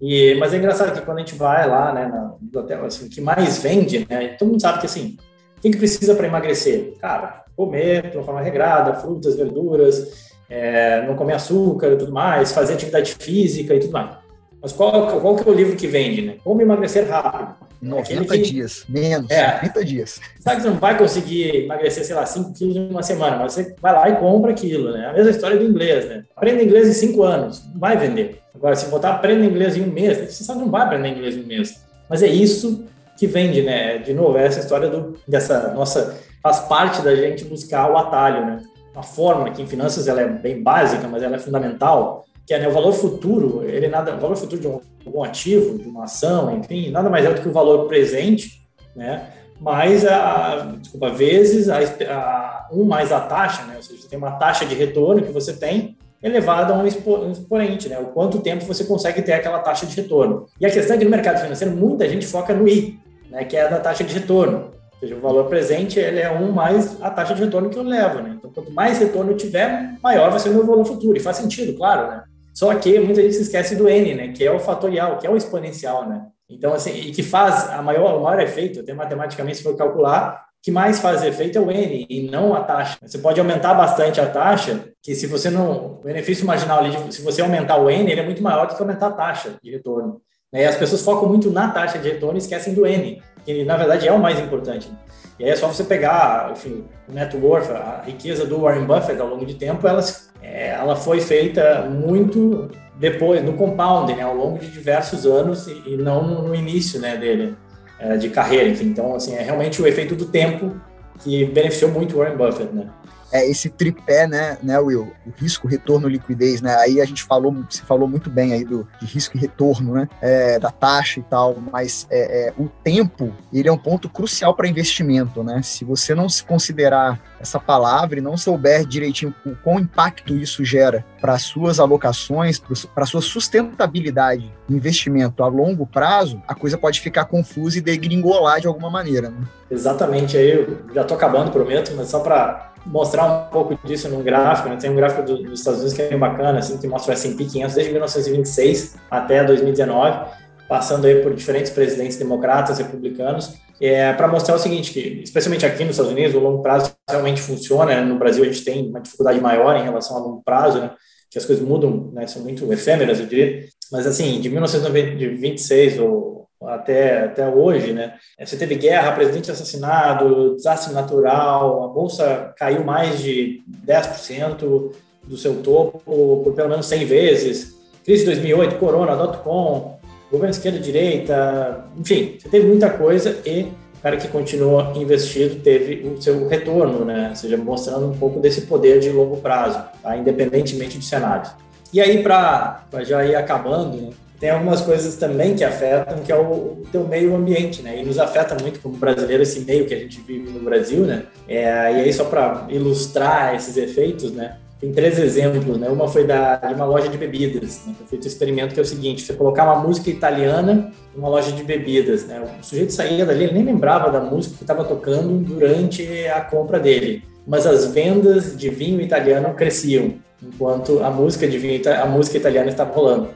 E, 0.00 0.34
mas 0.34 0.52
é 0.52 0.58
engraçado 0.58 0.92
que 0.92 1.04
quando 1.04 1.18
a 1.18 1.20
gente 1.20 1.34
vai 1.34 1.66
lá, 1.66 1.92
né, 1.92 2.06
na 2.06 2.34
biblioteca, 2.40 2.86
assim, 2.86 3.06
o 3.06 3.08
que 3.08 3.20
mais 3.20 3.58
vende, 3.58 4.06
né? 4.08 4.28
Todo 4.38 4.48
mundo 4.48 4.60
sabe 4.60 4.80
que 4.80 4.86
assim, 4.86 5.16
quem 5.60 5.70
que 5.72 5.78
precisa 5.78 6.14
para 6.14 6.26
emagrecer? 6.26 6.94
Cara, 7.00 7.44
comer 7.56 8.10
de 8.10 8.16
uma 8.16 8.24
forma 8.24 8.40
regrada, 8.40 8.94
frutas, 8.94 9.36
verduras, 9.36 10.30
é, 10.48 11.04
não 11.06 11.16
comer 11.16 11.34
açúcar 11.34 11.92
e 11.92 11.96
tudo 11.96 12.12
mais, 12.12 12.52
fazer 12.52 12.74
atividade 12.74 13.14
física 13.14 13.74
e 13.74 13.80
tudo 13.80 13.92
mais. 13.92 14.16
Mas 14.60 14.72
qual, 14.72 15.20
qual 15.20 15.36
que 15.36 15.48
é 15.48 15.52
o 15.52 15.54
livro 15.54 15.76
que 15.76 15.86
vende, 15.86 16.22
né? 16.22 16.36
Como 16.42 16.60
emagrecer 16.60 17.08
rápido. 17.08 17.66
90 17.80 18.24
que, 18.24 18.42
dias, 18.42 18.84
menos, 18.88 19.30
é, 19.30 19.56
90 19.62 19.84
dias. 19.84 20.20
Sabe 20.40 20.56
que 20.56 20.62
você 20.62 20.70
não 20.70 20.78
vai 20.78 20.96
conseguir 20.96 21.64
emagrecer, 21.64 22.04
sei 22.04 22.16
lá, 22.16 22.24
5 22.24 22.54
quilos 22.54 22.74
em 22.74 22.88
uma 22.88 23.02
semana, 23.02 23.36
mas 23.36 23.52
você 23.52 23.74
vai 23.80 23.92
lá 23.92 24.08
e 24.08 24.16
compra 24.16 24.50
aquilo, 24.50 24.92
né? 24.92 25.06
A 25.06 25.12
mesma 25.12 25.30
história 25.30 25.58
do 25.58 25.64
inglês, 25.64 26.06
né? 26.06 26.24
Aprenda 26.34 26.62
inglês 26.62 26.88
em 26.88 26.92
5 26.92 27.22
anos, 27.22 27.62
não 27.72 27.78
vai 27.78 27.96
vender. 27.96 28.40
Agora, 28.54 28.74
se 28.74 28.86
botar 28.86 29.10
aprenda 29.10 29.44
inglês 29.44 29.76
em 29.76 29.82
um 29.82 29.92
mês, 29.92 30.16
você 30.18 30.42
sabe 30.42 30.60
não 30.60 30.70
vai 30.70 30.82
aprender 30.82 31.08
inglês 31.10 31.36
em 31.36 31.42
um 31.42 31.46
mês. 31.46 31.84
Mas 32.08 32.22
é 32.22 32.28
isso 32.28 32.84
que 33.18 33.26
vende, 33.26 33.62
né? 33.62 33.98
De 33.98 34.14
novo, 34.14 34.38
é 34.38 34.46
essa 34.46 34.60
história 34.60 34.88
do, 34.88 35.18
dessa 35.28 35.72
nossa 35.74 36.16
faz 36.46 36.60
parte 36.60 37.02
da 37.02 37.14
gente 37.16 37.44
buscar 37.44 37.90
o 37.90 37.96
atalho, 37.96 38.46
né? 38.46 38.62
Uma 38.94 39.02
fórmula 39.02 39.50
que 39.50 39.60
em 39.60 39.66
finanças 39.66 40.06
ela 40.06 40.20
é 40.20 40.28
bem 40.28 40.62
básica, 40.62 41.08
mas 41.08 41.22
ela 41.22 41.34
é 41.34 41.38
fundamental, 41.38 42.24
que 42.46 42.54
é 42.54 42.60
né, 42.60 42.68
o 42.68 42.72
valor 42.72 42.92
futuro, 42.92 43.64
ele 43.64 43.88
nada, 43.88 44.14
o 44.14 44.20
valor 44.20 44.36
futuro 44.36 44.60
de 44.60 44.68
um, 44.68 44.80
um 45.12 45.24
ativo, 45.24 45.76
de 45.76 45.88
uma 45.88 46.04
ação, 46.04 46.56
enfim, 46.56 46.90
nada 46.90 47.10
mais 47.10 47.24
é 47.24 47.32
do 47.32 47.40
que 47.40 47.48
o 47.48 47.52
valor 47.52 47.88
presente, 47.88 48.64
né? 48.94 49.28
Mais 49.60 50.06
a, 50.06 50.76
desculpa, 50.80 51.10
vezes 51.10 51.68
a, 51.68 51.78
a 51.78 52.68
um 52.72 52.84
mais 52.84 53.10
a 53.10 53.20
taxa, 53.20 53.64
né? 53.64 53.74
Ou 53.76 53.82
seja, 53.82 54.06
tem 54.08 54.18
uma 54.18 54.32
taxa 54.32 54.64
de 54.64 54.74
retorno 54.74 55.22
que 55.22 55.32
você 55.32 55.52
tem 55.52 55.96
elevada 56.22 56.72
a 56.72 56.78
um 56.78 56.86
expoente, 56.86 57.88
né? 57.88 57.98
O 57.98 58.06
quanto 58.06 58.38
tempo 58.38 58.64
você 58.64 58.84
consegue 58.84 59.20
ter 59.22 59.32
aquela 59.32 59.58
taxa 59.58 59.84
de 59.84 59.96
retorno. 59.96 60.46
E 60.60 60.66
a 60.66 60.70
questão 60.70 60.94
é 60.94 60.98
que 60.98 61.04
no 61.04 61.10
mercado 61.10 61.40
financeiro 61.40 61.74
muita 61.74 62.08
gente 62.08 62.26
foca 62.26 62.54
no 62.54 62.68
I, 62.68 63.00
né? 63.30 63.44
Que 63.44 63.56
é 63.56 63.66
a 63.66 63.68
da 63.68 63.80
taxa 63.80 64.04
de 64.04 64.14
retorno. 64.14 64.75
Ou 64.96 65.00
seja, 65.00 65.14
o 65.14 65.20
valor 65.20 65.44
presente 65.44 65.98
ele 65.98 66.20
é 66.20 66.30
um 66.30 66.50
mais 66.52 67.00
a 67.02 67.10
taxa 67.10 67.34
de 67.34 67.44
retorno 67.44 67.68
que 67.68 67.78
eu 67.78 67.82
levo, 67.82 68.20
né? 68.20 68.34
Então, 68.38 68.50
quanto 68.50 68.72
mais 68.72 68.98
retorno 68.98 69.32
eu 69.32 69.36
tiver, 69.36 69.94
maior 70.02 70.30
vai 70.30 70.40
ser 70.40 70.48
o 70.48 70.54
meu 70.54 70.66
valor 70.66 70.84
futuro. 70.84 71.16
E 71.16 71.20
faz 71.20 71.36
sentido, 71.36 71.76
claro, 71.76 72.08
né? 72.08 72.24
Só 72.54 72.74
que 72.74 72.98
muita 72.98 73.20
gente 73.20 73.34
se 73.34 73.42
esquece 73.42 73.76
do 73.76 73.88
N, 73.88 74.14
né? 74.14 74.28
Que 74.28 74.44
é 74.44 74.50
o 74.50 74.58
fatorial, 74.58 75.18
que 75.18 75.26
é 75.26 75.30
o 75.30 75.36
exponencial, 75.36 76.08
né? 76.08 76.22
Então, 76.48 76.72
assim, 76.72 76.92
e 76.92 77.12
que 77.12 77.22
faz 77.22 77.68
a 77.70 77.82
maior, 77.82 78.18
o 78.18 78.22
maior 78.22 78.40
efeito, 78.40 78.80
até 78.80 78.94
matematicamente, 78.94 79.58
se 79.58 79.62
for 79.62 79.76
calcular, 79.76 80.46
que 80.62 80.70
mais 80.72 80.98
faz 80.98 81.22
efeito 81.22 81.58
é 81.58 81.60
o 81.60 81.70
N 81.70 82.06
e 82.08 82.28
não 82.28 82.54
a 82.54 82.60
taxa. 82.60 82.98
Você 83.02 83.18
pode 83.18 83.38
aumentar 83.38 83.74
bastante 83.74 84.20
a 84.20 84.26
taxa, 84.26 84.88
que 85.02 85.14
se 85.14 85.26
você 85.26 85.50
não. 85.50 85.98
O 85.98 86.00
benefício 86.02 86.46
marginal 86.46 86.78
ali, 86.78 87.12
se 87.12 87.22
você 87.22 87.40
aumentar 87.42 87.76
o 87.76 87.90
N, 87.90 88.10
ele 88.10 88.20
é 88.20 88.24
muito 88.24 88.42
maior 88.42 88.66
do 88.66 88.74
que 88.74 88.82
aumentar 88.82 89.08
a 89.08 89.12
taxa 89.12 89.54
de 89.62 89.70
retorno. 89.70 90.20
E 90.52 90.64
as 90.64 90.76
pessoas 90.76 91.02
focam 91.02 91.28
muito 91.28 91.50
na 91.50 91.68
taxa 91.68 91.98
de 91.98 92.08
retorno 92.08 92.36
e 92.36 92.38
esquecem 92.38 92.74
do 92.74 92.86
N 92.86 93.22
que 93.46 93.64
na 93.64 93.76
verdade 93.76 94.08
é 94.08 94.12
o 94.12 94.18
mais 94.18 94.40
importante. 94.40 94.90
E 95.38 95.44
aí 95.44 95.50
é 95.50 95.56
só 95.56 95.68
você 95.68 95.84
pegar, 95.84 96.50
enfim, 96.50 96.84
o 97.08 97.12
net 97.12 97.36
worth, 97.36 97.70
a 97.70 98.02
riqueza 98.04 98.44
do 98.44 98.60
Warren 98.60 98.84
Buffett 98.84 99.20
ao 99.20 99.28
longo 99.28 99.46
de 99.46 99.54
tempo, 99.54 99.86
ela, 99.86 100.04
é, 100.42 100.70
ela 100.70 100.96
foi 100.96 101.20
feita 101.20 101.82
muito 101.82 102.68
depois, 102.98 103.44
no 103.44 103.52
compound, 103.52 104.12
né, 104.14 104.22
ao 104.22 104.34
longo 104.34 104.58
de 104.58 104.68
diversos 104.68 105.26
anos 105.26 105.68
e, 105.68 105.82
e 105.86 105.96
não 105.96 106.26
no, 106.26 106.48
no, 106.48 106.54
início 106.54 106.98
né, 106.98 107.16
dele, 107.16 107.56
é, 108.00 108.16
de 108.16 108.30
carreira. 108.30 108.68
Enfim, 108.68 108.86
então, 108.86 109.14
assim, 109.14 109.34
é 109.34 109.42
realmente 109.42 109.80
o 109.80 109.86
efeito 109.86 110.16
do 110.16 110.24
tempo 110.24 110.74
que 111.20 111.44
beneficiou 111.44 111.90
muito 111.90 112.16
o 112.16 112.18
Warren 112.18 112.36
Buffett, 112.36 112.74
né? 112.74 112.88
É, 113.32 113.48
esse 113.48 113.68
tripé, 113.68 114.26
né, 114.26 114.58
né, 114.62 114.78
Will? 114.78 115.12
O 115.26 115.30
risco, 115.36 115.68
retorno, 115.68 116.08
liquidez, 116.08 116.60
né? 116.60 116.74
Aí 116.76 117.00
a 117.00 117.04
gente 117.04 117.22
falou, 117.22 117.54
se 117.68 117.82
falou 117.82 118.08
muito 118.08 118.30
bem 118.30 118.52
aí 118.52 118.64
do 118.64 118.86
de 119.00 119.06
risco 119.06 119.36
e 119.36 119.40
retorno, 119.40 119.94
né? 119.94 120.08
É, 120.20 120.58
da 120.58 120.70
taxa 120.70 121.20
e 121.20 121.22
tal, 121.22 121.56
mas 121.72 122.06
é, 122.10 122.48
é, 122.48 122.52
o 122.58 122.68
tempo, 122.68 123.32
ele 123.52 123.68
é 123.68 123.72
um 123.72 123.78
ponto 123.78 124.08
crucial 124.08 124.54
para 124.54 124.68
investimento, 124.68 125.42
né? 125.42 125.60
Se 125.62 125.84
você 125.84 126.14
não 126.14 126.28
se 126.28 126.44
considerar 126.44 127.20
essa 127.40 127.60
palavra 127.60 128.18
e 128.18 128.22
não 128.22 128.36
souber 128.36 128.86
direitinho 128.86 129.34
o 129.44 129.54
qual 129.56 129.78
impacto 129.78 130.34
isso 130.34 130.64
gera 130.64 131.04
para 131.20 131.38
suas 131.38 131.78
alocações, 131.78 132.60
para 132.94 133.06
sua 133.06 133.20
sustentabilidade 133.20 134.52
investimento 134.68 135.42
a 135.42 135.48
longo 135.48 135.86
prazo, 135.86 136.42
a 136.46 136.54
coisa 136.54 136.78
pode 136.78 137.00
ficar 137.00 137.26
confusa 137.26 137.78
e 137.78 137.80
degringolar 137.80 138.60
de 138.60 138.66
alguma 138.66 138.90
maneira, 138.90 139.30
né? 139.30 139.46
Exatamente, 139.70 140.36
aí 140.36 140.50
eu 140.50 140.78
já 140.94 141.02
estou 141.02 141.16
acabando, 141.16 141.50
prometo, 141.50 141.92
mas 141.96 142.08
só 142.08 142.20
para 142.20 142.72
mostrar 142.86 143.26
um 143.26 143.50
pouco 143.50 143.78
disso 143.86 144.08
num 144.08 144.22
gráfico, 144.22 144.68
né? 144.68 144.76
tem 144.76 144.90
um 144.90 144.96
gráfico 144.96 145.22
do, 145.22 145.42
dos 145.42 145.58
Estados 145.58 145.80
Unidos 145.80 145.96
que 145.96 146.02
é 146.02 146.08
bem 146.08 146.18
bacana, 146.18 146.58
assim, 146.58 146.78
que 146.78 146.86
mostra 146.86 147.12
o 147.12 147.14
S&P 147.14 147.44
500 147.44 147.74
desde 147.74 147.92
1926 147.92 148.96
até 149.10 149.44
2019, 149.44 150.30
passando 150.68 151.06
aí 151.06 151.22
por 151.22 151.34
diferentes 151.34 151.70
presidentes 151.70 152.16
democratas, 152.16 152.78
republicanos, 152.78 153.54
é, 153.80 154.12
para 154.12 154.28
mostrar 154.28 154.54
o 154.54 154.58
seguinte, 154.58 154.92
que 154.92 155.20
especialmente 155.22 155.66
aqui 155.66 155.84
nos 155.84 155.92
Estados 155.92 156.12
Unidos, 156.12 156.34
o 156.34 156.40
longo 156.40 156.62
prazo 156.62 156.92
realmente 157.08 157.40
funciona, 157.42 157.96
né? 157.96 158.00
no 158.00 158.18
Brasil 158.18 158.42
a 158.42 158.46
gente 158.46 158.64
tem 158.64 158.88
uma 158.88 159.00
dificuldade 159.00 159.40
maior 159.40 159.76
em 159.76 159.82
relação 159.82 160.16
ao 160.16 160.22
longo 160.22 160.42
prazo, 160.42 160.80
né? 160.80 160.92
que 161.30 161.38
as 161.38 161.44
coisas 161.44 161.66
mudam, 161.66 162.10
né? 162.12 162.26
são 162.26 162.42
muito 162.42 162.72
efêmeras, 162.72 163.20
eu 163.20 163.26
diria, 163.26 163.64
mas 163.92 164.06
assim, 164.06 164.40
de 164.40 164.48
1926 164.48 165.98
ou 165.98 166.35
até, 166.64 167.24
até 167.24 167.48
hoje, 167.48 167.92
né? 167.92 168.14
Você 168.40 168.56
teve 168.56 168.76
guerra, 168.76 169.12
presidente 169.12 169.50
assassinado, 169.50 170.56
desastre 170.56 170.94
natural, 170.94 171.84
a 171.84 171.88
bolsa 171.88 172.54
caiu 172.56 172.84
mais 172.84 173.18
de 173.20 173.62
10% 173.86 174.92
do 175.24 175.36
seu 175.36 175.62
topo 175.62 176.00
por 176.42 176.52
pelo 176.54 176.68
menos 176.68 176.86
100 176.86 177.04
vezes. 177.04 177.76
Crise 178.04 178.24
de 178.24 178.30
2008, 178.30 178.76
corona, 178.76 179.16
dot-com, 179.16 179.98
governo 180.30 180.50
esquerda 180.50 180.78
direita, 180.78 181.84
enfim, 181.96 182.36
você 182.38 182.48
teve 182.48 182.66
muita 182.66 182.90
coisa 182.90 183.36
e 183.44 183.62
o 183.98 184.02
cara 184.02 184.16
que 184.16 184.28
continuou 184.28 184.92
investido 184.94 185.56
teve 185.56 186.06
o 186.08 186.22
seu 186.22 186.46
retorno, 186.46 187.04
né? 187.04 187.30
Ou 187.30 187.36
seja, 187.36 187.56
mostrando 187.56 188.06
um 188.06 188.16
pouco 188.16 188.38
desse 188.38 188.62
poder 188.62 189.00
de 189.00 189.10
longo 189.10 189.38
prazo, 189.38 189.82
tá? 190.02 190.16
independentemente 190.16 190.96
do 190.96 191.04
cenário. 191.04 191.50
E 191.92 192.00
aí, 192.00 192.22
para 192.22 192.84
já 193.02 193.24
ir 193.24 193.34
acabando, 193.34 193.96
né? 193.96 194.10
Tem 194.38 194.50
algumas 194.50 194.82
coisas 194.82 195.16
também 195.16 195.54
que 195.54 195.64
afetam, 195.64 196.18
que 196.18 196.30
é 196.30 196.36
o, 196.36 196.82
teu 196.92 197.06
meio 197.06 197.34
ambiente, 197.34 197.82
né? 197.82 198.00
E 198.00 198.04
nos 198.04 198.18
afeta 198.18 198.56
muito 198.60 198.80
como 198.80 198.96
brasileiro 198.96 199.42
esse 199.42 199.60
meio 199.60 199.86
que 199.86 199.94
a 199.94 199.98
gente 199.98 200.20
vive 200.20 200.50
no 200.50 200.60
Brasil, 200.60 201.04
né? 201.04 201.24
É, 201.48 201.64
e 201.92 202.00
aí, 202.00 202.12
só 202.12 202.24
para 202.24 202.66
ilustrar 202.68 203.54
esses 203.54 203.76
efeitos, 203.76 204.32
né? 204.32 204.56
Tem 204.78 204.92
três 204.92 205.18
exemplos, 205.18 205.78
né? 205.78 205.88
Uma 205.88 206.06
foi 206.06 206.26
da, 206.26 206.56
de 206.56 206.74
uma 206.74 206.84
loja 206.84 207.08
de 207.08 207.16
bebidas, 207.16 207.80
né? 207.86 207.94
Foi 207.96 208.06
feito 208.08 208.24
um 208.24 208.26
experimento 208.26 208.74
que 208.74 208.80
é 208.80 208.82
o 208.82 208.86
seguinte: 208.86 209.22
você 209.22 209.32
colocar 209.32 209.64
uma 209.64 209.76
música 209.76 210.10
italiana 210.10 210.92
numa 211.14 211.28
loja 211.28 211.50
de 211.50 211.64
bebidas, 211.64 212.26
né? 212.26 212.42
O 212.60 212.62
sujeito 212.62 212.92
saía 212.92 213.24
dali, 213.24 213.44
ele 213.44 213.54
nem 213.54 213.64
lembrava 213.64 214.10
da 214.10 214.20
música 214.20 214.56
que 214.56 214.62
estava 214.62 214.84
tocando 214.84 215.38
durante 215.38 216.26
a 216.26 216.42
compra 216.42 216.78
dele, 216.78 217.24
mas 217.46 217.66
as 217.66 217.86
vendas 217.86 218.54
de 218.54 218.68
vinho 218.68 219.00
italiano 219.00 219.54
cresciam 219.54 220.14
enquanto 220.42 221.02
a 221.02 221.10
música 221.10 221.48
de 221.48 221.58
vinho, 221.58 221.80
a 221.90 222.06
música 222.06 222.36
italiana 222.36 222.68
estava 222.68 222.92
rolando. 222.92 223.30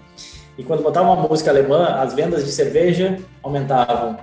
E 0.58 0.62
quando 0.62 0.82
botava 0.82 1.10
uma 1.10 1.28
música 1.28 1.50
alemã, 1.50 1.96
as 2.00 2.14
vendas 2.14 2.44
de 2.44 2.52
cerveja 2.52 3.18
aumentavam. 3.42 4.18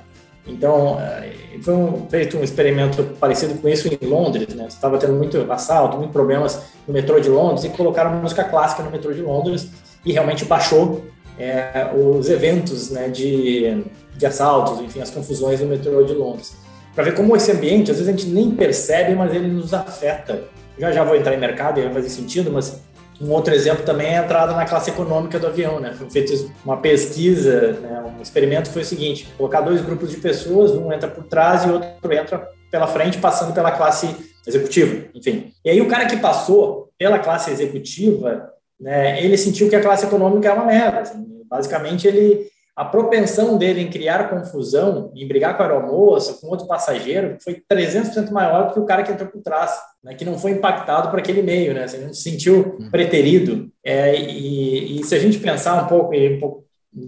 Então, 0.45 0.99
eh, 0.99 1.57
foi 1.61 1.73
um, 1.73 2.07
feito 2.09 2.37
um 2.37 2.43
experimento 2.43 3.03
parecido 3.19 3.55
com 3.55 3.67
isso 3.67 3.87
em 3.87 4.05
Londres, 4.07 4.53
né? 4.55 4.67
Estava 4.67 4.97
tendo 4.97 5.13
muito 5.13 5.51
assalto, 5.51 5.97
muitos 5.97 6.13
problemas 6.13 6.61
no 6.87 6.93
metrô 6.93 7.19
de 7.19 7.29
Londres 7.29 7.65
e 7.65 7.69
colocaram 7.69 8.11
música 8.21 8.43
clássica 8.43 8.83
no 8.83 8.91
metrô 8.91 9.11
de 9.11 9.21
Londres 9.21 9.69
e 10.05 10.13
realmente 10.13 10.45
baixou 10.45 11.03
é, 11.37 11.89
os 11.93 12.29
eventos 12.29 12.89
né, 12.89 13.09
de, 13.09 13.83
de 14.15 14.25
assaltos, 14.25 14.79
enfim, 14.81 15.01
as 15.01 15.09
confusões 15.09 15.59
no 15.59 15.67
metrô 15.67 16.03
de 16.03 16.13
Londres. 16.13 16.55
Para 16.95 17.03
ver 17.03 17.15
como 17.15 17.35
esse 17.35 17.51
ambiente, 17.51 17.91
às 17.91 17.97
vezes 17.97 18.13
a 18.13 18.17
gente 18.17 18.31
nem 18.31 18.51
percebe, 18.51 19.13
mas 19.13 19.33
ele 19.33 19.47
nos 19.47 19.73
afeta. 19.73 20.45
Já 20.79 20.91
já 20.91 21.03
vou 21.03 21.15
entrar 21.15 21.33
em 21.33 21.39
mercado 21.39 21.79
e 21.79 21.83
vai 21.83 21.93
fazer 21.93 22.09
sentido, 22.09 22.51
mas 22.51 22.81
um 23.19 23.31
outro 23.31 23.53
exemplo 23.53 23.83
também 23.83 24.07
é 24.07 24.19
a 24.19 24.23
entrada 24.23 24.53
na 24.53 24.65
classe 24.65 24.89
econômica 24.89 25.39
do 25.39 25.47
avião, 25.47 25.79
né? 25.79 25.93
Foi 25.93 26.09
feita 26.09 26.33
uma 26.63 26.77
pesquisa, 26.77 27.73
né? 27.73 28.03
um 28.17 28.21
experimento 28.21 28.69
foi 28.69 28.83
o 28.83 28.85
seguinte: 28.85 29.27
colocar 29.37 29.61
dois 29.61 29.81
grupos 29.81 30.11
de 30.11 30.17
pessoas, 30.17 30.71
um 30.71 30.91
entra 30.91 31.09
por 31.09 31.23
trás 31.23 31.65
e 31.65 31.69
outro 31.69 32.13
entra 32.13 32.47
pela 32.69 32.87
frente, 32.87 33.17
passando 33.17 33.53
pela 33.53 33.71
classe 33.71 34.15
executiva, 34.45 35.05
enfim. 35.15 35.51
E 35.65 35.69
aí 35.69 35.81
o 35.81 35.87
cara 35.87 36.05
que 36.05 36.17
passou 36.17 36.89
pela 36.97 37.19
classe 37.19 37.51
executiva, 37.51 38.49
né? 38.79 39.23
Ele 39.23 39.37
sentiu 39.37 39.69
que 39.69 39.75
a 39.75 39.81
classe 39.81 40.05
econômica 40.05 40.49
é 40.49 40.53
uma 40.53 40.65
merda. 40.65 40.99
Assim. 40.99 41.25
Basicamente 41.49 42.07
ele 42.07 42.47
a 42.77 42.85
propensão 42.85 43.57
dele 43.57 43.81
em 43.81 43.89
criar 43.89 44.29
confusão, 44.29 45.11
em 45.15 45.27
brigar 45.27 45.57
com 45.57 45.63
a 45.63 45.65
aeromoça, 45.65 46.35
com 46.35 46.45
outro 46.45 46.67
passageiro, 46.67 47.35
foi 47.43 47.59
300% 47.67 48.29
maior 48.29 48.67
do 48.67 48.73
que 48.73 48.79
o 48.79 48.85
cara 48.85 49.01
que 49.01 49.11
entrou 49.11 49.27
por 49.27 49.41
trás, 49.41 49.75
né, 50.03 50.13
que 50.13 50.23
não 50.23 50.37
foi 50.37 50.51
impactado 50.51 51.09
por 51.09 51.17
aquele 51.17 51.41
meio, 51.41 51.73
né, 51.73 51.85
assim, 51.85 52.05
não 52.05 52.13
se 52.13 52.21
sentiu 52.21 52.77
uhum. 52.79 52.91
preterido. 52.91 53.67
É, 53.83 54.15
e, 54.15 54.99
e, 54.99 55.03
se 55.03 55.15
a 55.15 55.19
gente 55.19 55.39
pensar 55.39 55.83
um 55.83 55.87
pouco 55.87 56.13
e 56.13 56.35
um 56.35 56.39
pouco, 56.39 56.65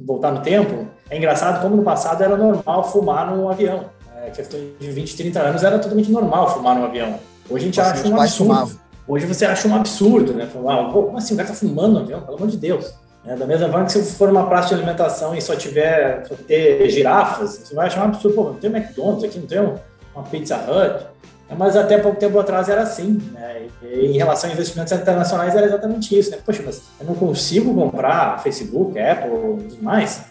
voltar 0.08 0.32
no 0.32 0.42
tempo, 0.42 0.88
é 1.08 1.16
engraçado 1.16 1.62
como 1.62 1.76
no 1.76 1.84
passado 1.84 2.24
era 2.24 2.36
normal 2.36 2.84
fumar 2.92 3.30
num 3.30 3.48
avião. 3.48 3.92
É, 4.24 4.32
questão 4.32 4.60
de 4.80 4.90
20, 4.90 5.18
30 5.18 5.40
anos 5.40 5.64
era 5.64 5.78
totalmente 5.78 6.10
normal 6.12 6.52
fumar 6.52 6.76
num 6.76 6.86
avião. 6.86 7.20
Hoje 7.48 7.64
a 7.64 7.66
gente 7.68 7.78
Nossa, 7.78 7.92
acha 7.92 8.08
um 8.08 8.20
absurdo. 8.20 8.80
Hoje 9.08 9.26
você 9.28 9.46
acha 9.46 9.68
um 9.68 9.76
absurdo, 9.76 10.34
né? 10.34 10.48
Falar, 10.48 10.92
como 10.92 11.16
assim, 11.16 11.36
o 11.36 11.38
cara 11.38 11.50
tá 11.50 11.54
fumando 11.54 11.94
no 11.94 12.00
avião? 12.00 12.22
Pelo 12.22 12.38
amor 12.38 12.48
de 12.48 12.58
Deus. 12.58 12.92
É, 13.26 13.36
da 13.36 13.46
mesma 13.46 13.70
forma 13.70 13.86
que 13.86 13.92
se 13.92 14.16
for 14.16 14.30
uma 14.30 14.48
praça 14.48 14.70
de 14.70 14.76
alimentação 14.76 15.36
e 15.36 15.42
só 15.42 15.56
tiver 15.56 16.26
só 16.26 16.36
ter 16.48 16.90
girafas, 16.90 17.58
você 17.58 17.76
vai 17.76 17.88
achar 17.88 18.02
um 18.02 18.06
absurdo, 18.06 18.36
pô, 18.36 18.44
não 18.46 18.54
tem 18.56 18.72
McDonald's 18.72 19.24
aqui, 19.24 19.40
não 19.40 19.48
tem 19.48 19.60
uma 19.60 20.24
Pizza 20.24 20.56
Hut. 20.56 21.06
É, 21.50 21.56
mas 21.56 21.76
até 21.76 21.98
pouco 21.98 22.20
tempo 22.20 22.40
atrás 22.40 22.70
era 22.70 22.84
assim, 22.84 23.20
né? 23.32 23.68
E 23.82 24.06
em 24.06 24.18
relação 24.18 24.50
a 24.50 24.54
investimentos 24.54 24.94
internacionais 24.94 25.56
era 25.56 25.66
exatamente 25.66 26.18
isso, 26.18 26.32
né? 26.32 26.38
Poxa, 26.46 26.62
mas 26.64 26.84
eu 27.00 27.08
não 27.08 27.16
consigo 27.16 27.74
comprar 27.74 28.40
Facebook, 28.42 28.98
Apple 29.00 29.68
e 29.74 29.84
mais. 29.84 30.24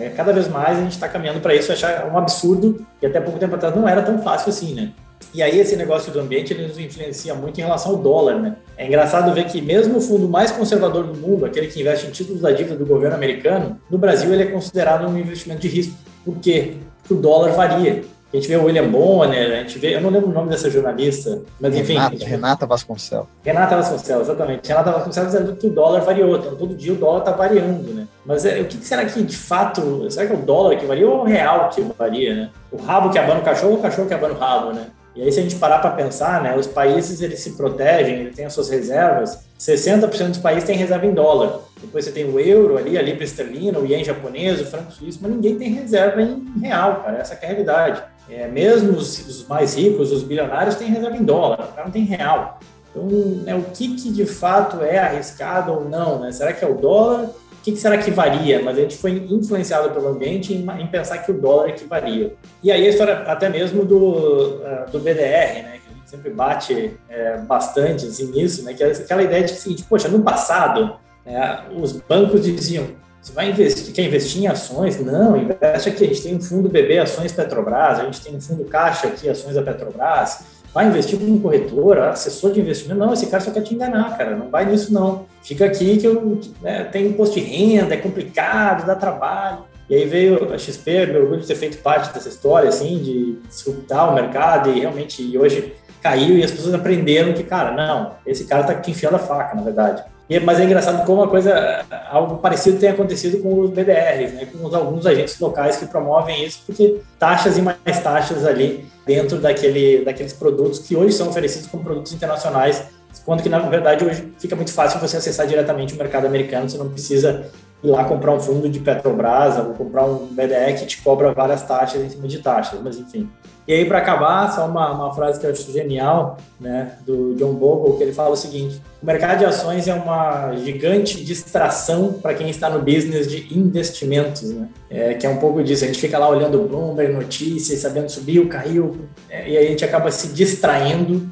É, 0.00 0.10
cada 0.16 0.32
vez 0.32 0.48
mais 0.48 0.78
a 0.78 0.82
gente 0.82 0.92
está 0.92 1.08
caminhando 1.08 1.40
para 1.40 1.54
isso, 1.54 1.70
achar 1.70 2.06
um 2.06 2.18
absurdo, 2.18 2.84
que 2.98 3.06
até 3.06 3.20
pouco 3.20 3.38
tempo 3.38 3.54
atrás 3.54 3.74
não 3.74 3.88
era 3.88 4.02
tão 4.02 4.18
fácil 4.18 4.50
assim, 4.50 4.74
né? 4.74 4.92
E 5.34 5.42
aí 5.42 5.58
esse 5.58 5.74
negócio 5.74 6.12
do 6.12 6.20
ambiente 6.20 6.52
ele 6.52 6.66
nos 6.66 6.78
influencia 6.78 7.34
muito 7.34 7.58
em 7.58 7.64
relação 7.64 7.92
ao 7.92 7.98
dólar, 7.98 8.40
né? 8.40 8.56
É 8.76 8.86
engraçado 8.86 9.34
ver 9.34 9.46
que 9.46 9.60
mesmo 9.60 9.98
o 9.98 10.00
fundo 10.00 10.28
mais 10.28 10.52
conservador 10.52 11.04
do 11.04 11.18
mundo, 11.18 11.44
aquele 11.44 11.66
que 11.66 11.80
investe 11.80 12.06
em 12.06 12.10
títulos 12.10 12.40
da 12.40 12.52
dívida 12.52 12.76
do 12.76 12.86
governo 12.86 13.16
americano, 13.16 13.78
no 13.90 13.98
Brasil 13.98 14.32
ele 14.32 14.44
é 14.44 14.46
considerado 14.46 15.08
um 15.08 15.18
investimento 15.18 15.60
de 15.60 15.68
risco. 15.68 15.96
Por 16.24 16.38
quê? 16.38 16.74
Porque 17.00 17.14
o 17.14 17.16
dólar 17.16 17.52
varia. 17.52 18.04
A 18.32 18.36
gente 18.36 18.48
vê 18.48 18.56
o 18.56 18.64
William 18.64 18.88
Bonner, 18.88 19.52
a 19.52 19.56
gente 19.62 19.78
vê, 19.78 19.94
eu 19.94 20.00
não 20.00 20.10
lembro 20.10 20.28
o 20.28 20.32
nome 20.32 20.50
dessa 20.50 20.68
jornalista, 20.68 21.40
mas 21.60 21.76
enfim. 21.76 21.92
Renata, 21.92 22.24
Renata 22.24 22.66
Vasconcelos. 22.66 23.28
Renata 23.44 23.76
Vasconcelos, 23.76 24.28
exatamente. 24.28 24.68
Renata 24.68 24.90
Vasconcelos 24.90 25.32
dizendo 25.32 25.54
que 25.54 25.68
o 25.68 25.70
dólar 25.70 26.00
variou, 26.00 26.36
então 26.36 26.56
todo 26.56 26.74
dia 26.74 26.92
o 26.92 26.96
dólar 26.96 27.20
está 27.20 27.30
variando, 27.30 27.94
né? 27.94 28.08
Mas 28.26 28.44
é, 28.44 28.60
o 28.60 28.64
que, 28.64 28.76
será 28.78 29.04
que 29.04 29.22
de 29.22 29.36
fato, 29.36 30.10
será 30.10 30.26
que 30.26 30.32
é 30.32 30.36
o 30.36 30.40
dólar 30.42 30.76
que 30.76 30.84
varia 30.84 31.08
ou 31.08 31.18
é 31.18 31.22
o 31.22 31.24
real 31.24 31.68
que 31.68 31.80
varia, 31.96 32.34
né? 32.34 32.50
O 32.72 32.76
rabo 32.76 33.10
que 33.10 33.18
abana 33.20 33.38
o 33.38 33.44
cachorro 33.44 33.74
ou 33.74 33.78
o 33.78 33.82
cachorro 33.82 34.08
que 34.08 34.14
abana 34.14 34.34
o 34.34 34.38
rabo, 34.38 34.72
né? 34.72 34.86
E 35.14 35.22
aí, 35.22 35.30
se 35.30 35.38
a 35.38 35.42
gente 35.42 35.56
parar 35.56 35.78
para 35.78 35.90
pensar, 35.90 36.42
né, 36.42 36.56
os 36.56 36.66
países 36.66 37.20
eles 37.20 37.38
se 37.38 37.50
protegem, 37.50 38.16
eles 38.16 38.34
têm 38.34 38.46
as 38.46 38.52
suas 38.52 38.68
reservas. 38.68 39.38
60% 39.58 40.28
dos 40.28 40.38
países 40.38 40.64
têm 40.64 40.76
reserva 40.76 41.06
em 41.06 41.14
dólar. 41.14 41.60
Depois 41.80 42.04
você 42.04 42.10
tem 42.10 42.24
o 42.24 42.40
euro 42.40 42.76
ali, 42.76 42.98
a 42.98 43.02
libra 43.02 43.22
esterlina, 43.22 43.78
o 43.78 43.86
ien 43.86 44.02
japonês, 44.02 44.60
o 44.60 44.64
franco 44.64 44.90
suíço, 44.90 45.20
mas 45.22 45.30
ninguém 45.30 45.56
tem 45.56 45.70
reserva 45.70 46.20
em 46.20 46.44
real, 46.60 47.02
cara. 47.02 47.18
Essa 47.18 47.34
é 47.34 47.44
a 47.44 47.48
realidade. 47.48 48.02
É, 48.28 48.48
mesmo 48.48 48.96
os, 48.96 49.18
os, 49.26 49.46
mais 49.46 49.76
ricos, 49.76 50.10
os 50.10 50.22
bilionários, 50.22 50.76
têm 50.76 50.88
reserva 50.88 51.16
em 51.16 51.22
dólar, 51.22 51.74
não 51.76 51.90
tem 51.90 52.04
real. 52.04 52.58
Então, 52.90 53.06
né, 53.06 53.54
o 53.54 53.62
que, 53.72 53.94
que 53.96 54.10
de 54.10 54.24
fato 54.24 54.82
é 54.82 54.98
arriscado 54.98 55.72
ou 55.72 55.88
não? 55.88 56.20
Né? 56.20 56.32
Será 56.32 56.52
que 56.52 56.64
é 56.64 56.68
o 56.68 56.74
dólar? 56.74 57.28
Que, 57.64 57.72
que, 57.72 57.78
será 57.78 57.96
que 57.96 58.10
varia? 58.10 58.62
Mas 58.62 58.76
a 58.76 58.82
gente 58.82 58.98
foi 58.98 59.26
influenciado 59.30 59.88
pelo 59.90 60.08
ambiente 60.08 60.52
em, 60.52 60.66
em, 60.82 60.86
pensar 60.86 61.18
que 61.18 61.30
o 61.30 61.34
dólar 61.34 61.70
é 61.70 61.72
que 61.72 61.86
varia. 61.86 62.34
E 62.62 62.70
aí 62.70 62.86
a 62.86 62.90
história 62.90 63.14
até 63.20 63.48
mesmo 63.48 63.86
do, 63.86 63.96
uh, 63.96 64.90
do 64.92 65.00
BDR, 65.00 65.62
né? 65.62 65.78
Que 65.82 65.90
a 65.90 65.96
gente 65.96 66.10
sempre 66.10 66.30
bate 66.30 66.92
é, 67.08 67.38
bastante 67.38 68.04
assim, 68.04 68.30
nisso, 68.30 68.62
né? 68.64 68.74
Que 68.74 68.84
é 68.84 68.88
aquela 68.88 69.22
ideia 69.22 69.44
de 69.44 69.54
que, 69.54 69.58
seguinte, 69.58 69.82
poxa, 69.88 70.08
no 70.08 70.22
passado, 70.22 70.96
né, 71.24 71.64
os 71.74 71.92
bancos 71.92 72.42
diziam, 72.42 72.88
você 73.22 73.32
vai 73.32 73.48
investir, 73.48 73.94
quer 73.94 74.02
investir 74.02 74.42
em 74.42 74.46
ações? 74.46 75.00
Não, 75.00 75.34
investe 75.34 75.88
aqui, 75.88 76.04
a 76.04 76.08
gente 76.08 76.22
tem 76.22 76.36
um 76.36 76.42
fundo 76.42 76.68
BB 76.68 76.98
Ações 76.98 77.32
Petrobras, 77.32 78.00
a 78.00 78.04
gente 78.04 78.20
tem 78.20 78.36
um 78.36 78.40
fundo 78.42 78.66
Caixa 78.66 79.06
aqui, 79.06 79.26
Ações 79.26 79.54
da 79.54 79.62
Petrobras, 79.62 80.44
vai 80.74 80.88
investir 80.88 81.16
com 81.16 81.24
um 81.24 81.38
corretor, 81.38 81.98
assessor 81.98 82.52
de 82.52 82.60
investimento. 82.60 82.98
Não, 82.98 83.12
esse 83.12 83.28
cara 83.28 83.40
só 83.42 83.52
quer 83.52 83.62
te 83.62 83.72
enganar, 83.72 84.18
cara. 84.18 84.34
Não 84.34 84.50
vai 84.50 84.66
nisso, 84.66 84.92
não. 84.92 85.24
Fica 85.40 85.66
aqui 85.66 85.96
que 85.98 86.06
eu 86.06 86.40
né, 86.60 86.82
tenho 86.84 87.10
imposto 87.10 87.38
de 87.38 87.44
renda, 87.44 87.94
é 87.94 87.96
complicado, 87.96 88.84
dá 88.84 88.96
trabalho. 88.96 89.58
E 89.88 89.94
aí 89.94 90.04
veio 90.04 90.52
a 90.52 90.58
XP, 90.58 91.06
meu 91.06 91.22
orgulho 91.22 91.40
de 91.40 91.46
ter 91.46 91.54
feito 91.54 91.78
parte 91.78 92.12
dessa 92.12 92.28
história, 92.28 92.68
assim, 92.68 92.98
de 92.98 93.38
disruptar 93.48 94.10
o 94.10 94.14
mercado 94.14 94.70
e 94.70 94.80
realmente 94.80 95.22
e 95.22 95.38
hoje 95.38 95.74
caiu 96.02 96.36
e 96.36 96.42
as 96.42 96.50
pessoas 96.50 96.74
aprenderam 96.74 97.32
que, 97.32 97.44
cara, 97.44 97.70
não, 97.70 98.12
esse 98.26 98.44
cara 98.44 98.64
tá 98.64 98.74
te 98.74 98.90
enfiando 98.90 99.16
a 99.16 99.18
faca, 99.18 99.54
na 99.54 99.62
verdade. 99.62 100.02
E, 100.28 100.40
mas 100.40 100.58
é 100.58 100.64
engraçado 100.64 101.04
como 101.04 101.20
uma 101.20 101.28
coisa, 101.28 101.84
algo 102.10 102.38
parecido 102.38 102.78
tem 102.78 102.88
acontecido 102.88 103.42
com 103.42 103.60
os 103.60 103.70
BDRs, 103.70 104.32
né, 104.32 104.46
com 104.46 104.66
os, 104.66 104.74
alguns 104.74 105.04
agentes 105.04 105.38
locais 105.38 105.76
que 105.76 105.86
promovem 105.86 106.44
isso, 106.44 106.62
porque 106.64 107.00
taxas 107.18 107.58
e 107.58 107.62
mais 107.62 108.00
taxas 108.02 108.46
ali 108.46 108.86
dentro 109.06 109.38
daquele, 109.38 110.02
daqueles 110.02 110.32
produtos 110.32 110.78
que 110.78 110.96
hoje 110.96 111.12
são 111.12 111.28
oferecidos 111.28 111.66
como 111.68 111.84
produtos 111.84 112.12
internacionais, 112.12 112.84
quando 113.26 113.42
que 113.42 113.50
na 113.50 113.58
verdade 113.58 114.04
hoje 114.04 114.32
fica 114.38 114.56
muito 114.56 114.72
fácil 114.72 114.98
você 114.98 115.18
acessar 115.18 115.46
diretamente 115.46 115.94
o 115.94 115.98
mercado 115.98 116.26
americano, 116.26 116.68
você 116.68 116.78
não 116.78 116.88
precisa 116.88 117.46
ir 117.82 117.88
lá 117.88 118.04
comprar 118.04 118.32
um 118.32 118.40
fundo 118.40 118.68
de 118.68 118.80
Petrobras 118.80 119.58
ou 119.58 119.74
comprar 119.74 120.06
um 120.06 120.26
BDE 120.28 120.78
que 120.78 120.86
te 120.86 121.02
cobra 121.02 121.32
várias 121.32 121.62
taxas 121.62 122.02
em 122.02 122.08
cima 122.08 122.26
de 122.26 122.38
taxas, 122.38 122.80
mas 122.82 122.96
enfim. 122.96 123.28
E 123.66 123.72
aí, 123.72 123.84
para 123.86 123.98
acabar, 123.98 124.52
só 124.52 124.66
uma, 124.66 124.92
uma 124.92 125.14
frase 125.14 125.40
que 125.40 125.46
eu 125.46 125.50
acho 125.50 125.72
genial, 125.72 126.36
né, 126.60 126.92
do 127.06 127.34
John 127.34 127.54
Bogle, 127.54 127.96
que 127.96 128.02
ele 128.02 128.12
fala 128.12 128.30
o 128.30 128.36
seguinte: 128.36 128.80
o 129.02 129.06
mercado 129.06 129.38
de 129.38 129.46
ações 129.46 129.88
é 129.88 129.94
uma 129.94 130.54
gigante 130.56 131.24
distração 131.24 132.12
para 132.12 132.34
quem 132.34 132.50
está 132.50 132.68
no 132.68 132.80
business 132.80 133.26
de 133.26 133.56
investimentos, 133.56 134.50
né? 134.50 134.68
É, 134.90 135.14
que 135.14 135.26
é 135.26 135.30
um 135.30 135.38
pouco 135.38 135.62
disso. 135.62 135.84
A 135.84 135.86
gente 135.86 135.98
fica 135.98 136.18
lá 136.18 136.28
olhando 136.28 136.60
o 136.60 136.68
Bloomberg, 136.68 137.14
notícias, 137.14 137.80
sabendo 137.80 138.10
subiu, 138.10 138.48
caiu, 138.48 139.06
é, 139.30 139.48
e 139.48 139.56
aí 139.56 139.66
a 139.66 139.70
gente 139.70 139.84
acaba 139.84 140.10
se 140.10 140.28
distraindo 140.28 141.26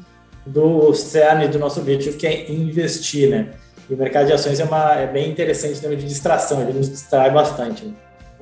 do 0.45 0.93
cerne 0.93 1.47
do 1.47 1.59
nosso 1.59 1.79
objetivo, 1.79 2.17
que 2.17 2.25
é 2.25 2.51
investir, 2.51 3.29
né? 3.29 3.49
E 3.89 3.93
o 3.93 3.97
mercado 3.97 4.27
de 4.27 4.33
ações 4.33 4.59
é, 4.59 4.63
uma, 4.63 4.95
é 4.95 5.05
bem 5.05 5.29
interessante 5.29 5.77
em 5.77 5.81
termos 5.81 5.99
de 5.99 6.07
distração, 6.07 6.61
ele 6.61 6.73
nos 6.73 6.89
distrai 6.89 7.31
bastante. 7.31 7.85
Né? 7.85 7.93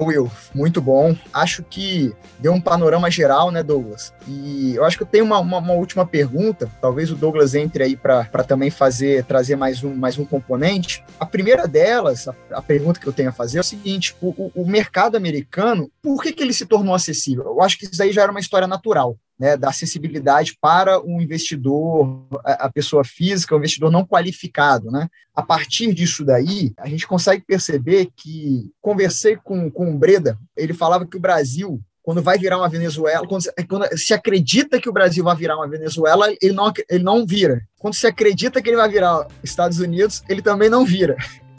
Will, 0.05 0.31
muito 0.53 0.81
bom. 0.81 1.15
Acho 1.33 1.63
que 1.63 2.13
deu 2.39 2.53
um 2.53 2.61
panorama 2.61 3.09
geral, 3.09 3.51
né, 3.51 3.61
Douglas? 3.63 4.13
E 4.27 4.75
eu 4.75 4.83
acho 4.85 4.97
que 4.97 5.03
eu 5.03 5.07
tenho 5.07 5.25
uma, 5.25 5.39
uma, 5.39 5.57
uma 5.57 5.73
última 5.73 6.05
pergunta. 6.05 6.69
Talvez 6.81 7.11
o 7.11 7.15
Douglas 7.15 7.55
entre 7.55 7.83
aí 7.83 7.95
para 7.95 8.25
também 8.43 8.69
fazer, 8.69 9.23
trazer 9.25 9.55
mais 9.55 9.83
um, 9.83 9.93
mais 9.95 10.17
um 10.17 10.25
componente. 10.25 11.03
A 11.19 11.25
primeira 11.25 11.67
delas, 11.67 12.27
a, 12.27 12.35
a 12.51 12.61
pergunta 12.61 12.99
que 12.99 13.07
eu 13.07 13.13
tenho 13.13 13.29
a 13.29 13.33
fazer 13.33 13.57
é 13.57 13.61
o 13.61 13.63
seguinte: 13.63 14.15
o, 14.21 14.29
o, 14.29 14.51
o 14.63 14.67
mercado 14.67 15.15
americano, 15.15 15.89
por 16.01 16.21
que, 16.21 16.31
que 16.31 16.43
ele 16.43 16.53
se 16.53 16.65
tornou 16.65 16.95
acessível? 16.95 17.45
Eu 17.45 17.61
acho 17.61 17.77
que 17.77 17.85
isso 17.85 18.01
aí 18.01 18.11
já 18.11 18.23
era 18.23 18.31
uma 18.31 18.39
história 18.39 18.67
natural 18.67 19.17
né, 19.41 19.57
da 19.57 19.69
acessibilidade 19.69 20.55
para 20.61 21.03
o 21.03 21.19
investidor, 21.19 22.27
a, 22.45 22.69
pessoa 22.69 23.03
física, 23.03 23.55
o 23.55 23.57
investidor 23.57 23.89
não 23.89 24.05
qualificado. 24.05 24.91
Né? 24.91 25.09
A 25.33 25.41
partir 25.41 25.95
disso 25.95 26.23
daí, 26.23 26.71
a 26.77 26.87
gente 26.87 27.07
consegue 27.07 27.43
perceber 27.43 28.09
que, 28.15 28.69
conversei 28.79 29.35
com, 29.35 29.67
com 29.71 29.91
o 29.91 29.97
Breda, 29.97 30.37
ele 30.55 30.75
falava 30.75 31.07
que 31.07 31.17
o 31.17 31.19
Brasil 31.19 31.81
quando 32.03 32.21
vai 32.21 32.37
virar 32.37 32.57
uma 32.57 32.69
Venezuela, 32.69 33.27
quando, 33.27 33.43
quando, 33.67 33.97
se 33.97 34.11
acredita 34.11 34.79
que 34.79 34.89
o 34.89 34.93
Brasil 34.93 35.23
vai 35.23 35.35
virar 35.35 35.55
uma 35.55 35.67
Venezuela, 35.67 36.31
ele 36.41 36.53
não, 36.53 36.73
ele 36.89 37.03
não 37.03 37.25
vira. 37.25 37.61
Quando 37.79 37.93
se 37.93 38.07
acredita 38.07 38.59
que 38.59 38.69
ele 38.69 38.77
vai 38.77 38.89
virar 38.89 39.27
Estados 39.43 39.79
Unidos, 39.79 40.23
ele 40.27 40.41
também 40.41 40.67
não 40.67 40.83
vira. 40.83 41.15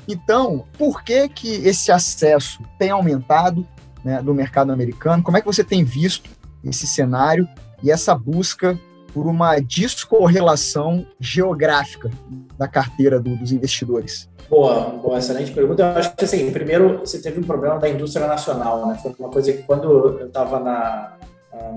Então, 0.06 0.66
por 0.76 1.04
que 1.04 1.28
que 1.28 1.48
esse 1.66 1.92
acesso 1.92 2.60
tem 2.76 2.90
aumentado 2.90 3.66
né, 4.04 4.20
do 4.20 4.34
mercado 4.34 4.72
americano? 4.72 5.22
Como 5.22 5.36
é 5.36 5.40
que 5.40 5.46
você 5.46 5.62
tem 5.62 5.84
visto 5.84 6.28
esse 6.64 6.86
cenário 6.86 7.48
e 7.82 7.90
essa 7.90 8.14
busca 8.14 8.78
por 9.12 9.26
uma 9.26 9.58
descorrelação 9.58 11.06
geográfica 11.20 12.10
da 12.58 12.66
carteira 12.66 13.20
do, 13.20 13.36
dos 13.36 13.52
investidores? 13.52 14.28
Boa, 14.48 14.90
boa, 14.90 15.18
excelente 15.18 15.52
pergunta. 15.52 15.82
Eu 15.82 15.88
acho 15.98 16.14
que, 16.16 16.24
assim, 16.24 16.50
primeiro, 16.50 16.98
você 17.00 17.20
teve 17.20 17.40
um 17.40 17.42
problema 17.42 17.78
da 17.78 17.88
indústria 17.88 18.26
nacional, 18.26 18.86
né? 18.86 18.98
Foi 19.02 19.14
uma 19.18 19.30
coisa 19.30 19.52
que 19.52 19.62
quando 19.62 20.18
eu 20.18 20.26
estava 20.26 20.60
na, 20.60 21.16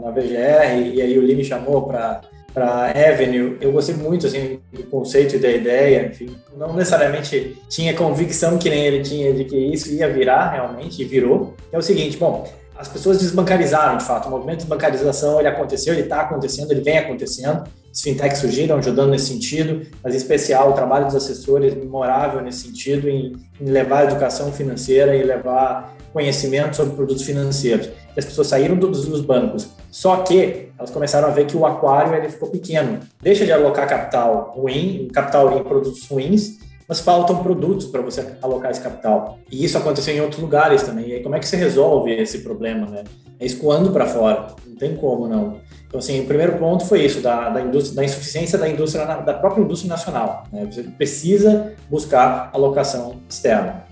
na 0.02 0.12
VGR 0.12 0.94
e 0.94 1.02
aí 1.02 1.18
o 1.18 1.22
Lee 1.22 1.36
me 1.36 1.44
chamou 1.44 1.84
para 1.84 2.22
para 2.56 2.86
Avenue, 2.86 3.58
eu 3.60 3.74
gostei 3.74 3.94
muito 3.96 4.28
assim 4.28 4.62
do 4.72 4.84
conceito 4.84 5.36
e 5.36 5.40
da 5.40 5.52
ideia, 5.52 6.08
enfim, 6.08 6.34
não 6.56 6.74
necessariamente 6.74 7.58
tinha 7.68 7.94
convicção 7.94 8.58
que 8.58 8.70
nem 8.70 8.86
ele 8.86 9.04
tinha 9.04 9.34
de 9.34 9.44
que 9.44 9.58
isso 9.58 9.94
ia 9.94 10.08
virar 10.08 10.52
realmente 10.52 11.02
e 11.02 11.06
virou. 11.06 11.54
É 11.70 11.78
o 11.78 11.82
seguinte, 11.82 12.16
bom, 12.16 12.48
as 12.78 12.88
pessoas 12.88 13.18
desbancarizaram, 13.18 13.98
de 13.98 14.04
fato. 14.04 14.28
O 14.28 14.32
movimento 14.32 14.58
de 14.58 14.64
desbancarização 14.64 15.40
ele 15.40 15.48
aconteceu, 15.48 15.94
ele 15.94 16.04
está 16.04 16.22
acontecendo, 16.22 16.72
ele 16.72 16.82
vem 16.82 16.98
acontecendo. 16.98 17.64
Os 17.92 18.02
fintechs 18.02 18.40
surgiram 18.40 18.78
ajudando 18.78 19.12
nesse 19.12 19.28
sentido, 19.28 19.88
mas 20.04 20.14
em 20.14 20.18
especial 20.18 20.72
o 20.72 20.74
trabalho 20.74 21.06
dos 21.06 21.16
assessores 21.16 21.74
memorável 21.74 22.42
nesse 22.42 22.68
sentido, 22.68 23.10
em, 23.10 23.34
em 23.62 23.66
levar 23.66 24.04
educação 24.04 24.52
financeira 24.52 25.16
e 25.16 25.24
levar 25.24 25.96
conhecimento 26.12 26.76
sobre 26.76 26.96
produtos 26.96 27.24
financeiros. 27.24 27.90
As 28.18 28.26
pessoas 28.26 28.48
saíram 28.48 28.76
dos, 28.76 29.06
dos 29.06 29.22
bancos, 29.22 29.70
só 29.90 30.18
que 30.18 30.70
elas 30.78 30.92
começaram 30.92 31.30
a 31.30 31.32
ver 31.32 31.46
que 31.46 31.56
o 31.56 31.66
aquário 31.66 32.14
ele 32.14 32.30
ficou 32.30 32.50
pequeno. 32.50 33.00
Deixa 33.22 33.46
de 33.46 33.52
alocar 33.54 33.88
capital 33.88 34.54
ruim, 34.56 35.08
capital 35.14 35.58
em 35.58 35.64
produtos 35.64 36.06
ruins, 36.08 36.58
mas 36.88 37.00
faltam 37.00 37.42
produtos 37.42 37.88
para 37.88 38.02
você 38.02 38.38
alocar 38.42 38.72
esse 38.72 38.82
capital. 38.82 39.40
E 39.52 39.64
isso 39.64 39.78
aconteceu 39.78 40.16
em 40.16 40.22
outros 40.22 40.42
lugares 40.42 40.84
também. 40.84 41.10
E 41.10 41.14
aí, 41.14 41.24
como 41.24 41.36
é 41.36 41.40
que 41.40 41.48
você 41.48 41.58
resolve 41.58 42.12
esse 42.12 42.40
problema, 42.40 42.88
né? 42.88 43.04
É 43.40 43.46
escoando 43.46 43.92
para 43.92 44.06
fora. 44.06 44.48
Não 44.66 44.76
tem 44.76 44.96
como, 44.96 45.28
não. 45.28 45.60
Então, 45.88 46.00
assim, 46.00 46.22
o 46.22 46.26
primeiro 46.26 46.58
ponto 46.58 46.86
foi 46.86 47.04
isso, 47.04 47.22
da, 47.22 47.50
da, 47.50 47.62
da 47.62 48.04
insuficiência 48.04 48.58
da 48.58 48.68
indústria, 48.68 49.06
da 49.06 49.34
própria 49.34 49.62
indústria 49.62 49.90
nacional. 49.90 50.44
Né? 50.52 50.68
Você 50.70 50.84
precisa 50.84 51.74
buscar 51.90 52.50
alocação 52.54 53.16
externa. 53.30 53.86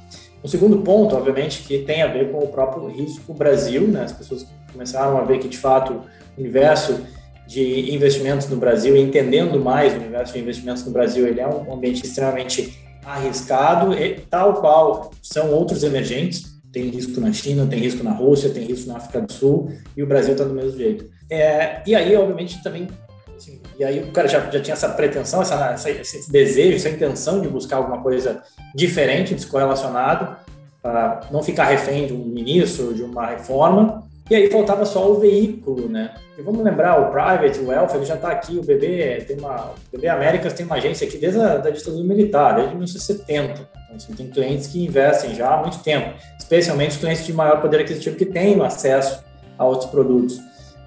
O 0.43 0.47
segundo 0.47 0.79
ponto, 0.79 1.15
obviamente, 1.15 1.63
que 1.63 1.79
tem 1.79 2.01
a 2.01 2.07
ver 2.07 2.31
com 2.31 2.39
o 2.39 2.47
próprio 2.47 2.87
risco 2.87 3.33
Brasil, 3.33 3.87
né? 3.87 4.03
As 4.03 4.11
pessoas 4.11 4.45
começaram 4.71 5.17
a 5.17 5.21
ver 5.21 5.39
que, 5.39 5.47
de 5.47 5.57
fato, 5.57 6.01
o 6.37 6.41
universo 6.41 6.99
de 7.47 7.93
investimentos 7.93 8.47
no 8.49 8.57
Brasil, 8.57 8.97
entendendo 8.97 9.59
mais 9.59 9.93
o 9.93 9.97
universo 9.97 10.33
de 10.33 10.39
investimentos 10.39 10.83
no 10.85 10.91
Brasil, 10.91 11.25
ele 11.27 11.39
é 11.39 11.47
um 11.47 11.73
ambiente 11.73 12.03
extremamente 12.03 12.82
arriscado, 13.05 13.91
tal 14.29 14.55
qual 14.55 15.11
são 15.21 15.51
outros 15.51 15.83
emergentes. 15.83 16.53
Tem 16.71 16.89
risco 16.89 17.21
na 17.21 17.31
China, 17.31 17.67
tem 17.67 17.79
risco 17.79 18.03
na 18.03 18.11
Rússia, 18.11 18.49
tem 18.49 18.63
risco 18.63 18.87
na 18.87 18.97
África 18.97 19.21
do 19.21 19.31
Sul, 19.31 19.71
e 19.95 20.01
o 20.01 20.07
Brasil 20.07 20.31
está 20.31 20.43
do 20.43 20.53
mesmo 20.53 20.77
jeito. 20.77 21.07
É, 21.29 21.81
e 21.85 21.95
aí, 21.95 22.15
obviamente, 22.15 22.61
também. 22.63 22.87
Assim, 23.35 23.61
e 23.77 23.83
aí 23.83 23.99
o 23.99 24.11
cara 24.11 24.27
já, 24.27 24.39
já 24.49 24.59
tinha 24.59 24.73
essa 24.73 24.89
pretensão, 24.89 25.41
essa, 25.41 25.55
essa, 25.71 25.89
esse 25.89 26.31
desejo, 26.31 26.75
essa 26.75 26.89
intenção 26.89 27.41
de 27.41 27.47
buscar 27.47 27.77
alguma 27.77 28.01
coisa 28.01 28.41
diferente, 28.73 29.35
descorrelacionado, 29.35 30.35
para 30.81 31.21
não 31.31 31.43
ficar 31.43 31.65
refém 31.65 32.07
de 32.07 32.13
um 32.13 32.25
ministro, 32.25 32.93
de 32.93 33.03
uma 33.03 33.27
reforma, 33.27 34.03
e 34.33 34.35
aí 34.35 34.49
faltava 34.49 34.83
só 34.83 35.11
o 35.11 35.19
veículo, 35.19 35.87
né? 35.87 36.15
E 36.37 36.41
vamos 36.41 36.63
lembrar, 36.63 36.99
o 36.99 37.11
Private, 37.11 37.59
o 37.59 37.67
Wealth, 37.67 37.93
ele 37.93 38.05
já 38.05 38.15
está 38.15 38.29
aqui, 38.29 38.57
o 38.57 38.63
BB, 38.63 39.25
tem 39.27 39.37
uma, 39.37 39.67
o 39.67 39.75
BB 39.91 40.07
Américas 40.07 40.53
tem 40.53 40.65
uma 40.65 40.75
agência 40.75 41.07
aqui 41.07 41.17
desde 41.17 41.39
a 41.39 41.57
da 41.57 41.69
ditadura 41.69 42.03
militar, 42.03 42.55
desde 42.55 42.71
1970. 42.73 43.51
Então, 43.51 43.95
assim, 43.95 44.13
tem 44.13 44.27
clientes 44.29 44.67
que 44.67 44.83
investem 44.83 45.35
já 45.35 45.53
há 45.53 45.57
muito 45.57 45.77
tempo, 45.83 46.15
especialmente 46.37 46.91
os 46.91 46.97
clientes 46.97 47.23
de 47.23 47.31
maior 47.31 47.61
poder 47.61 47.81
aquisitivo 47.81 48.15
que 48.15 48.25
têm 48.25 48.59
acesso 48.63 49.23
a 49.55 49.65
outros 49.65 49.91
produtos. 49.91 50.39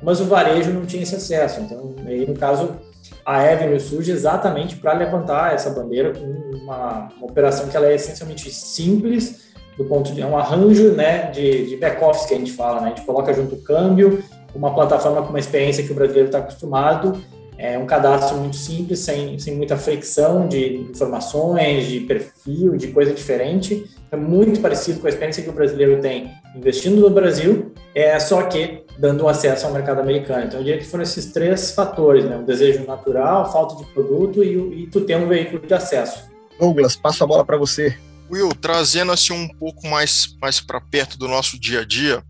Mas 0.03 0.21
o 0.21 0.25
varejo 0.25 0.73
não 0.73 0.85
tinha 0.85 1.05
esse 1.05 1.15
acesso. 1.15 1.61
Então, 1.61 1.95
aí, 2.05 2.27
no 2.27 2.35
caso, 2.35 2.77
a 3.25 3.39
Avenue 3.39 3.79
surge 3.79 4.11
exatamente 4.11 4.75
para 4.77 4.93
levantar 4.93 5.55
essa 5.55 5.71
bandeira 5.71 6.13
com 6.13 6.25
uma, 6.59 7.09
uma 7.17 7.27
operação 7.27 7.69
que 7.69 7.77
ela 7.77 7.87
é 7.87 7.95
essencialmente 7.95 8.51
simples, 8.51 9.46
do 9.77 9.85
ponto 9.85 10.13
de 10.13 10.21
é 10.21 10.27
um 10.27 10.37
arranjo 10.37 10.93
né, 10.93 11.31
de, 11.31 11.69
de 11.69 11.77
back-office 11.77 12.27
que 12.27 12.35
a 12.35 12.39
gente 12.39 12.53
fala, 12.53 12.81
né? 12.81 12.87
A 12.87 12.89
gente 12.91 13.05
coloca 13.05 13.33
junto 13.33 13.57
o 13.57 13.63
câmbio, 13.63 14.23
uma 14.55 14.75
plataforma 14.75 15.23
com 15.23 15.31
uma 15.31 15.39
experiência 15.39 15.85
que 15.85 15.93
o 15.93 15.95
brasileiro 15.95 16.29
está 16.29 16.39
acostumado, 16.39 17.21
é 17.59 17.79
um 17.79 17.87
cadastro 17.87 18.37
muito 18.37 18.57
simples, 18.57 18.99
sem, 19.01 19.39
sem 19.39 19.55
muita 19.55 19.79
fricção 19.79 20.47
de 20.47 20.77
informações, 20.77 21.87
de 21.87 22.01
perfil, 22.01 22.77
de 22.77 22.89
coisa 22.89 23.15
diferente. 23.15 23.87
É 24.13 24.17
muito 24.17 24.61
parecido 24.61 25.01
com 25.01 25.07
a 25.07 25.11
experiência 25.11 25.43
que 25.43 25.49
o 25.49 25.53
brasileiro 25.53 26.01
tem 26.01 26.31
investindo 26.55 27.01
no 27.01 27.09
Brasil, 27.09 27.73
é 27.95 28.19
só 28.19 28.43
que 28.43 28.85
dando 28.99 29.27
acesso 29.27 29.67
ao 29.67 29.73
mercado 29.73 30.01
americano. 30.01 30.45
Então, 30.45 30.61
eu 30.61 30.65
diria 30.65 30.79
que 30.79 30.87
foram 30.87 31.03
esses 31.03 31.33
três 31.33 31.71
fatores, 31.71 32.25
né? 32.25 32.37
O 32.37 32.43
desejo 32.43 32.85
natural, 32.87 33.51
falta 33.51 33.77
de 33.77 33.85
produto 33.93 34.45
e, 34.45 34.83
e 34.83 34.87
tu 34.87 35.01
ter 35.01 35.17
um 35.17 35.27
veículo 35.27 35.67
de 35.67 35.73
acesso. 35.73 36.31
Douglas, 36.59 36.95
passo 36.97 37.25
a 37.25 37.27
bola 37.27 37.45
para 37.45 37.57
você. 37.57 37.97
Will, 38.31 38.51
trazendo 38.55 39.13
assim 39.13 39.33
um 39.33 39.49
pouco 39.49 39.87
mais, 39.87 40.37
mais 40.41 40.61
para 40.61 40.81
perto 40.81 41.17
do 41.17 41.29
nosso 41.29 41.59
dia 41.59 41.81
a 41.81 41.85
dia, 41.85 42.23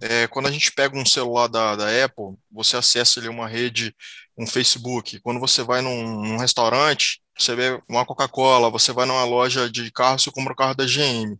é, 0.00 0.26
quando 0.28 0.46
a 0.46 0.50
gente 0.50 0.72
pega 0.72 0.96
um 0.96 1.04
celular 1.04 1.48
da, 1.48 1.74
da 1.76 2.04
Apple, 2.04 2.36
você 2.50 2.76
acessa 2.76 3.18
ali 3.18 3.28
uma 3.28 3.48
rede, 3.48 3.94
um 4.38 4.46
Facebook. 4.46 5.20
Quando 5.20 5.40
você 5.40 5.62
vai 5.62 5.80
num, 5.80 6.24
num 6.24 6.36
restaurante, 6.36 7.20
você 7.36 7.54
vê 7.54 7.82
uma 7.88 8.06
Coca-Cola, 8.06 8.70
você 8.70 8.92
vai 8.92 9.06
numa 9.06 9.24
loja 9.24 9.68
de 9.68 9.90
carro, 9.90 10.18
você 10.18 10.30
compra 10.30 10.52
o 10.52 10.54
um 10.54 10.56
carro 10.56 10.74
da 10.74 10.84
GM. 10.84 11.36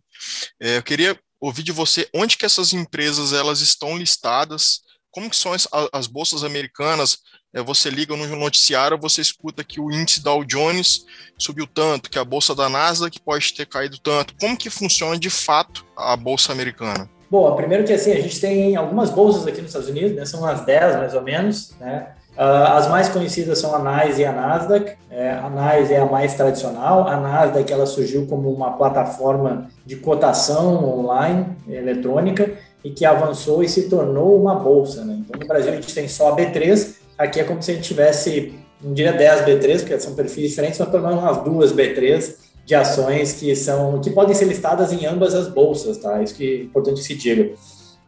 É, 0.59 0.77
eu 0.77 0.83
queria 0.83 1.17
ouvir 1.39 1.63
de 1.63 1.71
você 1.71 2.09
onde 2.13 2.37
que 2.37 2.45
essas 2.45 2.73
empresas 2.73 3.33
elas 3.33 3.61
estão 3.61 3.97
listadas, 3.97 4.81
como 5.13 5.29
que 5.29 5.35
são 5.35 5.53
as, 5.53 5.67
as 5.93 6.07
bolsas 6.07 6.43
americanas, 6.43 7.19
é, 7.53 7.61
você 7.61 7.89
liga 7.89 8.15
no 8.17 8.35
noticiário, 8.35 8.97
você 8.99 9.21
escuta 9.21 9.63
que 9.63 9.79
o 9.79 9.91
índice 9.91 10.23
Dow 10.23 10.43
Jones 10.43 11.05
subiu 11.37 11.67
tanto, 11.67 12.09
que 12.09 12.17
a 12.17 12.25
bolsa 12.25 12.55
da 12.55 12.67
Nasdaq 12.67 13.21
pode 13.21 13.53
ter 13.53 13.67
caído 13.67 13.99
tanto. 13.99 14.33
Como 14.39 14.57
que 14.57 14.69
funciona 14.69 15.17
de 15.17 15.29
fato 15.29 15.85
a 15.95 16.17
bolsa 16.17 16.51
americana? 16.51 17.07
Bom, 17.29 17.55
primeiro 17.55 17.83
que 17.83 17.93
assim, 17.93 18.11
a 18.11 18.21
gente 18.21 18.39
tem 18.39 18.75
algumas 18.75 19.11
bolsas 19.11 19.45
aqui 19.45 19.61
nos 19.61 19.69
Estados 19.69 19.89
Unidos, 19.89 20.15
né, 20.15 20.25
são 20.25 20.41
umas 20.41 20.65
10 20.65 20.97
mais 20.97 21.13
ou 21.13 21.21
menos, 21.21 21.75
né? 21.79 22.15
Uh, 22.35 22.65
as 22.73 22.87
mais 22.87 23.09
conhecidas 23.09 23.59
são 23.59 23.75
a 23.75 24.05
NYSE 24.05 24.21
e 24.21 24.25
a 24.25 24.31
Nasdaq. 24.31 24.97
É, 25.11 25.31
a 25.33 25.49
NYSE 25.49 25.93
é 25.93 25.99
a 25.99 26.05
mais 26.05 26.33
tradicional. 26.33 27.07
A 27.07 27.15
Nasdaq 27.17 27.71
ela 27.71 27.85
surgiu 27.85 28.25
como 28.25 28.51
uma 28.51 28.71
plataforma 28.71 29.69
de 29.85 29.97
cotação 29.97 30.83
online 30.99 31.45
eletrônica 31.67 32.57
e 32.83 32.91
que 32.91 33.05
avançou 33.05 33.63
e 33.63 33.69
se 33.69 33.89
tornou 33.89 34.39
uma 34.39 34.55
bolsa. 34.55 35.03
Né? 35.05 35.21
Então, 35.21 35.39
no 35.39 35.47
Brasil 35.47 35.71
a 35.71 35.75
gente 35.75 35.93
tem 35.93 36.07
só 36.07 36.29
a 36.31 36.35
B3, 36.35 37.03
Aqui 37.17 37.39
é 37.39 37.43
como 37.43 37.61
se 37.61 37.71
a 37.71 37.75
gente 37.75 37.87
tivesse, 37.87 38.53
não 38.81 38.93
diria 38.93 39.13
10 39.13 39.41
B3, 39.41 39.79
porque 39.79 39.99
são 39.99 40.15
perfis 40.15 40.49
diferentes, 40.49 40.79
mas 40.79 40.89
pelo 40.89 41.03
menos 41.03 41.19
umas 41.19 41.43
duas 41.43 41.71
B3 41.71 42.35
de 42.65 42.75
ações 42.75 43.33
que 43.33 43.55
são 43.55 43.99
que 43.99 44.09
podem 44.09 44.33
ser 44.33 44.45
listadas 44.45 44.91
em 44.91 45.05
ambas 45.05 45.35
as 45.35 45.47
bolsas, 45.47 45.97
tá? 45.97 46.21
Isso 46.21 46.35
que 46.35 46.61
é 46.61 46.63
importante 46.63 47.01
que 47.01 47.07
se 47.07 47.15
diga. 47.15 47.51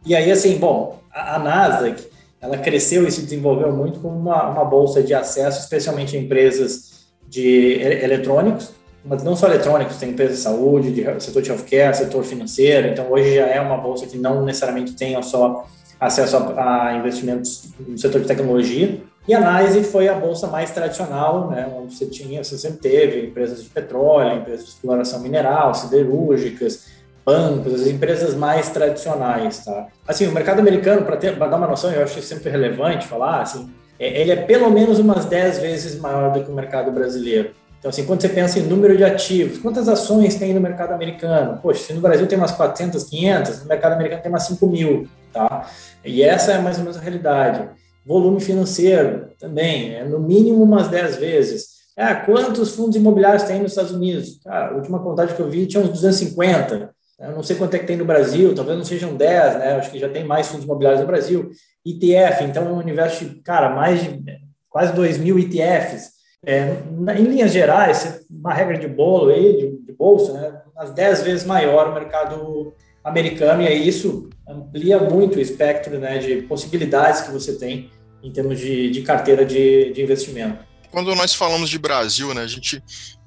E 0.04 0.14
aí, 0.14 0.30
assim, 0.30 0.56
bom, 0.58 0.98
a, 1.12 1.36
a 1.36 1.38
Nasdaq, 1.38 2.02
ela 2.40 2.58
cresceu 2.58 3.06
e 3.06 3.12
se 3.12 3.22
desenvolveu 3.22 3.72
muito 3.72 4.00
como 4.00 4.16
uma, 4.18 4.48
uma 4.48 4.64
bolsa 4.64 5.02
de 5.02 5.14
acesso, 5.14 5.60
especialmente 5.60 6.16
em 6.16 6.24
empresas 6.24 7.06
de 7.28 7.80
eletrônicos, 7.82 8.70
mas 9.06 9.22
não 9.22 9.36
só 9.36 9.46
eletrônicos, 9.46 9.96
tem 9.96 10.10
empresas 10.10 10.38
de 10.38 10.42
saúde, 10.42 10.92
de 10.92 11.22
setor 11.22 11.42
de 11.42 11.50
healthcare, 11.50 11.96
setor 11.96 12.24
financeiro, 12.24 12.88
então 12.88 13.10
hoje 13.10 13.36
já 13.36 13.46
é 13.46 13.60
uma 13.60 13.76
bolsa 13.76 14.06
que 14.06 14.18
não 14.18 14.44
necessariamente 14.44 14.92
tem 14.92 15.20
só 15.22 15.66
acesso 15.98 16.36
a, 16.36 16.88
a, 16.88 16.94
investimentos 16.96 17.70
no 17.78 17.96
setor 17.96 18.20
de 18.20 18.26
tecnologia. 18.26 19.00
E 19.28 19.34
a 19.34 19.40
NYSE 19.40 19.82
foi 19.84 20.08
a 20.08 20.14
bolsa 20.14 20.46
mais 20.46 20.70
tradicional, 20.70 21.50
né, 21.50 21.68
onde 21.76 21.96
você 21.96 22.06
tinha, 22.06 22.44
você 22.44 22.56
sempre 22.56 22.78
teve 22.78 23.26
empresas 23.26 23.62
de 23.62 23.68
petróleo, 23.68 24.36
empresas 24.36 24.66
de 24.66 24.72
exploração 24.72 25.20
mineral, 25.20 25.74
siderúrgicas, 25.74 26.86
bancos, 27.24 27.74
as 27.74 27.86
empresas 27.88 28.34
mais 28.34 28.68
tradicionais, 28.68 29.64
tá? 29.64 29.88
Assim, 30.06 30.28
o 30.28 30.32
mercado 30.32 30.60
americano, 30.60 31.04
para 31.04 31.16
dar 31.16 31.56
uma 31.56 31.66
noção, 31.66 31.90
eu 31.90 32.04
acho 32.04 32.22
sempre 32.22 32.50
relevante 32.50 33.08
falar, 33.08 33.40
assim, 33.40 33.68
é, 33.98 34.20
ele 34.20 34.30
é 34.30 34.36
pelo 34.36 34.70
menos 34.70 35.00
umas 35.00 35.24
10 35.24 35.58
vezes 35.58 36.00
maior 36.00 36.32
do 36.32 36.44
que 36.44 36.50
o 36.50 36.54
mercado 36.54 36.92
brasileiro. 36.92 37.50
Então, 37.86 37.90
assim, 37.90 38.04
quando 38.04 38.20
você 38.20 38.28
pensa 38.28 38.58
em 38.58 38.62
número 38.62 38.96
de 38.96 39.04
ativos, 39.04 39.58
quantas 39.58 39.88
ações 39.88 40.34
tem 40.34 40.52
no 40.52 40.60
mercado 40.60 40.92
americano? 40.92 41.60
Poxa, 41.62 41.84
se 41.84 41.92
no 41.92 42.00
Brasil 42.00 42.26
tem 42.26 42.36
umas 42.36 42.50
400, 42.50 43.04
500, 43.04 43.62
no 43.62 43.68
mercado 43.68 43.92
americano 43.92 44.22
tem 44.22 44.28
umas 44.28 44.42
5 44.42 44.66
mil, 44.66 45.08
tá? 45.32 45.70
E 46.04 46.20
essa 46.20 46.54
é 46.54 46.58
mais 46.58 46.78
ou 46.78 46.82
menos 46.82 46.96
a 46.96 47.00
realidade. 47.00 47.68
Volume 48.04 48.40
financeiro 48.40 49.28
também, 49.38 49.94
é 49.94 50.02
no 50.02 50.18
mínimo 50.18 50.64
umas 50.64 50.88
10 50.88 51.14
vezes. 51.14 51.66
Ah, 51.96 52.16
quantos 52.16 52.74
fundos 52.74 52.96
imobiliários 52.96 53.44
tem 53.44 53.62
nos 53.62 53.70
Estados 53.70 53.92
Unidos? 53.92 54.40
Ah, 54.44 54.70
a 54.70 54.74
última 54.74 54.98
contagem 54.98 55.36
que 55.36 55.40
eu 55.40 55.48
vi 55.48 55.64
tinha 55.64 55.80
uns 55.80 55.90
250. 55.90 56.90
Eu 57.20 57.36
não 57.36 57.44
sei 57.44 57.54
quanto 57.54 57.74
é 57.74 57.78
que 57.78 57.86
tem 57.86 57.96
no 57.96 58.04
Brasil, 58.04 58.52
talvez 58.52 58.76
não 58.76 58.84
sejam 58.84 59.14
10, 59.14 59.58
né? 59.60 59.76
Acho 59.76 59.92
que 59.92 60.00
já 60.00 60.08
tem 60.08 60.24
mais 60.24 60.48
fundos 60.48 60.64
imobiliários 60.64 61.02
no 61.02 61.06
Brasil. 61.06 61.50
ETF, 61.84 62.42
então 62.42 62.66
é 62.66 62.72
um 62.72 62.78
universo 62.78 63.24
de, 63.24 63.36
cara, 63.42 63.76
mais 63.76 64.02
de 64.02 64.20
quase 64.68 64.92
2 64.92 65.18
mil 65.18 65.38
ETFs. 65.38 66.15
É, 66.46 66.76
em 67.18 67.24
linhas 67.24 67.52
gerais, 67.52 68.24
uma 68.30 68.54
regra 68.54 68.78
de 68.78 68.86
bolo 68.86 69.32
aí, 69.32 69.56
de, 69.56 69.84
de 69.84 69.92
bolsa, 69.92 70.32
né? 70.32 70.60
Umas 70.72 70.92
10 70.92 71.22
vezes 71.22 71.44
maior 71.44 71.88
o 71.88 71.94
mercado 71.94 72.72
americano, 73.02 73.62
e 73.62 73.66
aí 73.66 73.88
isso 73.88 74.30
amplia 74.48 74.98
muito 74.98 75.38
o 75.38 75.40
espectro 75.40 75.98
né, 75.98 76.18
de 76.18 76.42
possibilidades 76.42 77.22
que 77.22 77.32
você 77.32 77.54
tem 77.54 77.90
em 78.22 78.32
termos 78.32 78.58
de, 78.60 78.90
de 78.90 79.02
carteira 79.02 79.44
de, 79.44 79.92
de 79.92 80.02
investimento. 80.02 80.64
Quando 80.90 81.14
nós 81.14 81.34
falamos 81.34 81.68
de 81.68 81.78
Brasil, 81.78 82.32
né, 82.32 82.42
a 82.42 82.46
gente 82.46 82.82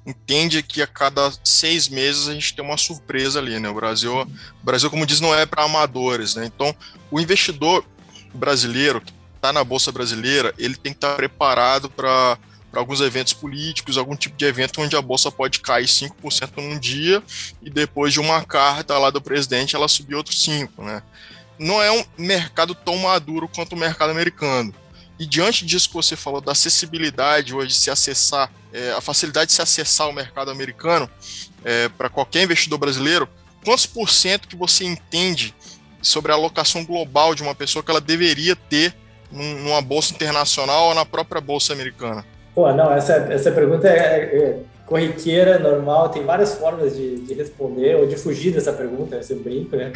entende 0.06 0.62
que 0.62 0.80
a 0.80 0.86
cada 0.86 1.30
seis 1.44 1.88
meses 1.88 2.26
a 2.26 2.32
gente 2.32 2.54
tem 2.54 2.64
uma 2.64 2.76
surpresa 2.76 3.38
ali, 3.38 3.58
né? 3.58 3.68
O 3.68 3.74
Brasil, 3.74 4.22
o 4.22 4.64
Brasil 4.64 4.88
como 4.88 5.04
diz, 5.04 5.20
não 5.20 5.34
é 5.34 5.44
para 5.44 5.64
amadores, 5.64 6.34
né? 6.34 6.46
Então, 6.46 6.74
o 7.10 7.20
investidor 7.20 7.84
brasileiro 8.32 9.00
que 9.00 9.12
está 9.36 9.52
na 9.52 9.62
bolsa 9.62 9.92
brasileira, 9.92 10.54
ele 10.58 10.74
tem 10.74 10.92
que 10.92 10.98
estar 10.98 11.10
tá 11.10 11.16
preparado 11.16 11.88
para 11.90 12.38
para 12.70 12.80
alguns 12.80 13.00
eventos 13.00 13.32
políticos, 13.32 13.98
algum 13.98 14.14
tipo 14.14 14.36
de 14.36 14.44
evento 14.44 14.80
onde 14.80 14.94
a 14.96 15.02
bolsa 15.02 15.30
pode 15.30 15.60
cair 15.60 15.86
5% 15.86 16.56
num 16.58 16.78
dia 16.78 17.22
e 17.60 17.68
depois 17.68 18.12
de 18.12 18.20
uma 18.20 18.44
carta 18.44 18.96
lá 18.96 19.10
do 19.10 19.20
presidente 19.20 19.74
ela 19.74 19.88
subir 19.88 20.14
outros 20.14 20.36
5%, 20.46 20.70
né? 20.78 21.02
Não 21.58 21.82
é 21.82 21.90
um 21.90 22.04
mercado 22.16 22.74
tão 22.74 22.96
maduro 22.96 23.46
quanto 23.48 23.74
o 23.74 23.78
mercado 23.78 24.10
americano. 24.10 24.74
E 25.18 25.26
diante 25.26 25.66
disso 25.66 25.88
que 25.88 25.94
você 25.94 26.16
falou, 26.16 26.40
da 26.40 26.52
acessibilidade 26.52 27.54
hoje 27.54 27.74
se 27.74 27.90
acessar, 27.90 28.50
é, 28.72 28.92
a 28.92 29.00
facilidade 29.02 29.48
de 29.48 29.52
se 29.52 29.60
acessar 29.60 30.08
o 30.08 30.12
mercado 30.12 30.50
americano 30.50 31.10
é, 31.62 31.90
para 31.90 32.08
qualquer 32.08 32.44
investidor 32.44 32.78
brasileiro, 32.78 33.28
quantos 33.62 33.84
por 33.84 34.08
cento 34.08 34.48
que 34.48 34.56
você 34.56 34.84
entende 34.84 35.54
sobre 36.00 36.32
a 36.32 36.34
alocação 36.34 36.82
global 36.86 37.34
de 37.34 37.42
uma 37.42 37.54
pessoa 37.54 37.82
que 37.82 37.90
ela 37.90 38.00
deveria 38.00 38.56
ter 38.56 38.96
num, 39.30 39.64
numa 39.64 39.82
bolsa 39.82 40.14
internacional 40.14 40.88
ou 40.88 40.94
na 40.94 41.04
própria 41.04 41.40
bolsa 41.42 41.74
americana? 41.74 42.24
Pô, 42.60 42.70
não, 42.74 42.92
essa, 42.92 43.14
essa 43.30 43.50
pergunta 43.50 43.88
é, 43.88 44.36
é 44.36 44.58
corriqueira, 44.84 45.58
normal, 45.58 46.10
tem 46.10 46.22
várias 46.24 46.56
formas 46.56 46.94
de, 46.94 47.20
de 47.20 47.32
responder 47.32 47.96
ou 47.96 48.06
de 48.06 48.16
fugir 48.16 48.52
dessa 48.52 48.70
pergunta, 48.70 49.16
esse 49.16 49.34
brinco, 49.34 49.76
né? 49.76 49.90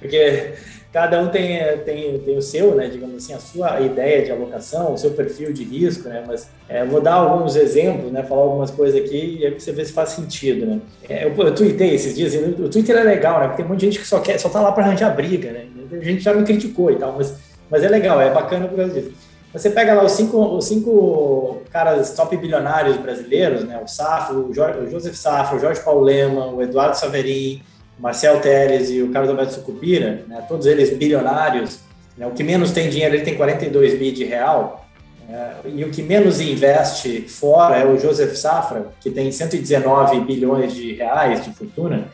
Porque 0.00 0.54
cada 0.90 1.20
um 1.20 1.28
tem, 1.28 1.58
tem, 1.84 2.18
tem 2.20 2.38
o 2.38 2.40
seu, 2.40 2.74
né, 2.74 2.88
digamos 2.88 3.16
assim, 3.16 3.34
a 3.34 3.38
sua 3.38 3.82
ideia 3.82 4.24
de 4.24 4.32
alocação, 4.32 4.94
o 4.94 4.96
seu 4.96 5.10
perfil 5.10 5.52
de 5.52 5.62
risco, 5.62 6.08
né, 6.08 6.24
mas 6.26 6.48
é, 6.70 6.86
vou 6.86 7.02
dar 7.02 7.16
alguns 7.16 7.54
exemplos, 7.54 8.10
né, 8.10 8.22
falar 8.22 8.44
algumas 8.44 8.70
coisas 8.70 8.98
aqui 8.98 9.36
e 9.38 9.44
aí 9.44 9.52
você 9.52 9.72
vê 9.72 9.84
se 9.84 9.92
faz 9.92 10.08
sentido, 10.08 10.64
né. 10.64 10.80
É, 11.06 11.26
eu, 11.26 11.36
eu 11.36 11.54
tuitei 11.54 11.94
esses 11.94 12.16
dias, 12.16 12.34
o 12.34 12.70
Twitter 12.70 12.96
é 12.96 13.02
legal, 13.02 13.40
né, 13.40 13.48
porque 13.48 13.60
tem 13.60 13.68
muita 13.68 13.84
gente 13.84 13.98
que 13.98 14.06
só 14.06 14.20
quer, 14.20 14.38
só 14.38 14.48
tá 14.48 14.62
lá 14.62 14.72
para 14.72 14.86
arranjar 14.86 15.14
briga, 15.14 15.50
né, 15.52 15.66
a 15.92 16.02
gente 16.02 16.22
já 16.22 16.32
me 16.32 16.46
criticou 16.46 16.90
e 16.90 16.96
tal, 16.96 17.12
mas, 17.14 17.36
mas 17.68 17.84
é 17.84 17.90
legal, 17.90 18.18
é 18.22 18.30
bacana 18.30 18.66
por 18.68 18.76
causa 18.76 18.94
disso. 18.94 19.25
Você 19.56 19.70
pega 19.70 19.94
lá 19.94 20.04
os 20.04 20.12
cinco, 20.12 20.38
os 20.38 20.66
cinco 20.66 21.62
caras 21.70 22.14
top 22.14 22.36
bilionários 22.36 22.98
brasileiros, 22.98 23.64
né, 23.64 23.80
o 23.82 23.88
Safro, 23.88 24.48
o, 24.50 24.54
Jorge, 24.54 24.80
o 24.80 24.90
Joseph 24.90 25.14
Safro, 25.14 25.56
o 25.56 25.60
Jorge 25.60 25.80
Paulema, 25.80 26.46
o 26.46 26.60
Eduardo 26.60 26.96
Saverin, 26.96 27.62
Marcel 27.98 28.40
Teles 28.40 28.90
e 28.90 29.00
o 29.00 29.10
Carlos 29.10 29.30
Alberto 29.30 29.54
Sucupira, 29.54 30.24
né, 30.28 30.44
todos 30.46 30.66
eles 30.66 30.90
bilionários, 30.90 31.80
né, 32.18 32.26
o 32.26 32.32
que 32.32 32.42
menos 32.42 32.70
tem 32.70 32.90
dinheiro, 32.90 33.14
ele 33.14 33.24
tem 33.24 33.34
42 33.34 33.98
bi 33.98 34.12
de 34.12 34.24
real, 34.24 34.86
é, 35.28 35.52
e 35.74 35.84
o 35.84 35.90
que 35.90 36.02
menos 36.02 36.38
investe 36.38 37.22
fora 37.22 37.76
é 37.76 37.86
o 37.86 37.98
Joseph 37.98 38.36
Safra, 38.36 38.88
que 39.00 39.10
tem 39.10 39.32
119 39.32 40.20
bilhões 40.20 40.74
de 40.74 40.94
reais 40.94 41.42
de 41.42 41.52
fortuna, 41.52 42.08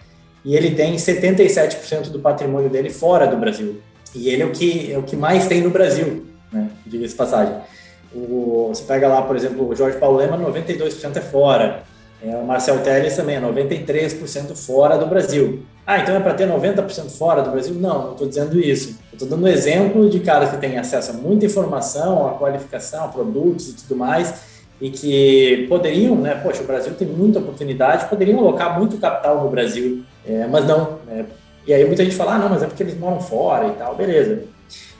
e 0.45 0.57
ele 0.57 0.74
tem 0.74 0.95
77% 0.95 2.11
do 2.11 2.20
patrimônio 2.20 2.70
dele 2.70 2.88
fora 2.88 3.26
do 3.26 3.36
Brasil. 3.36 3.80
E 4.14 4.28
ele 4.28 4.43
é 4.43 4.47
o 4.47 4.51
que, 4.51 4.93
é 4.93 4.99
o 4.99 5.03
que 5.03 5.14
mais 5.14 5.47
tem 5.47 5.61
no 5.61 5.70
Brasil, 5.70 6.32
né, 6.53 6.69
diga-se 6.87 7.15
passagem. 7.15 7.55
O, 8.15 8.69
você 8.69 8.85
pega 8.85 9.09
lá, 9.09 9.23
por 9.23 9.37
exemplo, 9.37 9.69
o 9.69 9.75
Jorge 9.75 9.99
Paulo 9.99 10.19
Lema, 10.19 10.37
92% 10.37 11.17
é 11.17 11.21
fora. 11.21 11.83
É, 12.25 12.37
o 12.37 12.45
Marcel 12.45 12.79
Teles 12.81 13.17
também 13.17 13.37
é 13.37 13.41
93% 13.41 14.55
fora 14.55 14.97
do 14.97 15.07
Brasil. 15.07 15.65
Ah, 15.85 15.99
então 15.99 16.15
é 16.15 16.21
para 16.21 16.35
ter 16.35 16.47
90% 16.47 17.11
fora 17.11 17.43
do 17.43 17.51
Brasil? 17.51 17.75
Não, 17.75 18.03
não 18.05 18.13
estou 18.13 18.29
dizendo 18.29 18.61
isso. 18.61 18.99
estou 19.13 19.27
dando 19.29 19.49
exemplo 19.49 20.09
de 20.09 20.21
caras 20.21 20.51
que 20.51 20.59
têm 20.59 20.79
acesso 20.79 21.11
a 21.11 21.15
muita 21.15 21.45
informação, 21.47 22.29
a 22.29 22.35
qualificação, 22.35 23.05
a 23.05 23.09
produtos 23.09 23.71
e 23.71 23.73
tudo 23.75 23.97
mais, 23.97 24.35
e 24.81 24.91
que 24.91 25.67
poderiam, 25.69 26.15
né? 26.15 26.37
Poxa, 26.37 26.63
o 26.63 26.67
Brasil 26.67 26.95
tem 26.95 27.09
muita 27.09 27.41
oportunidade, 27.41 28.09
poderiam 28.09 28.39
alocar 28.39 28.79
muito 28.79 28.97
capital 28.99 29.43
no 29.43 29.51
Brasil, 29.51 30.05
é, 30.25 30.47
mas 30.47 30.65
não. 30.65 30.99
Né? 31.07 31.27
E 31.67 31.75
aí 31.75 31.85
muita 31.85 32.05
gente 32.05 32.15
fala, 32.15 32.35
ah, 32.35 32.39
não, 32.39 32.49
mas 32.49 32.63
é 32.63 32.67
porque 32.67 32.83
eles 32.85 32.99
moram 32.99 33.21
fora 33.21 33.67
e 33.67 33.73
tal, 33.73 33.97
beleza. 33.97 34.45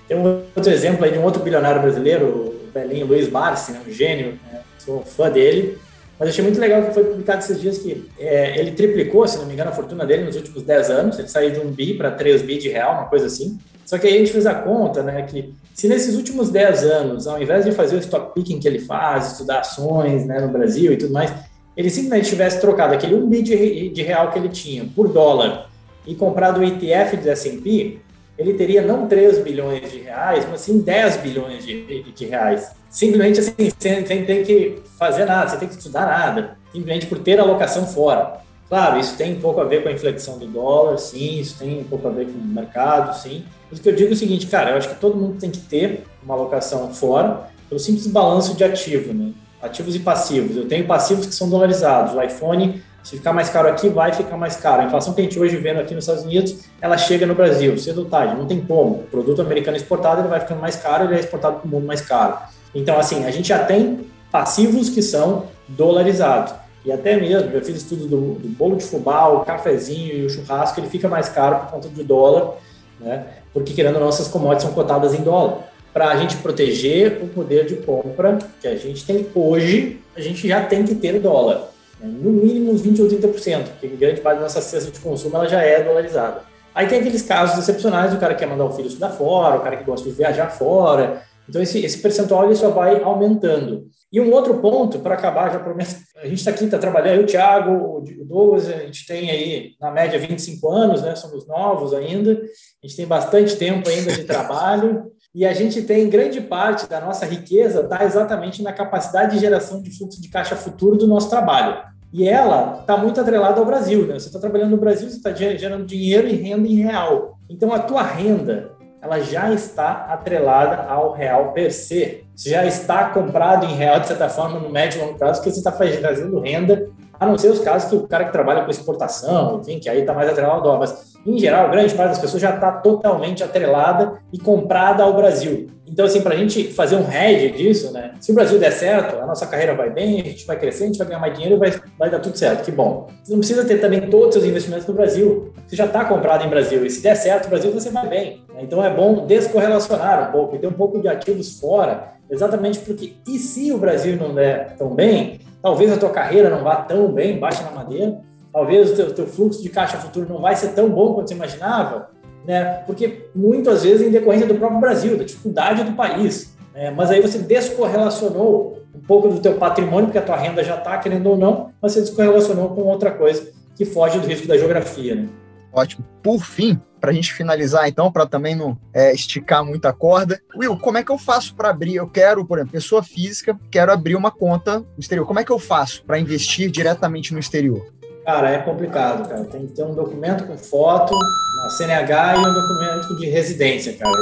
Tem 0.09 0.17
um 0.17 0.43
outro 0.55 0.73
exemplo 0.73 1.05
aí 1.05 1.13
de 1.13 1.19
um 1.19 1.25
outro 1.25 1.43
bilionário 1.43 1.81
brasileiro, 1.81 2.27
o 2.27 2.71
velhinho 2.73 3.07
Luiz 3.07 3.29
Marci, 3.31 3.73
né, 3.73 3.81
um 3.87 3.91
gênio, 3.91 4.39
né? 4.51 4.61
sou 4.79 5.03
fã 5.03 5.31
dele 5.31 5.79
mas 6.23 6.29
achei 6.29 6.45
muito 6.45 6.61
legal 6.61 6.85
que 6.85 6.95
foi 6.95 7.03
publicado 7.03 7.41
esses 7.41 7.61
dias 7.61 7.79
que 7.79 8.09
é, 8.17 8.57
ele 8.57 8.71
triplicou, 8.71 9.27
se 9.27 9.39
não 9.39 9.47
me 9.47 9.55
engano, 9.55 9.71
a 9.71 9.75
fortuna 9.75 10.07
dele 10.07 10.23
nos 10.23 10.37
últimos 10.37 10.63
10 10.63 10.89
anos. 10.89 11.19
Ele 11.19 11.27
saiu 11.27 11.51
de 11.51 11.59
um 11.59 11.73
bi 11.73 11.95
para 11.95 12.13
3 12.13 12.43
bi 12.43 12.59
de 12.59 12.69
real, 12.69 12.93
uma 12.95 13.07
coisa 13.07 13.27
assim. 13.27 13.59
Só 13.85 13.99
que 13.99 14.07
aí 14.07 14.15
a 14.15 14.19
gente 14.19 14.31
fez 14.31 14.47
a 14.47 14.55
conta, 14.55 15.03
né, 15.03 15.23
que 15.23 15.53
se 15.75 15.89
nesses 15.89 16.15
últimos 16.15 16.49
10 16.49 16.85
anos, 16.85 17.27
ao 17.27 17.43
invés 17.43 17.65
de 17.65 17.73
fazer 17.73 17.97
o 17.97 17.99
stock 17.99 18.33
picking 18.35 18.61
que 18.61 18.69
ele 18.69 18.79
faz, 18.79 19.33
estudar 19.33 19.59
ações 19.61 20.25
né, 20.25 20.41
no 20.41 20.47
Brasil 20.47 20.93
e 20.93 20.97
tudo 20.97 21.13
mais, 21.13 21.33
ele 21.77 21.91
simplesmente 21.91 22.29
tivesse 22.29 22.61
trocado 22.61 22.95
aquele 22.95 23.17
1 23.17 23.29
bi 23.29 23.43
de, 23.43 23.89
de 23.89 24.03
real 24.03 24.31
que 24.31 24.39
ele 24.39 24.49
tinha 24.49 24.85
por 24.95 25.09
dólar 25.09 25.69
e 26.07 26.15
comprado 26.15 26.61
o 26.61 26.65
ETF 26.65 27.17
do 27.17 27.31
S&P, 27.31 27.99
ele 28.43 28.55
teria 28.55 28.83
não 28.83 29.07
3 29.07 29.39
bilhões 29.39 29.91
de 29.91 29.99
reais, 29.99 30.47
mas 30.51 30.61
sim 30.61 30.81
10 30.81 31.19
bilhões 31.19 31.65
de, 31.65 32.03
de 32.03 32.25
reais. 32.27 32.73
Simplesmente 32.91 33.41
assim, 33.41 33.73
sem, 33.79 34.07
sem 34.07 34.25
ter 34.25 34.45
que 34.45 34.83
fazer 34.99 35.25
nada, 35.25 35.49
sem 35.49 35.59
ter 35.61 35.69
que 35.69 35.75
estudar 35.75 36.07
nada, 36.07 36.59
simplesmente 36.73 37.07
por 37.07 37.19
ter 37.19 37.41
alocação 37.41 37.87
fora. 37.87 38.43
Claro, 38.69 38.99
isso 38.99 39.17
tem 39.17 39.35
um 39.35 39.41
pouco 39.41 39.61
a 39.61 39.65
ver 39.65 39.83
com 39.83 39.89
a 39.89 39.93
inflexão 39.93 40.39
do 40.39 40.47
dólar, 40.47 40.99
sim, 40.99 41.41
isso 41.41 41.59
tem 41.59 41.81
um 41.81 41.85
pouco 41.85 42.09
a 42.09 42.11
ver 42.11 42.27
com 42.27 42.39
o 42.39 42.45
mercado, 42.45 43.15
sim. 43.17 43.45
Mas 43.71 43.79
o 43.79 43.83
que 43.83 43.89
eu 43.89 43.95
digo 43.95 44.11
é 44.11 44.13
o 44.13 44.17
seguinte, 44.17 44.47
cara, 44.47 44.71
eu 44.71 44.77
acho 44.77 44.89
que 44.89 44.95
todo 44.95 45.17
mundo 45.17 45.39
tem 45.39 45.51
que 45.51 45.59
ter 45.59 46.05
uma 46.23 46.35
alocação 46.35 46.93
fora 46.93 47.49
pelo 47.69 47.79
simples 47.79 48.07
balanço 48.07 48.55
de 48.55 48.65
ativo, 48.65 49.13
né? 49.13 49.33
Ativos 49.61 49.95
e 49.95 49.99
passivos. 49.99 50.57
Eu 50.57 50.67
tenho 50.67 50.87
passivos 50.87 51.27
que 51.27 51.35
são 51.35 51.49
dolarizados. 51.49 52.15
O 52.15 52.23
iPhone 52.23 52.83
se 53.03 53.17
ficar 53.17 53.33
mais 53.33 53.51
caro 53.51 53.69
aqui, 53.69 53.89
vai 53.89 54.13
ficar 54.13 54.37
mais 54.37 54.57
caro. 54.57 54.83
A 54.83 54.85
inflação 54.85 55.13
que 55.13 55.21
a 55.21 55.25
gente 55.25 55.39
hoje 55.39 55.57
vendo 55.57 55.81
aqui 55.81 55.95
nos 55.95 56.05
Estados 56.05 56.25
Unidos, 56.25 56.65
ela 56.81 56.97
chega 56.97 57.27
no 57.27 57.35
Brasil, 57.35 57.77
cedo 57.77 58.03
ou 58.03 58.05
tarde, 58.05 58.37
não 58.37 58.47
tem 58.47 58.61
como. 58.61 58.95
O 58.95 59.07
produto 59.11 59.43
americano 59.43 59.77
exportado, 59.77 60.21
ele 60.21 60.29
vai 60.29 60.41
ficando 60.41 60.61
mais 60.61 60.77
caro, 60.77 61.05
ele 61.05 61.17
é 61.17 61.21
exportado 61.21 61.57
para 61.57 61.67
o 61.67 61.69
mundo 61.69 61.85
mais 61.85 62.01
caro. 62.01 62.39
Então, 62.75 62.99
assim, 62.99 63.25
a 63.25 63.31
gente 63.31 63.49
já 63.49 63.65
tem 63.65 64.07
passivos 64.31 64.89
que 64.89 65.03
são 65.03 65.47
dolarizados. 65.67 66.55
E 66.85 66.93
até 66.93 67.17
mesmo, 67.17 67.51
eu 67.51 67.65
fiz 67.65 67.77
estudo 67.77 68.07
do, 68.07 68.35
do 68.35 68.49
bolo 68.49 68.77
de 68.77 68.85
fubá, 68.85 69.29
o 69.29 69.41
cafezinho 69.41 70.19
e 70.19 70.27
o 70.27 70.31
churrasco, 70.31 70.79
ele 70.79 70.89
fica 70.89 71.09
mais 71.09 71.29
caro 71.29 71.57
por 71.61 71.73
conta 71.73 71.89
do 71.89 72.05
dólar, 72.05 72.55
né? 73.01 73.27
Porque, 73.53 73.75
querendo 73.75 73.99
nossas 73.99 74.29
commodities 74.29 74.65
são 74.65 74.73
cotadas 74.73 75.13
em 75.13 75.23
dólar. 75.23 75.59
Para 75.93 76.09
a 76.09 76.17
gente 76.17 76.37
proteger 76.37 77.21
o 77.23 77.29
poder 77.29 77.67
de 77.67 77.77
compra 77.77 78.39
que 78.61 78.67
a 78.67 78.77
gente 78.77 79.05
tem 79.05 79.27
hoje, 79.35 80.01
a 80.17 80.21
gente 80.21 80.49
já 80.49 80.65
tem 80.65 80.85
que 80.85 80.95
ter 80.95 81.21
dólar 81.21 81.72
no 82.03 82.33
mínimo 82.33 82.73
uns 82.73 82.81
20 82.81 83.03
ou 83.03 83.09
30%, 83.09 83.65
porque 83.69 83.89
grande 83.89 84.21
parte 84.21 84.37
da 84.37 84.43
nossa 84.43 84.61
cesta 84.61 84.91
de 84.91 85.01
consumo 85.01 85.37
ela 85.37 85.49
já 85.49 85.63
é 85.63 85.83
dolarizada. 85.83 86.43
Aí 86.75 86.87
tem 86.87 87.01
aqueles 87.01 87.23
casos 87.23 87.59
excepcionais, 87.59 88.15
o 88.15 88.19
cara 88.19 88.35
quer 88.35 88.47
mandar 88.47 88.65
o 88.65 88.73
filho 88.73 88.89
estudar 88.89 89.11
fora, 89.11 89.57
o 89.57 89.61
cara 89.61 89.77
que 89.77 89.85
gosta 89.85 90.09
de 90.09 90.15
viajar 90.15 90.51
fora. 90.51 91.23
Então 91.49 91.61
esse, 91.61 91.85
esse 91.85 91.99
percentual 91.99 92.45
ele 92.45 92.55
só 92.55 92.71
vai 92.71 93.03
aumentando. 93.03 93.87
E 94.11 94.21
um 94.21 94.33
outro 94.33 94.59
ponto, 94.59 94.99
para 94.99 95.15
acabar, 95.15 95.53
já 95.53 95.59
prometo, 95.59 95.97
a 96.17 96.27
gente 96.27 96.39
está 96.39 96.51
aqui, 96.51 96.65
está 96.65 96.79
trabalhando, 96.79 97.19
eu, 97.19 97.23
o 97.23 97.27
Thiago, 97.27 97.99
o 97.99 98.25
Douglas, 98.25 98.69
a 98.69 98.79
gente 98.79 99.07
tem 99.07 99.31
aí, 99.31 99.71
na 99.81 99.91
média, 99.91 100.19
25 100.19 100.69
anos, 100.71 101.03
né? 101.03 101.15
Somos 101.17 101.47
novos 101.47 101.95
ainda, 101.95 102.33
a 102.33 102.87
gente 102.87 102.97
tem 102.97 103.07
bastante 103.07 103.57
tempo 103.57 103.89
ainda 103.89 104.13
de 104.13 104.25
trabalho, 104.25 105.11
e 105.35 105.47
a 105.47 105.55
gente 105.55 105.83
tem 105.83 106.11
grande 106.11 106.43
parte 106.43 106.87
da 106.87 107.01
nossa 107.01 107.25
riqueza 107.25 107.81
está 107.81 108.05
exatamente 108.05 108.63
na 108.63 108.73
capacidade 108.73 109.35
de 109.35 109.41
geração 109.41 109.81
de 109.81 109.91
fluxo 109.97 110.21
de 110.21 110.29
caixa 110.29 110.55
futuro 110.55 110.97
do 110.97 111.07
nosso 111.07 111.31
trabalho. 111.31 111.92
E 112.13 112.29
ela 112.29 112.79
está 112.81 112.97
muito 112.97 113.21
atrelada 113.21 113.59
ao 113.59 113.65
Brasil, 113.65 114.07
né? 114.07 114.19
Você 114.19 114.27
está 114.27 114.39
trabalhando 114.39 114.73
no 114.73 114.77
Brasil, 114.77 115.09
você 115.09 115.17
está 115.17 115.33
gerando 115.33 115.87
dinheiro 115.87 116.29
e 116.29 116.35
renda 116.35 116.69
em 116.69 116.75
real. 116.75 117.39
Então 117.49 117.73
a 117.73 117.79
tua 117.79 118.03
renda, 118.03 118.71
ela 119.01 119.19
já 119.21 119.51
está 119.53 120.07
atrelada 120.11 120.83
ao 120.89 121.13
real 121.13 121.53
per 121.53 121.73
se. 121.73 122.25
Você 122.37 122.51
já 122.51 122.67
está 122.67 123.07
comprado 123.11 123.65
em 123.65 123.75
real, 123.75 123.99
de 124.01 124.09
certa 124.09 124.29
forma, 124.29 124.59
no 124.61 124.71
médio 124.71 125.01
e 125.01 125.05
longo 125.05 125.19
prazo, 125.19 125.41
porque 125.41 125.51
você 125.51 125.59
está 125.59 125.73
fazendo 125.73 126.41
renda, 126.41 126.89
a 127.19 127.27
não 127.27 127.39
ser 127.39 127.49
os 127.49 127.61
casos 127.61 127.89
que 127.89 127.97
o 127.97 128.07
cara 128.07 128.25
que 128.25 128.33
trabalha 128.33 128.65
com 128.65 128.71
exportação, 128.71 129.61
enfim, 129.61 129.79
que 129.79 129.89
aí 129.89 130.01
está 130.01 130.13
mais 130.13 130.29
atrelado 130.29 130.57
ao 130.57 130.63
dólar. 130.63 130.79
Mas, 130.81 131.15
em 131.25 131.39
geral, 131.39 131.71
grande 131.71 131.95
parte 131.95 132.11
das 132.11 132.19
pessoas 132.19 132.43
já 132.43 132.55
está 132.55 132.73
totalmente 132.73 133.45
atrelada 133.45 134.15
e 134.33 134.39
comprada 134.39 135.03
ao 135.03 135.15
Brasil. 135.15 135.69
Então, 135.93 136.07
assim, 136.07 136.23
para 136.23 136.35
a 136.35 136.39
gente 136.39 136.73
fazer 136.73 136.97
um 136.97 137.13
hedge 137.13 137.51
disso, 137.51 137.93
né? 137.93 138.13
Se 138.19 138.33
o 138.33 138.35
Brasil 138.35 138.59
der 138.59 138.73
certo, 138.73 139.21
a 139.21 139.27
nossa 139.27 139.47
carreira 139.47 139.75
vai 139.75 139.91
bem, 139.91 140.23
a 140.23 140.25
gente 140.25 140.47
vai 140.47 140.59
crescer, 140.59 140.85
a 140.85 140.87
gente 140.87 140.97
vai 140.97 141.07
ganhar 141.07 141.21
mais 141.21 141.35
dinheiro 141.35 141.57
e 141.57 141.59
vai, 141.59 141.81
vai 141.99 142.11
dar 142.11 142.19
tudo 142.19 142.35
certo. 142.35 142.65
Que 142.65 142.73
bom. 142.73 143.09
Você 143.23 143.31
não 143.31 143.41
precisa 143.41 143.63
ter 143.63 143.79
também 143.79 144.01
todos 144.09 144.29
os 144.29 144.33
seus 144.33 144.47
investimentos 144.47 144.87
no 144.87 144.95
Brasil. 144.95 145.53
Você 145.67 145.77
já 145.77 145.85
está 145.85 146.07
comprado 146.07 146.47
em 146.47 146.49
Brasil. 146.49 146.87
E 146.87 146.91
se 146.91 147.03
der 147.03 147.15
certo, 147.15 147.45
o 147.45 147.51
Brasil 147.51 147.71
você 147.73 147.91
vai 147.91 148.09
bem. 148.09 148.43
Né? 148.55 148.61
Então, 148.63 148.83
é 148.83 148.89
bom 148.89 149.27
descorrelacionar 149.27 150.31
um 150.31 150.33
pouco 150.33 150.57
e 150.57 150.59
ter 150.59 150.67
um 150.67 150.73
pouco 150.73 150.99
de 150.99 151.09
ativos 151.09 151.61
fora, 151.61 152.15
exatamente 152.31 152.79
porque 152.79 153.13
e 153.29 153.39
se 153.39 153.71
o 153.71 153.77
Brasil 153.77 154.17
não 154.17 154.35
der 154.35 154.75
tão 154.79 154.95
bem, 154.95 155.41
talvez 155.61 155.93
a 155.93 155.99
tua 155.99 156.11
carreira 156.11 156.49
não 156.49 156.65
vá 156.65 156.77
tão 156.77 157.13
bem, 157.13 157.39
baixa 157.39 157.65
na 157.65 157.71
madeira, 157.71 158.19
talvez 158.51 158.93
o 158.93 158.97
teu, 158.97 159.13
teu 159.13 159.27
fluxo 159.27 159.63
de 159.63 159.69
caixa 159.69 159.99
futuro 159.99 160.27
não 160.27 160.41
vai 160.41 160.57
ser 160.57 160.69
tão 160.69 160.89
bom 160.89 161.13
quanto 161.13 161.29
você 161.29 161.35
imaginava, 161.35 162.09
né? 162.47 162.83
Porque 162.87 163.27
muitas 163.35 163.85
vezes 163.85 164.07
em 164.07 164.11
decorrência 164.11 164.47
do 164.47 164.55
próprio 164.55 164.81
Brasil, 164.81 165.17
da 165.17 165.25
dificuldade 165.25 165.85
do 165.85 165.93
país. 165.93 166.55
Né? 166.75 166.91
Mas 166.91 167.11
aí 167.11 167.21
você 167.21 167.39
descorrelacionou 167.39 168.83
um 168.95 169.01
pouco 169.01 169.29
do 169.29 169.41
teu 169.41 169.55
patrimônio, 169.55 170.07
porque 170.07 170.19
a 170.19 170.23
tua 170.23 170.37
renda 170.37 170.63
já 170.63 170.77
está, 170.77 170.99
querendo 170.99 171.27
ou 171.29 171.37
não, 171.37 171.71
mas 171.81 171.93
você 171.93 172.01
descorrelacionou 172.01 172.71
com 172.71 172.83
outra 172.83 173.11
coisa 173.11 173.51
que 173.75 173.85
foge 173.85 174.19
do 174.19 174.27
risco 174.27 174.47
da 174.47 174.57
geografia, 174.57 175.15
né? 175.15 175.29
Ótimo. 175.73 176.05
Por 176.23 176.45
fim, 176.45 176.79
para 177.01 177.11
a 177.11 177.15
gente 177.15 177.33
finalizar, 177.33 177.89
então, 177.89 178.13
para 178.13 178.27
também 178.27 178.55
não 178.55 178.79
é, 178.93 179.13
esticar 179.13 179.65
muito 179.65 179.87
a 179.87 179.93
corda. 179.93 180.41
Will, 180.55 180.77
como 180.77 180.99
é 180.99 181.03
que 181.03 181.11
eu 181.11 181.17
faço 181.17 181.55
para 181.55 181.71
abrir? 181.71 181.97
Eu 181.97 182.07
quero, 182.07 182.45
por 182.45 182.59
exemplo, 182.59 182.73
pessoa 182.73 183.03
física, 183.03 183.59
quero 183.71 183.91
abrir 183.91 184.15
uma 184.15 184.31
conta 184.31 184.81
no 184.81 184.87
exterior. 184.99 185.27
Como 185.27 185.41
é 185.41 185.45
que 185.45 185.51
eu 185.51 185.59
faço 185.59 186.05
para 186.05 186.19
investir 186.19 186.71
diretamente 186.71 187.33
no 187.33 187.41
exterior? 187.41 187.91
Cara, 188.25 188.51
é 188.51 188.59
complicado, 188.59 189.29
cara. 189.29 189.45
Tem 189.45 189.67
que 189.67 189.73
ter 189.73 189.83
um 189.83 189.95
documento 189.95 190.47
com 190.47 190.57
foto, 190.57 191.13
uma 191.13 191.71
CNH 191.71 192.37
e 192.37 192.39
um 192.39 192.55
documento 192.55 193.17
de 193.17 193.27
residência, 193.27 193.95
cara. 193.95 194.13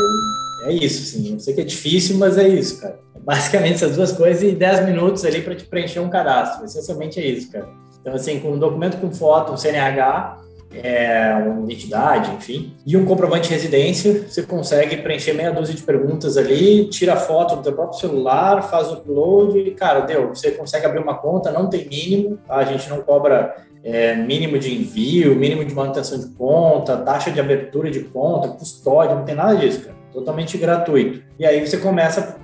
É 0.62 0.72
isso, 0.72 1.05
sim. 1.05 1.34
Eu 1.34 1.40
sei 1.40 1.55
que 1.55 1.61
é 1.61 1.64
difícil, 1.64 2.16
mas 2.16 2.38
é 2.38 2.48
isso, 2.48 2.80
cara. 2.80 2.98
É 3.14 3.18
basicamente 3.18 3.74
essas 3.74 3.96
duas 3.96 4.12
coisas 4.12 4.42
e 4.42 4.53
10 4.53 4.86
minutos 4.86 5.24
ali 5.24 5.42
para 5.42 5.55
te 5.55 5.64
preencher 5.64 6.01
um 6.01 6.09
cadastro. 6.09 6.64
Essencialmente 6.64 7.20
é 7.20 7.26
isso, 7.26 7.51
cara. 7.51 7.68
Então, 8.01 8.14
assim, 8.14 8.40
com 8.40 8.53
um 8.53 8.59
documento 8.59 8.96
com 8.98 9.12
foto, 9.12 9.53
um 9.53 9.57
CNH, 9.59 10.38
é, 10.72 11.34
uma 11.34 11.64
identidade, 11.64 12.30
enfim, 12.32 12.74
e 12.86 12.96
um 12.96 13.05
comprovante 13.05 13.48
de 13.48 13.55
residência, 13.55 14.24
você 14.26 14.42
consegue 14.42 14.96
preencher 14.98 15.32
meia 15.32 15.51
dúzia 15.51 15.74
de 15.74 15.82
perguntas 15.82 16.36
ali, 16.36 16.88
tira 16.88 17.16
foto 17.16 17.57
do 17.57 17.62
teu 17.62 17.72
próprio 17.72 17.98
celular, 17.98 18.62
faz 18.62 18.88
o 18.88 18.94
upload 18.94 19.59
e, 19.59 19.72
cara, 19.72 20.01
deu, 20.01 20.28
você 20.28 20.53
consegue 20.53 20.86
abrir 20.86 21.01
uma 21.01 21.16
conta, 21.16 21.51
não 21.51 21.68
tem 21.68 21.86
mínimo, 21.88 22.38
tá? 22.46 22.57
a 22.57 22.64
gente 22.64 22.88
não 22.88 23.03
cobra 23.03 23.57
é, 23.83 24.14
mínimo 24.14 24.59
de 24.59 24.74
envio, 24.74 25.35
mínimo 25.35 25.64
de 25.64 25.74
manutenção 25.74 26.18
de 26.18 26.28
conta, 26.35 26.97
taxa 26.99 27.31
de 27.31 27.41
abertura 27.41 27.91
de 27.91 28.01
conta, 28.01 28.49
custódia, 28.49 29.14
não 29.14 29.24
tem 29.24 29.35
nada 29.35 29.57
disso, 29.57 29.83
cara, 29.83 29.97
totalmente 30.12 30.59
gratuito. 30.59 31.22
E 31.39 31.47
aí 31.47 31.66
você 31.66 31.78
começa, 31.78 32.37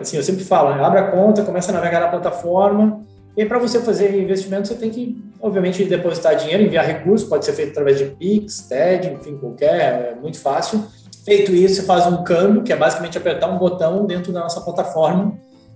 assim, 0.00 0.16
eu 0.16 0.22
sempre 0.22 0.44
falo, 0.44 0.74
né? 0.74 0.82
abre 0.82 1.00
a 1.00 1.10
conta, 1.10 1.42
começa 1.42 1.70
a 1.70 1.74
navegar 1.74 2.00
na 2.00 2.08
plataforma, 2.08 3.04
e 3.36 3.44
para 3.46 3.58
você 3.58 3.80
fazer 3.80 4.22
investimento, 4.22 4.68
você 4.68 4.74
tem 4.74 4.90
que, 4.90 5.22
obviamente, 5.40 5.84
depositar 5.84 6.36
dinheiro, 6.36 6.64
enviar 6.64 6.84
recursos, 6.84 7.26
pode 7.26 7.44
ser 7.44 7.52
feito 7.52 7.70
através 7.70 7.98
de 7.98 8.04
Pix, 8.04 8.66
TED, 8.68 9.08
enfim, 9.08 9.38
qualquer, 9.38 10.12
é 10.12 10.14
muito 10.20 10.38
fácil. 10.38 10.84
Feito 11.24 11.52
isso, 11.52 11.76
você 11.76 11.82
faz 11.82 12.06
um 12.06 12.24
câmbio, 12.24 12.62
que 12.62 12.72
é 12.72 12.76
basicamente 12.76 13.16
apertar 13.16 13.46
um 13.46 13.56
botão 13.56 14.04
dentro 14.04 14.32
da 14.32 14.40
nossa 14.40 14.60
plataforma 14.60 15.34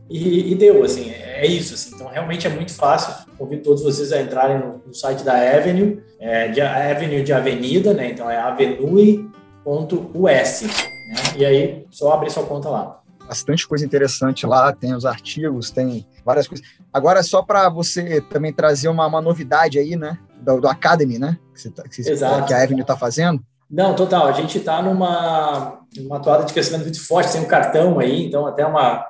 e, 0.08 0.52
e 0.52 0.54
deu, 0.54 0.82
assim, 0.84 1.10
é 1.10 1.46
isso, 1.46 1.74
assim. 1.74 1.94
Então, 1.94 2.08
realmente 2.08 2.46
é 2.46 2.50
muito 2.50 2.72
fácil. 2.72 3.26
Convido 3.36 3.62
todos 3.62 3.82
vocês 3.82 4.12
a 4.12 4.20
entrarem 4.20 4.58
no, 4.58 4.82
no 4.86 4.94
site 4.94 5.22
da 5.22 5.34
Avenue, 5.34 6.02
é, 6.18 6.48
de, 6.48 6.60
Avenue 6.60 7.22
de 7.22 7.32
avenida, 7.32 7.92
né? 7.92 8.10
Então, 8.10 8.30
é 8.30 8.36
avenue.us, 8.36 9.26
né? 10.62 11.16
E 11.36 11.44
aí, 11.44 11.86
só 11.90 12.12
abrir 12.12 12.30
sua 12.30 12.44
conta 12.44 12.68
lá 12.68 13.00
bastante 13.26 13.66
coisa 13.66 13.84
interessante 13.84 14.46
lá, 14.46 14.72
tem 14.72 14.94
os 14.94 15.04
artigos, 15.04 15.70
tem 15.70 16.06
várias 16.24 16.46
coisas. 16.46 16.64
Agora, 16.92 17.22
só 17.22 17.42
para 17.42 17.68
você 17.68 18.20
também 18.20 18.52
trazer 18.52 18.88
uma, 18.88 19.06
uma 19.06 19.20
novidade 19.20 19.78
aí, 19.78 19.96
né, 19.96 20.18
do, 20.40 20.60
do 20.60 20.68
Academy, 20.68 21.18
né, 21.18 21.36
que, 21.52 21.60
você, 21.60 21.70
tá, 21.70 21.82
que, 21.82 22.02
você, 22.02 22.16
que 22.46 22.54
a 22.54 22.62
Avenue 22.62 22.82
está 22.82 22.96
fazendo. 22.96 23.42
Não, 23.68 23.96
total, 23.96 24.28
a 24.28 24.32
gente 24.32 24.58
está 24.58 24.80
numa 24.80 25.80
uma 25.98 26.20
toada 26.20 26.44
de 26.44 26.52
crescimento 26.52 26.82
muito 26.82 27.04
forte, 27.04 27.32
tem 27.32 27.40
um 27.40 27.46
cartão 27.46 27.98
aí, 27.98 28.26
então 28.26 28.46
até 28.46 28.64
uma 28.64 29.04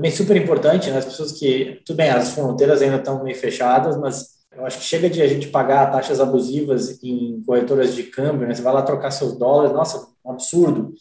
também 0.00 0.10
super 0.10 0.34
importante, 0.34 0.90
né, 0.90 0.96
as 0.96 1.04
pessoas 1.04 1.30
que, 1.30 1.82
tudo 1.84 1.98
bem, 1.98 2.08
as 2.08 2.30
fronteiras 2.30 2.80
ainda 2.80 2.96
estão 2.96 3.22
meio 3.22 3.36
fechadas, 3.36 3.98
mas 3.98 4.40
eu 4.56 4.64
acho 4.64 4.78
que 4.78 4.84
chega 4.84 5.10
de 5.10 5.20
a 5.20 5.28
gente 5.28 5.48
pagar 5.48 5.92
taxas 5.92 6.20
abusivas 6.20 6.98
em 7.04 7.42
corretoras 7.46 7.94
de 7.94 8.04
câmbio, 8.04 8.48
né? 8.48 8.54
Você 8.54 8.62
vai 8.62 8.72
lá 8.72 8.82
trocar 8.82 9.10
seus 9.10 9.36
dólares, 9.38 9.72
nossa, 9.72 10.08
um 10.24 10.30
absurdo. 10.32 10.94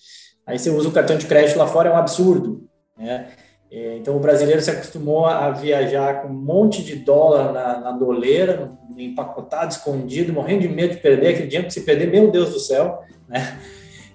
Aí 0.46 0.60
você 0.60 0.70
usa 0.70 0.90
o 0.90 0.92
cartão 0.92 1.18
de 1.18 1.26
crédito 1.26 1.58
lá 1.58 1.66
fora, 1.66 1.90
é 1.90 1.94
um 1.94 1.98
absurdo. 1.98 2.68
Né? 2.98 3.30
É, 3.72 3.96
então 3.96 4.18
o 4.18 4.20
brasileiro 4.20 4.62
se 4.62 4.70
acostumou 4.70 5.26
a 5.26 5.50
viajar 5.52 6.22
com 6.22 6.28
um 6.28 6.34
monte 6.34 6.84
de 6.84 6.98
dólar 6.98 7.54
na, 7.54 7.80
na 7.80 7.92
doleira, 7.94 8.70
empacotado, 8.98 9.72
escondido, 9.72 10.34
morrendo 10.34 10.62
de 10.62 10.68
medo 10.68 10.96
de 10.96 11.02
perder, 11.02 11.30
aquele 11.30 11.48
dinheiro 11.48 11.68
que 11.68 11.74
se 11.74 11.86
perder, 11.86 12.12
meu 12.12 12.30
Deus 12.30 12.52
do 12.52 12.60
céu, 12.60 13.00
né? 13.30 13.58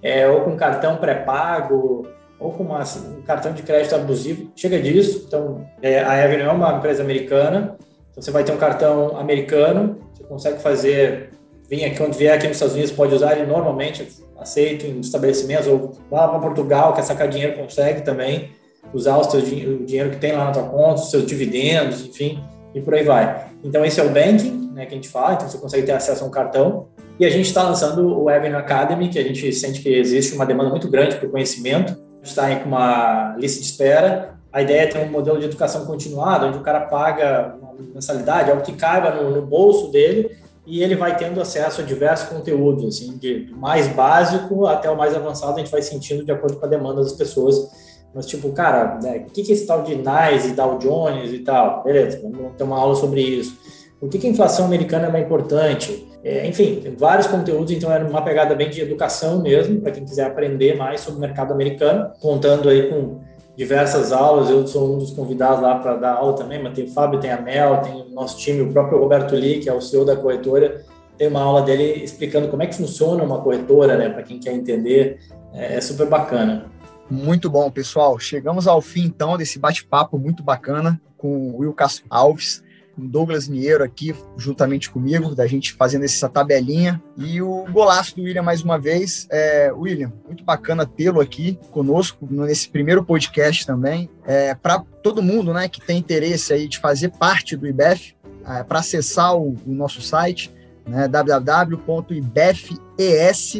É, 0.03 0.27
ou 0.29 0.41
com 0.41 0.55
cartão 0.55 0.97
pré-pago, 0.97 2.07
ou 2.39 2.51
com 2.51 2.63
uma, 2.63 2.81
um 2.81 3.21
cartão 3.21 3.53
de 3.53 3.63
crédito 3.63 3.95
abusivo, 3.95 4.51
chega 4.55 4.79
disso. 4.79 5.25
Então, 5.27 5.65
é, 5.81 5.99
a 5.99 6.23
Avenue 6.23 6.43
é 6.43 6.51
uma 6.51 6.77
empresa 6.77 7.01
americana, 7.03 7.75
então 8.11 8.21
você 8.21 8.31
vai 8.31 8.43
ter 8.43 8.51
um 8.51 8.57
cartão 8.57 9.17
americano, 9.17 9.97
você 10.13 10.23
consegue 10.23 10.61
fazer, 10.61 11.29
vem 11.69 11.85
aqui, 11.85 11.97
quando 11.97 12.13
vier 12.13 12.33
aqui 12.33 12.47
nos 12.47 12.57
Estados 12.57 12.75
Unidos, 12.75 12.91
pode 12.91 13.13
usar 13.13 13.37
ele 13.37 13.45
normalmente, 13.45 14.07
aceito 14.37 14.85
em 14.85 14.99
estabelecimentos, 14.99 15.67
ou 15.67 15.91
lá 16.11 16.27
para 16.27 16.39
Portugal, 16.39 16.93
quer 16.93 17.03
sacar 17.03 17.27
dinheiro, 17.27 17.57
consegue 17.57 18.01
também 18.01 18.51
usar 18.93 19.17
o, 19.17 19.23
seu, 19.23 19.39
o 19.39 19.85
dinheiro 19.85 20.11
que 20.11 20.17
tem 20.17 20.33
lá 20.33 20.45
na 20.45 20.51
tua 20.51 20.63
conta, 20.63 21.01
os 21.01 21.11
seus 21.11 21.25
dividendos, 21.25 22.05
enfim, 22.05 22.43
e 22.73 22.81
por 22.81 22.93
aí 22.93 23.03
vai. 23.03 23.47
Então, 23.63 23.83
esse 23.83 23.99
é 23.99 24.03
o 24.03 24.09
banking, 24.09 24.71
né, 24.73 24.85
que 24.85 24.93
a 24.93 24.95
gente 24.95 25.09
fala, 25.09 25.33
então 25.33 25.49
você 25.49 25.57
consegue 25.57 25.85
ter 25.85 25.93
acesso 25.93 26.23
a 26.23 26.27
um 26.27 26.29
cartão. 26.29 26.87
E 27.17 27.25
a 27.25 27.29
gente 27.29 27.45
está 27.45 27.63
lançando 27.63 28.21
o 28.21 28.27
Avenue 28.27 28.57
Academy, 28.57 29.07
que 29.07 29.17
a 29.17 29.23
gente 29.23 29.51
sente 29.53 29.81
que 29.81 29.89
existe 29.89 30.35
uma 30.35 30.45
demanda 30.45 30.69
muito 30.69 30.89
grande 30.89 31.15
por 31.15 31.31
conhecimento. 31.31 31.95
Está 32.25 32.55
com 32.55 32.67
uma 32.67 33.35
lista 33.37 33.61
de 33.61 33.65
espera. 33.67 34.35
A 34.51 34.61
ideia 34.61 34.81
é 34.81 34.87
ter 34.87 34.99
um 34.99 35.11
modelo 35.11 35.39
de 35.39 35.45
educação 35.45 35.85
continuada, 35.85 36.47
onde 36.47 36.57
o 36.57 36.61
cara 36.61 36.81
paga 36.81 37.55
uma 37.61 37.73
mensalidade, 37.93 38.49
algo 38.49 38.63
que 38.63 38.73
caiba 38.73 39.11
no, 39.11 39.29
no 39.29 39.41
bolso 39.41 39.91
dele, 39.91 40.31
e 40.65 40.81
ele 40.81 40.95
vai 40.95 41.15
tendo 41.15 41.39
acesso 41.39 41.81
a 41.81 41.83
diversos 41.83 42.29
conteúdos, 42.29 42.85
assim, 42.85 43.17
de 43.17 43.53
mais 43.55 43.87
básico 43.87 44.65
até 44.65 44.89
o 44.89 44.97
mais 44.97 45.15
avançado, 45.15 45.55
a 45.55 45.59
gente 45.59 45.71
vai 45.71 45.81
sentindo 45.81 46.25
de 46.25 46.31
acordo 46.31 46.57
com 46.57 46.65
a 46.65 46.69
demanda 46.69 47.01
das 47.01 47.13
pessoas. 47.13 47.69
Mas, 48.13 48.25
tipo, 48.25 48.49
cara, 48.53 48.97
né, 49.03 49.25
o 49.27 49.31
que, 49.31 49.43
que 49.43 49.51
é 49.51 49.55
esse 49.55 49.67
tal 49.67 49.83
de 49.83 49.95
NICE, 49.95 50.55
Dow 50.55 50.79
Jones 50.79 51.31
e 51.31 51.39
tal? 51.39 51.83
Beleza, 51.83 52.21
vamos 52.23 52.55
ter 52.55 52.63
uma 52.63 52.79
aula 52.79 52.95
sobre 52.95 53.21
isso. 53.21 53.57
Por 53.99 54.09
que, 54.09 54.17
que 54.17 54.27
a 54.27 54.29
inflação 54.29 54.65
americana 54.65 55.15
é 55.15 55.21
importante? 55.21 56.07
É, 56.25 56.47
enfim, 56.47 56.79
tem 56.81 56.95
vários 56.95 57.27
conteúdos, 57.27 57.71
então 57.71 57.91
era 57.91 58.03
uma 58.03 58.19
pegada 58.19 58.55
bem 58.55 58.67
de 58.67 58.81
educação 58.81 59.43
mesmo, 59.43 59.79
para 59.79 59.91
quem 59.91 60.03
quiser 60.03 60.25
aprender 60.25 60.75
mais 60.75 61.01
sobre 61.01 61.19
o 61.19 61.21
mercado 61.21 61.53
americano, 61.53 62.09
contando 62.19 62.67
aí 62.67 62.89
com 62.89 63.19
diversas 63.55 64.11
aulas, 64.11 64.49
eu 64.49 64.65
sou 64.65 64.95
um 64.95 64.97
dos 64.97 65.11
convidados 65.11 65.61
lá 65.61 65.75
para 65.75 65.97
dar 65.97 66.13
aula 66.13 66.35
também, 66.35 66.63
mas 66.63 66.73
tem 66.73 66.85
o 66.85 66.89
Fábio, 66.89 67.19
tem 67.19 67.31
a 67.31 67.39
Mel, 67.39 67.79
tem 67.81 67.93
o 68.01 68.09
nosso 68.09 68.39
time, 68.39 68.61
o 68.61 68.73
próprio 68.73 68.97
Roberto 68.97 69.35
Lee, 69.35 69.59
que 69.59 69.69
é 69.69 69.73
o 69.73 69.79
CEO 69.79 70.03
da 70.03 70.15
corretora, 70.15 70.83
tem 71.15 71.27
uma 71.27 71.43
aula 71.43 71.61
dele 71.61 72.03
explicando 72.03 72.47
como 72.47 72.63
é 72.63 72.65
que 72.65 72.75
funciona 72.75 73.23
uma 73.23 73.39
corretora, 73.39 73.95
né, 73.95 74.09
para 74.09 74.23
quem 74.23 74.39
quer 74.39 74.53
entender, 74.53 75.19
é, 75.53 75.75
é 75.75 75.81
super 75.81 76.07
bacana. 76.07 76.65
Muito 77.07 77.51
bom, 77.51 77.69
pessoal. 77.69 78.17
Chegamos 78.17 78.67
ao 78.67 78.81
fim, 78.81 79.03
então, 79.03 79.37
desse 79.37 79.59
bate-papo 79.59 80.17
muito 80.17 80.41
bacana 80.41 80.99
com 81.19 81.51
o 81.51 81.57
Will 81.59 81.73
Castro 81.73 82.05
Alves. 82.09 82.63
Douglas 82.97 83.47
Mineiro 83.47 83.83
aqui, 83.83 84.15
juntamente 84.37 84.89
comigo, 84.89 85.35
da 85.35 85.45
gente 85.47 85.73
fazendo 85.73 86.05
essa 86.05 86.29
tabelinha. 86.29 87.01
E 87.17 87.41
o 87.41 87.65
golaço 87.71 88.15
do 88.15 88.23
William 88.23 88.43
mais 88.43 88.63
uma 88.63 88.79
vez. 88.79 89.27
É, 89.29 89.71
William, 89.73 90.13
muito 90.25 90.43
bacana 90.43 90.85
tê-lo 90.85 91.19
aqui 91.19 91.59
conosco 91.71 92.27
nesse 92.29 92.69
primeiro 92.69 93.03
podcast 93.03 93.65
também. 93.65 94.09
É, 94.25 94.55
Para 94.55 94.79
todo 95.03 95.21
mundo 95.21 95.53
né, 95.53 95.67
que 95.67 95.81
tem 95.81 95.97
interesse 95.97 96.53
aí 96.53 96.67
de 96.67 96.79
fazer 96.79 97.09
parte 97.09 97.55
do 97.55 97.67
IBEF, 97.67 98.15
é, 98.47 98.63
para 98.63 98.79
acessar 98.79 99.35
o, 99.35 99.55
o, 99.65 99.73
nosso 99.73 100.01
site, 100.01 100.53
né, 100.87 101.07
www.ibefes, 101.07 102.79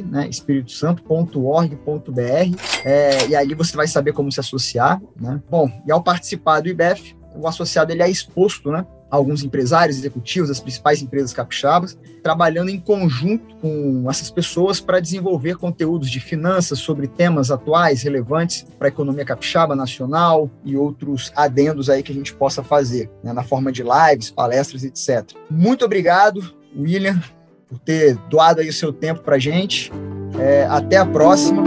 né, 0.05 0.27
espiritosanto.org.br, 0.29 2.59
é, 2.83 3.27
e 3.27 3.35
ali 3.35 3.55
você 3.55 3.75
vai 3.75 3.87
saber 3.87 4.13
como 4.13 4.31
se 4.31 4.39
associar. 4.39 5.01
Né? 5.19 5.41
Bom, 5.49 5.69
e 5.85 5.91
ao 5.91 6.03
participar 6.03 6.61
do 6.61 6.69
IBEF, 6.69 7.15
o 7.35 7.47
associado 7.47 7.91
ele 7.91 8.01
é 8.01 8.09
exposto 8.09 8.71
né, 8.71 8.85
alguns 9.09 9.43
empresários, 9.43 9.97
executivos 9.97 10.49
das 10.49 10.59
principais 10.59 11.01
empresas 11.01 11.33
capixabas, 11.33 11.97
trabalhando 12.23 12.69
em 12.69 12.79
conjunto 12.79 13.55
com 13.57 14.05
essas 14.09 14.29
pessoas 14.29 14.79
para 14.79 14.99
desenvolver 14.99 15.57
conteúdos 15.57 16.09
de 16.09 16.19
finanças 16.19 16.79
sobre 16.79 17.07
temas 17.07 17.51
atuais, 17.51 18.03
relevantes 18.03 18.65
para 18.77 18.87
a 18.87 18.89
economia 18.89 19.25
capixaba 19.25 19.75
nacional 19.75 20.49
e 20.63 20.75
outros 20.75 21.31
adendos 21.35 21.89
aí 21.89 22.03
que 22.03 22.11
a 22.11 22.15
gente 22.15 22.33
possa 22.33 22.63
fazer, 22.63 23.09
né, 23.23 23.31
na 23.31 23.43
forma 23.43 23.71
de 23.71 23.83
lives, 23.83 24.29
palestras, 24.29 24.83
etc. 24.83 25.35
Muito 25.49 25.85
obrigado, 25.85 26.53
William, 26.75 27.21
por 27.69 27.79
ter 27.79 28.15
doado 28.29 28.61
aí 28.61 28.69
o 28.69 28.73
seu 28.73 28.91
tempo 28.91 29.21
para 29.21 29.35
a 29.35 29.39
gente. 29.39 29.91
É, 30.37 30.65
até 30.65 30.97
a 30.97 31.05
próxima. 31.05 31.63